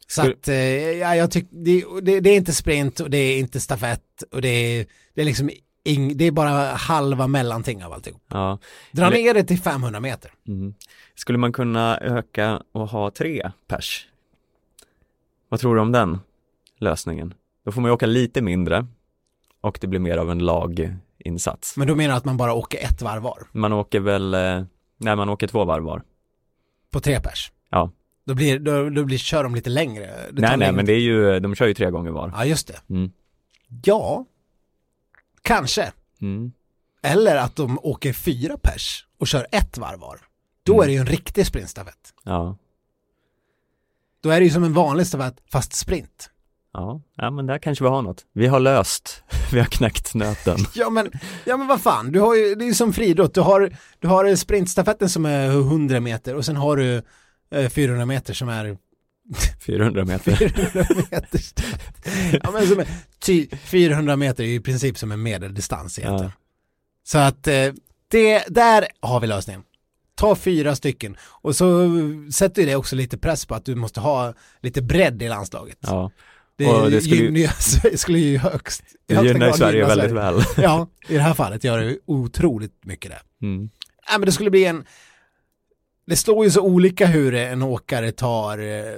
Så 0.07 0.21
Skulle- 0.21 0.35
att, 0.35 0.49
eh, 0.49 0.55
ja, 0.99 1.17
jag 1.17 1.31
tycker, 1.31 1.57
det, 1.65 1.85
det, 2.03 2.21
det 2.21 2.31
är 2.31 2.37
inte 2.37 2.53
sprint 2.53 3.01
och 3.01 3.11
det 3.11 3.19
är 3.19 3.39
inte 3.39 3.61
stafett 3.61 4.23
och 4.33 4.43
det 4.43 4.49
är, 4.49 4.87
det 5.15 5.21
är 5.21 5.25
liksom 5.25 5.51
ing, 5.85 6.17
det 6.17 6.25
är 6.25 6.31
bara 6.31 6.75
halva 6.75 7.27
mellanting 7.27 7.85
av 7.85 7.93
alltihop. 7.93 8.23
Ja. 8.29 8.59
Dra 8.93 9.11
ner 9.11 9.35
det 9.35 9.45
till 9.45 9.59
500 9.61 10.01
meter. 10.01 10.31
Mm. 10.49 10.75
Skulle 11.15 11.39
man 11.39 11.53
kunna 11.53 11.99
öka 11.99 12.63
och 12.73 12.89
ha 12.89 13.11
tre 13.11 13.51
pers? 13.69 14.09
Vad 15.49 15.61
tror 15.61 15.75
du 15.75 15.81
om 15.81 15.93
den 15.93 16.19
lösningen? 16.79 17.35
Då 17.65 17.73
får 17.73 17.81
man 17.81 17.89
ju 17.89 17.93
åka 17.95 18.07
lite 18.07 18.43
mindre 18.43 18.87
och 19.69 19.79
det 19.81 19.87
blir 19.87 20.01
mer 20.01 20.17
av 20.17 20.31
en 20.31 20.39
laginsats. 20.39 21.77
Men 21.77 21.89
då 21.89 21.95
menar 21.95 22.17
att 22.17 22.25
man 22.25 22.37
bara 22.37 22.53
åker 22.55 22.79
ett 22.85 23.03
varv 23.03 23.23
var 23.23 23.43
Man 23.53 23.73
åker 23.73 24.01
väl, 24.01 24.35
eh, 24.35 24.63
nej 24.99 25.17
man 25.17 25.29
åker 25.29 25.47
två 25.47 25.65
varv 25.65 25.85
var. 25.85 26.03
på 26.91 27.01
tre 27.01 27.21
pers. 27.21 27.53
Ja. 27.71 27.91
Då 28.25 28.35
blir, 28.35 28.59
då, 28.59 28.91
då 28.91 29.05
blir, 29.05 29.19
kör 29.19 29.43
de 29.45 29.55
lite 29.55 29.71
längre. 29.71 30.07
Det 30.07 30.41
Nej 30.41 30.51
nej 30.51 30.59
längre 30.59 30.73
men 30.73 30.87
det 30.87 30.93
är 30.93 31.01
ju, 31.01 31.41
de 31.41 31.55
kör 31.55 31.67
ju 31.67 31.75
tre 31.75 31.91
gånger 31.91 32.11
var. 32.11 32.33
Ja, 32.37 32.45
just 32.45 32.69
det. 32.69 32.81
Mm. 32.95 33.11
Ja, 33.85 34.25
kanske. 35.43 35.93
Mm. 36.21 36.53
Eller 37.03 37.37
att 37.37 37.57
de 37.57 37.79
åker 37.83 38.13
fyra 38.13 38.57
pers 38.63 39.07
och 39.19 39.27
kör 39.29 39.47
ett 39.53 39.79
varv 39.79 39.99
var. 40.01 40.19
Då 40.63 40.73
Mm. 40.73 40.83
är 40.83 40.87
det 40.87 40.93
ju 40.93 40.99
en 40.99 41.07
riktig 41.07 41.47
sprintstafett. 41.47 42.15
Ja. 42.25 42.57
Då 44.21 44.31
är 44.31 44.39
det 44.41 44.45
ju 44.45 44.51
som 44.51 44.65
en 44.65 44.73
vanlig 44.73 45.07
stafett 45.07 45.37
fast 45.53 45.73
sprint. 45.73 46.31
Ja, 46.79 47.01
ja 47.17 47.31
men 47.31 47.47
där 47.47 47.59
kanske 47.59 47.85
vi 47.85 47.91
har 47.91 48.03
något. 48.03 48.27
Vi 48.33 48.47
har 48.47 48.61
löst, 48.61 49.23
vi 49.53 49.59
har 49.59 49.67
knäckt 49.67 50.15
nöten. 50.15 50.59
Ja 50.75 50.91
men, 50.91 51.11
ja 51.45 51.57
men 51.57 51.67
vad 51.67 51.81
fan, 51.81 52.13
du 52.13 52.21
har 52.21 52.35
ju, 52.35 52.55
det 52.55 52.69
är 52.69 52.73
som 52.73 52.93
friidrott, 52.93 53.35
du 53.35 53.41
har, 53.41 53.77
du 53.99 54.09
har 54.09 54.37
sprintstafetten 54.37 55.09
som 55.09 55.27
är 55.27 55.49
100 55.49 56.01
meter 56.01 56.35
och 56.35 56.45
sen 56.45 56.57
har 56.57 56.77
du 56.77 57.03
eh, 57.51 57.69
400 57.69 58.07
meter 58.07 58.35
som 58.35 58.49
är 58.49 58.77
400 59.67 60.05
meter. 60.05 60.37
400 60.37 60.85
meter. 61.11 61.41
ja 62.43 62.51
men 62.51 62.67
som 62.67 62.79
är, 62.79 62.87
ty, 63.19 63.49
400 63.57 64.17
meter 64.17 64.45
är 64.45 64.49
i 64.49 64.61
princip 64.61 64.99
som 64.99 65.13
en 65.13 65.23
medeldistans 65.23 65.99
egentligen. 65.99 66.33
Ja. 66.35 66.43
Så 67.05 67.19
att 67.19 67.47
eh, 67.47 67.73
det, 68.09 68.45
där 68.49 68.87
har 69.01 69.21
vi 69.21 69.27
lösningen. 69.27 69.63
Ta 70.15 70.35
fyra 70.37 70.77
stycken 70.77 71.17
och 71.23 71.57
så 71.57 71.91
sätter 72.33 72.63
ju 72.63 72.69
det 72.69 72.77
också 72.77 72.97
lite 72.97 73.19
press 73.19 73.47
på 73.47 73.55
att 73.55 73.65
du 73.65 73.75
måste 73.75 74.01
ha 74.01 74.35
lite 74.61 74.83
bredd 74.83 75.23
i 75.23 75.29
landslaget. 75.29 75.79
Ja, 75.81 76.11
Det, 76.59 76.67
och 76.67 76.91
det 76.91 77.01
skulle 77.01 77.17
ju- 77.17 77.31
gynnar- 77.31 77.97
skulle 77.97 78.19
ju 78.19 78.39
högst. 78.39 78.83
det 79.07 79.15
gynnar 79.15 79.53
Sverige 79.53 79.77
gynna 79.79 79.89
väldigt 79.89 80.17
väl. 80.17 80.43
Ja, 80.57 80.89
i 81.09 81.15
det 81.15 81.21
här 81.23 81.35
fallet 81.35 81.65
gör 81.65 81.79
det 81.79 81.99
otroligt 82.07 82.85
mycket 82.85 83.11
det. 83.11 83.47
Mm. 83.47 83.71
Ja, 84.11 84.19
men 84.19 84.27
det 84.27 84.33
skulle 84.33 84.51
bli 84.51 84.65
en, 84.65 84.85
det 86.07 86.17
slår 86.17 86.45
ju 86.45 86.51
så 86.51 86.61
olika 86.63 87.07
hur 87.07 87.35
en 87.35 87.63
åkare 87.63 88.13
tar 88.13 88.59
eh, 88.59 88.95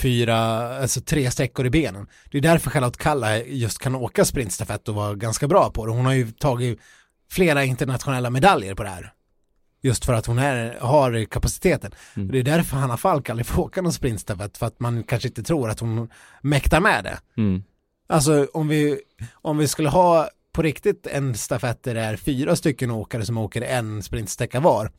fyra, 0.00 0.36
alltså 0.78 1.00
tre 1.00 1.30
sträckor 1.30 1.66
i 1.66 1.70
benen. 1.70 2.06
Det 2.30 2.38
är 2.38 2.42
därför 2.42 2.70
Charlotte 2.70 2.96
Kalla 2.96 3.38
just 3.42 3.78
kan 3.78 3.94
åka 3.94 4.24
sprintstafett 4.24 4.88
och 4.88 4.94
vara 4.94 5.14
ganska 5.14 5.48
bra 5.48 5.70
på 5.70 5.86
det. 5.86 5.92
Hon 5.92 6.06
har 6.06 6.12
ju 6.12 6.30
tagit 6.30 6.80
flera 7.30 7.64
internationella 7.64 8.30
medaljer 8.30 8.74
på 8.74 8.82
det 8.82 8.88
här. 8.88 9.12
Just 9.80 10.04
för 10.04 10.12
att 10.12 10.26
hon 10.26 10.38
är, 10.38 10.78
har 10.80 11.24
kapaciteten. 11.24 11.92
Mm. 12.16 12.28
Det 12.32 12.38
är 12.38 12.42
därför 12.42 12.76
Hanna 12.76 12.96
Falk 12.96 13.30
aldrig 13.30 13.46
får 13.46 13.62
åka 13.62 13.82
någon 13.82 13.92
sprintstafett 13.92 14.58
för 14.58 14.66
att 14.66 14.80
man 14.80 15.02
kanske 15.02 15.28
inte 15.28 15.42
tror 15.42 15.70
att 15.70 15.80
hon 15.80 16.08
mäktar 16.40 16.80
med 16.80 17.04
det. 17.04 17.18
Mm. 17.36 17.62
Alltså 18.06 18.48
om 18.54 18.68
vi, 18.68 19.00
om 19.32 19.58
vi 19.58 19.68
skulle 19.68 19.88
ha 19.88 20.28
på 20.52 20.62
riktigt 20.62 21.06
en 21.06 21.34
stafett 21.34 21.82
där 21.82 21.94
det 21.94 22.00
är 22.00 22.16
fyra 22.16 22.56
stycken 22.56 22.90
åkare 22.90 23.24
som 23.24 23.38
åker 23.38 23.62
en 23.62 24.02
sprintsträcka 24.02 24.60
var, 24.60 24.90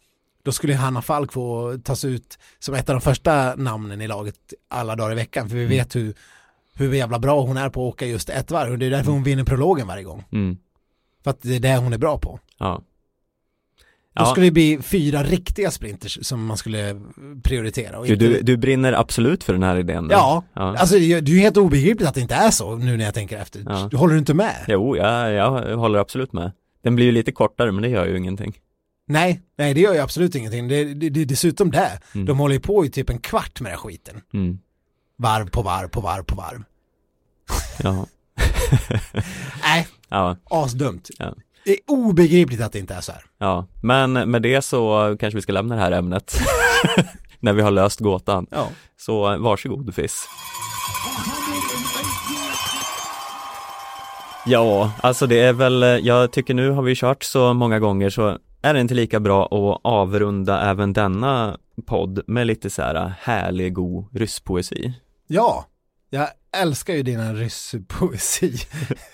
då 0.43 0.51
skulle 0.51 0.73
Hanna 0.73 1.01
Falk 1.01 1.33
få 1.33 1.77
tas 1.83 2.05
ut 2.05 2.39
som 2.59 2.75
ett 2.75 2.89
av 2.89 2.95
de 2.95 3.01
första 3.01 3.55
namnen 3.55 4.01
i 4.01 4.07
laget 4.07 4.35
alla 4.67 4.95
dagar 4.95 5.11
i 5.11 5.15
veckan, 5.15 5.49
för 5.49 5.55
vi 5.55 5.65
vet 5.65 5.95
hur, 5.95 6.13
hur 6.73 6.93
jävla 6.93 7.19
bra 7.19 7.41
hon 7.41 7.57
är 7.57 7.69
på 7.69 7.87
att 7.87 7.93
åka 7.93 8.05
just 8.05 8.29
ett 8.29 8.51
varv, 8.51 8.71
och 8.71 8.79
det 8.79 8.85
är 8.85 8.89
därför 8.89 9.11
hon 9.11 9.23
vinner 9.23 9.43
prologen 9.43 9.87
varje 9.87 10.03
gång. 10.03 10.23
Mm. 10.31 10.57
För 11.23 11.31
att 11.31 11.41
det 11.41 11.55
är 11.55 11.59
det 11.59 11.77
hon 11.77 11.93
är 11.93 11.97
bra 11.97 12.17
på. 12.17 12.39
Ja. 12.57 12.81
Då 14.19 14.25
skulle 14.25 14.47
det 14.47 14.51
bli 14.51 14.79
fyra 14.81 15.23
riktiga 15.23 15.71
sprinters 15.71 16.19
som 16.21 16.45
man 16.45 16.57
skulle 16.57 17.01
prioritera. 17.43 17.99
Och 17.99 18.05
du, 18.05 18.13
inte... 18.13 18.25
du, 18.25 18.41
du 18.41 18.57
brinner 18.57 18.93
absolut 18.93 19.43
för 19.43 19.53
den 19.53 19.63
här 19.63 19.77
idén. 19.77 20.07
då? 20.07 20.13
Ja, 20.13 20.43
ja. 20.53 20.77
alltså 20.77 20.95
det 20.95 21.13
är 21.13 21.21
ju 21.21 21.39
helt 21.39 21.57
obegripligt 21.57 22.09
att 22.09 22.15
det 22.15 22.21
inte 22.21 22.35
är 22.35 22.51
så 22.51 22.75
nu 22.75 22.97
när 22.97 23.05
jag 23.05 23.13
tänker 23.13 23.37
efter. 23.37 23.63
Ja. 23.65 23.87
Du 23.91 23.97
håller 23.97 24.13
du 24.13 24.19
inte 24.19 24.33
med? 24.33 24.55
Jo, 24.67 24.97
jag, 24.97 25.33
jag 25.33 25.77
håller 25.77 25.99
absolut 25.99 26.33
med. 26.33 26.51
Den 26.83 26.95
blir 26.95 27.05
ju 27.05 27.11
lite 27.11 27.31
kortare, 27.31 27.71
men 27.71 27.81
det 27.81 27.89
gör 27.89 28.05
ju 28.05 28.17
ingenting. 28.17 28.53
Nej, 29.07 29.41
nej 29.57 29.73
det 29.73 29.81
gör 29.81 29.93
ju 29.93 29.99
absolut 29.99 30.35
ingenting. 30.35 30.67
Det, 30.67 30.93
det, 30.93 31.09
det 31.09 31.21
är 31.21 31.25
dessutom 31.25 31.71
det. 31.71 31.99
Mm. 32.15 32.25
De 32.25 32.39
håller 32.39 32.55
ju 32.55 32.61
på 32.61 32.85
i 32.85 32.89
typ 32.89 33.09
en 33.09 33.19
kvart 33.19 33.61
med 33.61 33.71
den 33.71 33.79
här 33.79 33.83
skiten. 33.83 34.21
Mm. 34.33 34.59
Varv 35.17 35.49
på 35.49 35.61
varv 35.61 35.87
på 35.87 36.01
varv 36.01 36.23
på 36.23 36.35
varv. 36.35 36.63
Ja. 37.83 38.05
Nej, 39.63 39.87
ja, 40.09 40.37
asdumt. 40.43 41.09
Ja. 41.19 41.35
Det 41.65 41.71
är 41.71 41.79
obegripligt 41.87 42.61
att 42.61 42.71
det 42.71 42.79
inte 42.79 42.93
är 42.93 43.01
så 43.01 43.11
här. 43.11 43.21
ja. 43.37 43.67
Men 43.81 44.13
med 44.13 44.41
det 44.41 44.61
så 44.61 45.15
kanske 45.19 45.35
vi 45.37 45.41
ska 45.41 45.51
lämna 45.51 45.75
det 45.75 45.81
här 45.81 45.91
ämnet. 45.91 46.39
När 47.39 47.53
vi 47.53 47.61
har 47.61 47.71
löst 47.71 47.99
gåtan. 47.99 48.47
Ja. 48.51 48.67
Så 48.97 49.37
varsågod 49.37 49.95
Fiss. 49.95 50.27
Ja, 54.45 54.91
alltså 55.01 55.27
det 55.27 55.39
är 55.39 55.53
väl, 55.53 56.05
jag 56.05 56.31
tycker 56.31 56.53
nu 56.53 56.71
har 56.71 56.81
vi 56.81 56.95
kört 56.95 57.23
så 57.23 57.53
många 57.53 57.79
gånger 57.79 58.09
så 58.09 58.37
är 58.61 58.73
det 58.73 58.81
inte 58.81 58.93
lika 58.93 59.19
bra 59.19 59.45
att 59.45 59.81
avrunda 59.83 60.61
även 60.61 60.93
denna 60.93 61.57
podd 61.85 62.21
med 62.27 62.47
lite 62.47 62.69
så 62.69 62.81
här 62.81 63.13
härlig, 63.21 63.73
god 63.73 64.17
rysspoesi. 64.17 64.93
Ja, 65.27 65.65
jag 66.09 66.27
älskar 66.57 66.93
ju 66.93 67.03
dina 67.03 67.33
rysspoesi 67.33 68.57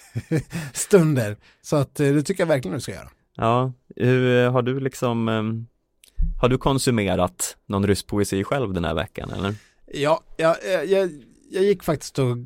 stunder. 0.73 1.37
Så 1.61 1.75
att 1.75 1.99
eh, 1.99 2.13
det 2.13 2.23
tycker 2.23 2.41
jag 2.41 2.47
verkligen 2.47 2.75
du 2.75 2.81
ska 2.81 2.91
göra. 2.91 3.09
Ja, 3.35 3.73
hur, 3.95 4.49
har 4.49 4.61
du 4.61 4.79
liksom, 4.79 5.29
em, 5.29 5.67
har 6.41 6.49
du 6.49 6.57
konsumerat 6.57 7.57
någon 7.65 7.87
rysspoesi 7.87 8.43
själv 8.43 8.73
den 8.73 8.85
här 8.85 8.93
veckan 8.93 9.31
eller? 9.31 9.55
Ja, 9.93 10.21
jag, 10.37 10.55
jag, 10.65 10.85
jag, 10.85 11.09
jag 11.51 11.63
gick 11.63 11.83
faktiskt 11.83 12.19
och 12.19 12.37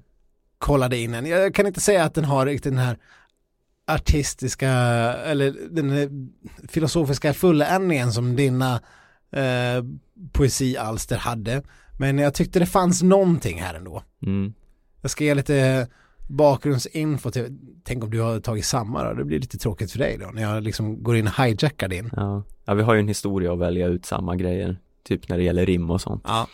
kollade 0.57 0.97
in 0.97 1.13
en. 1.13 1.25
Jag 1.25 1.55
kan 1.55 1.67
inte 1.67 1.81
säga 1.81 2.03
att 2.03 2.13
den 2.13 2.25
har 2.25 2.45
riktigt 2.45 2.71
den 2.71 2.85
här 2.85 2.97
artistiska 3.87 4.69
eller 5.25 5.55
den 5.69 6.29
filosofiska 6.67 7.33
fulländningen 7.33 8.11
som 8.11 8.35
dina 8.35 8.81
eh, 9.31 9.83
poesialster 10.31 11.17
hade. 11.17 11.63
Men 11.99 12.17
jag 12.17 12.33
tyckte 12.33 12.59
det 12.59 12.65
fanns 12.65 13.01
någonting 13.01 13.61
här 13.61 13.73
ändå. 13.73 14.03
Mm. 14.25 14.53
Jag 15.01 15.11
ska 15.11 15.23
ge 15.23 15.33
lite 15.33 15.87
bakgrundsinfo 16.27 17.31
till, 17.31 17.57
tänk 17.83 18.03
om 18.03 18.09
du 18.09 18.21
har 18.21 18.39
tagit 18.39 18.65
samma 18.65 19.03
då, 19.03 19.13
det 19.13 19.25
blir 19.25 19.39
lite 19.39 19.57
tråkigt 19.57 19.91
för 19.91 19.99
dig 19.99 20.17
då 20.17 20.29
när 20.33 20.41
jag 20.41 20.63
liksom 20.63 21.03
går 21.03 21.15
in 21.17 21.27
och 21.27 21.43
hijackar 21.43 21.87
din. 21.87 22.09
Ja. 22.15 22.43
ja, 22.65 22.73
vi 22.73 22.83
har 22.83 22.93
ju 22.93 22.99
en 22.99 23.07
historia 23.07 23.53
att 23.53 23.59
välja 23.59 23.87
ut 23.87 24.05
samma 24.05 24.35
grejer, 24.35 24.77
typ 25.03 25.29
när 25.29 25.37
det 25.37 25.43
gäller 25.43 25.65
rim 25.65 25.89
och 25.89 26.01
sånt. 26.01 26.23
Ja. 26.27 26.47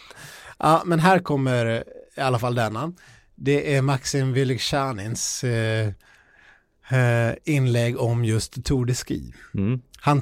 ja, 0.59 0.83
men 0.85 0.99
här 0.99 1.19
kommer 1.19 1.83
i 2.17 2.21
alla 2.21 2.39
fall 2.39 2.55
denna. 2.55 2.93
Det 3.35 3.75
är 3.75 3.81
Maxim 3.81 4.33
Vylegzjanins 4.33 5.43
eh, 5.43 5.87
eh, 6.89 7.33
inlägg 7.43 7.99
om 7.99 8.25
just 8.25 8.65
Tour 8.65 8.85
de 8.85 8.93
Ski. 8.93 9.33
Mm. 9.53 9.81
Han, 9.97 10.21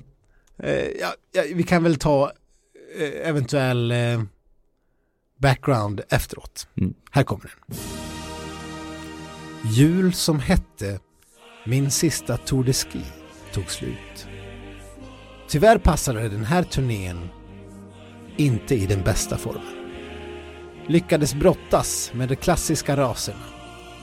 eh, 0.57 0.87
ja, 0.99 1.13
ja, 1.31 1.43
vi 1.55 1.63
kan 1.63 1.83
väl 1.83 1.95
ta 1.95 2.31
eh, 2.99 3.29
eventuell 3.29 3.91
eh, 3.91 4.23
background 5.37 6.01
efteråt. 6.09 6.67
Mm. 6.75 6.93
Här 7.11 7.23
kommer 7.23 7.43
den. 7.43 7.77
Jul 9.65 10.13
som 10.13 10.39
hette 10.39 10.99
Min 11.65 11.91
sista 11.91 12.37
Tour 12.37 12.63
de 12.63 12.73
Ski 12.73 13.01
tog 13.53 13.71
slut. 13.71 14.27
Tyvärr 15.47 15.77
passade 15.77 16.29
den 16.29 16.45
här 16.45 16.63
turnén 16.63 17.29
inte 18.37 18.75
i 18.75 18.85
den 18.85 19.03
bästa 19.03 19.37
formen. 19.37 19.91
Lyckades 20.87 21.35
brottas 21.35 22.11
med 22.13 22.29
de 22.29 22.35
klassiska 22.35 22.97
raserna, 22.97 23.43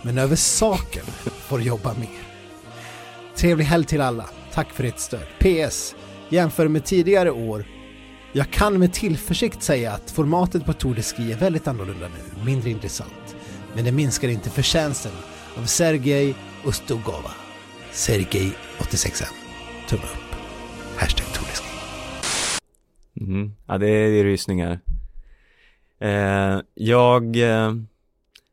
men 0.03 0.19
över 0.19 0.37
saken 0.37 1.05
får 1.25 1.63
jobba 1.63 1.95
mer. 1.95 2.23
Trevlig 3.37 3.65
helg 3.65 3.85
till 3.85 4.01
alla. 4.01 4.31
Tack 4.53 4.73
för 4.73 4.85
ert 4.85 4.99
stöd. 4.99 5.27
PS. 5.39 5.95
Jämför 6.29 6.69
med 6.69 6.85
tidigare 6.85 7.31
år. 7.31 7.65
Jag 8.33 8.51
kan 8.51 8.79
med 8.79 8.93
tillförsikt 8.93 9.63
säga 9.63 9.93
att 9.93 10.11
formatet 10.11 10.65
på 10.65 10.73
Tour 10.73 10.95
de 10.95 11.03
Ski 11.03 11.33
är 11.33 11.37
väldigt 11.37 11.69
annorlunda 11.69 12.09
nu, 12.09 12.45
mindre 12.45 12.71
intressant. 12.71 13.37
Men 13.75 13.85
det 13.85 13.93
minskar 13.93 14.29
inte 14.29 14.51
förtjänsten 14.51 15.13
av 15.61 15.65
Sergej 15.65 16.35
Ustugova. 16.65 17.31
Sergej 17.93 18.53
86M. 18.79 19.25
Tumme 19.89 20.03
upp. 20.03 20.37
Hashtag 20.99 21.27
Tour 21.27 21.47
de 21.47 21.55
Ski. 21.55 23.25
Mm. 23.25 23.53
Ja, 23.67 23.79
det 23.79 23.87
är, 23.89 24.25
rysningar. 24.25 24.81
Eh, 25.99 26.61
jag 26.75 27.37
eh, 27.37 27.75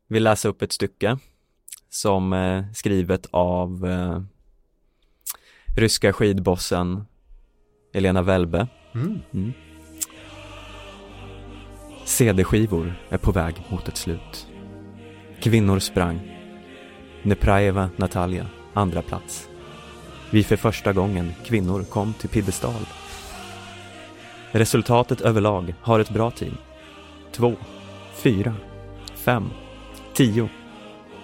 vill 0.08 0.24
läsa 0.24 0.49
upp 0.49 0.62
ett 0.62 0.72
stycke 0.72 1.18
som 1.89 2.34
är 2.34 2.74
skrivet 2.74 3.28
av 3.32 3.88
eh, 3.88 4.22
ryska 5.78 6.14
skidbossen 6.14 7.05
Elena 7.93 8.22
Välbe. 8.22 8.68
Mm. 8.95 9.20
Mm. 9.34 9.53
CD-skivor 12.05 12.93
är 13.10 13.18
på 13.18 13.32
väg 13.32 13.55
mot 13.70 13.88
ett 13.88 13.97
slut. 13.97 14.47
Kvinnor 15.41 15.80
sprang. 15.80 16.37
Nepraeva 17.28 17.89
Natalia, 17.95 18.47
andra 18.73 19.01
plats. 19.01 19.49
Vi 20.32 20.43
för 20.43 20.55
första 20.55 20.93
gången 20.93 21.34
kvinnor 21.45 21.84
kom 21.84 22.13
till 22.13 22.30
piedestal. 22.30 22.86
Resultatet 24.51 25.21
överlag 25.21 25.73
har 25.82 25.99
ett 25.99 26.09
bra 26.09 26.32
team. 26.32 26.57
Två, 27.32 27.55
fyra, 28.13 28.55
fem, 29.15 29.49
tio. 30.13 30.49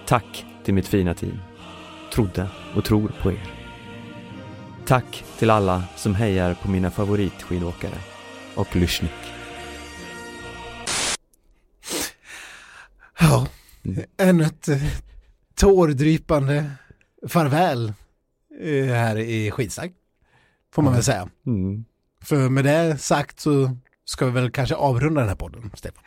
Tack 0.05 0.45
till 0.63 0.73
mitt 0.73 0.87
fina 0.87 1.13
team. 1.13 1.39
Trodde 2.13 2.47
och 2.75 2.85
tror 2.85 3.11
på 3.21 3.31
er. 3.31 3.53
Tack 4.85 5.23
till 5.39 5.49
alla 5.49 5.83
som 5.95 6.15
hejar 6.15 6.53
på 6.53 6.69
mina 6.69 6.91
favoritskidåkare 6.91 7.97
och 8.55 8.75
Lyschnik. 8.75 9.33
Ja, 13.19 13.47
Mm. 13.85 14.03
ännu 14.17 14.43
ett 14.43 14.67
eh, 14.69 14.77
tårdrypande 15.63 16.71
farväl 17.27 17.93
eh, 18.61 18.85
här 18.85 19.17
i 19.17 19.51
skitsnack. 19.51 19.91
Får 20.73 20.81
man 20.81 20.93
väl 20.93 21.03
säga. 21.03 21.29
Mm. 21.45 21.85
För 22.21 22.49
med 22.49 22.65
det 22.65 22.97
sagt 22.97 23.39
så 23.39 23.77
ska 24.05 24.25
vi 24.25 24.31
väl 24.31 24.51
kanske 24.51 24.75
avrunda 24.75 25.21
den 25.21 25.29
här 25.29 25.35
podden, 25.35 25.71
Stefan. 25.73 26.03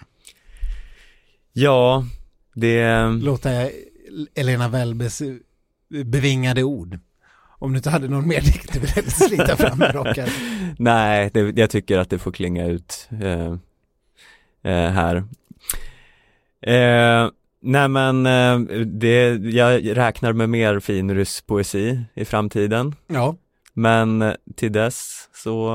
Ja, 1.53 2.05
det... 2.55 3.07
Låta 3.23 3.51
Elena 4.35 4.69
Välbes 4.69 5.21
eh, 5.21 5.35
bevingade 6.05 6.63
ord. 6.63 6.99
Om 7.59 7.73
du 7.73 7.77
inte 7.77 7.91
hade 7.91 8.09
någon 8.09 8.29
mer 8.29 8.41
dikt 8.41 8.73
du 8.73 8.81
ville 8.81 9.11
slita 9.11 9.57
fram 9.57 9.79
med 9.79 9.95
rockar. 9.95 10.29
Nej, 10.79 11.31
det, 11.35 11.59
jag 11.59 11.71
tycker 11.71 11.99
att 11.99 12.11
det 12.11 12.19
får 12.19 12.33
klinga 12.33 12.67
ut 12.67 13.09
eh, 13.23 13.53
eh, 14.73 14.91
här. 14.91 15.25
Eh, 16.61 17.31
nej 17.67 17.89
men, 17.89 18.27
eh, 18.27 18.59
det, 18.87 19.37
jag 19.37 19.97
räknar 19.97 20.33
med 20.33 20.49
mer 20.49 20.81
fin 20.81 21.15
rysk 21.15 21.47
poesi 21.47 22.01
i 22.15 22.25
framtiden. 22.25 22.95
Ja, 23.07 23.37
Men 23.75 24.35
till 24.57 24.73
dess 24.73 25.29
så 25.35 25.71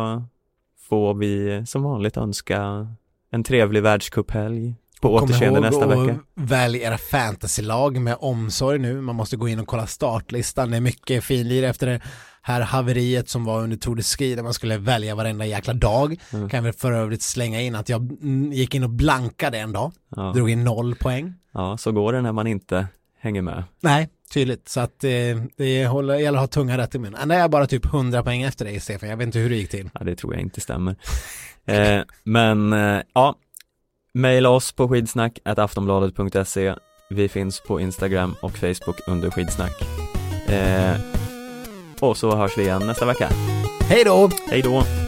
får 0.89 1.13
vi 1.13 1.63
som 1.67 1.83
vanligt 1.83 2.17
önska 2.17 2.87
en 3.31 3.43
trevlig 3.43 3.83
världscuphelg 3.83 4.75
på 5.01 5.19
kom 5.19 5.23
återseende 5.29 5.59
ihåg 5.59 5.65
nästa 5.65 5.85
och 5.85 6.09
vecka. 6.09 6.19
Välj 6.35 6.77
era 6.77 6.97
fantasylag 6.97 7.97
med 7.97 8.17
omsorg 8.19 8.79
nu. 8.79 9.01
Man 9.01 9.15
måste 9.15 9.37
gå 9.37 9.47
in 9.47 9.59
och 9.59 9.67
kolla 9.67 9.87
startlistan. 9.87 10.71
Det 10.71 10.77
är 10.77 10.81
mycket 10.81 11.23
finlir 11.23 11.63
efter 11.63 11.87
det 11.87 12.01
här 12.41 12.61
haveriet 12.61 13.29
som 13.29 13.45
var 13.45 13.61
under 13.61 13.77
Tour 13.77 13.95
de 13.95 14.03
Ski 14.03 14.35
där 14.35 14.43
man 14.43 14.53
skulle 14.53 14.77
välja 14.77 15.15
varenda 15.15 15.45
jäkla 15.45 15.73
dag. 15.73 16.15
Mm. 16.33 16.49
Kan 16.49 16.63
väl 16.63 16.73
för 16.73 16.91
övrigt 16.91 17.21
slänga 17.21 17.61
in 17.61 17.75
att 17.75 17.89
jag 17.89 18.17
gick 18.53 18.75
in 18.75 18.83
och 18.83 18.89
blankade 18.89 19.57
en 19.57 19.71
dag. 19.71 19.91
Ja. 20.15 20.31
Drog 20.35 20.49
in 20.49 20.63
noll 20.63 20.95
poäng. 20.95 21.33
Ja, 21.53 21.77
så 21.77 21.91
går 21.91 22.13
det 22.13 22.21
när 22.21 22.31
man 22.31 22.47
inte 22.47 22.87
hänger 23.19 23.41
med. 23.41 23.63
Nej, 23.79 24.09
tydligt. 24.33 24.69
Så 24.69 24.79
att 24.79 25.03
eh, 25.03 25.09
det 25.57 25.87
håller, 25.87 26.15
gäller 26.15 26.37
att 26.37 26.43
ha 26.43 26.47
tunga 26.47 26.77
rätt 26.77 26.95
i 26.95 26.99
mun. 26.99 27.15
Nej, 27.25 27.37
jag 27.37 27.45
är 27.45 27.49
bara 27.49 27.67
typ 27.67 27.85
100 27.85 28.23
poäng 28.23 28.41
efter 28.41 28.65
dig 28.65 28.79
Stefan. 28.79 29.09
Jag 29.09 29.17
vet 29.17 29.25
inte 29.25 29.39
hur 29.39 29.49
det 29.49 29.55
gick 29.55 29.69
till. 29.69 29.89
Ja, 29.93 30.03
det 30.03 30.15
tror 30.15 30.33
jag 30.33 30.41
inte 30.41 30.61
stämmer. 30.61 30.95
eh, 31.65 32.01
men 32.23 32.73
eh, 32.73 33.01
ja, 33.13 33.35
mejla 34.13 34.49
oss 34.49 34.71
på 34.71 34.87
skidsnack 34.89 35.39
aftonbladet.se. 35.45 36.75
Vi 37.09 37.29
finns 37.29 37.61
på 37.67 37.79
Instagram 37.79 38.35
och 38.41 38.51
Facebook 38.51 39.07
under 39.07 39.29
skidsnack. 39.29 39.81
Eh, 40.47 40.95
och 41.99 42.17
så 42.17 42.35
hörs 42.35 42.57
vi 42.57 42.61
igen 42.61 42.87
nästa 42.87 43.05
vecka. 43.05 43.29
Hej 43.81 44.03
då! 44.03 44.29
Hej 44.49 44.61
då! 44.61 45.00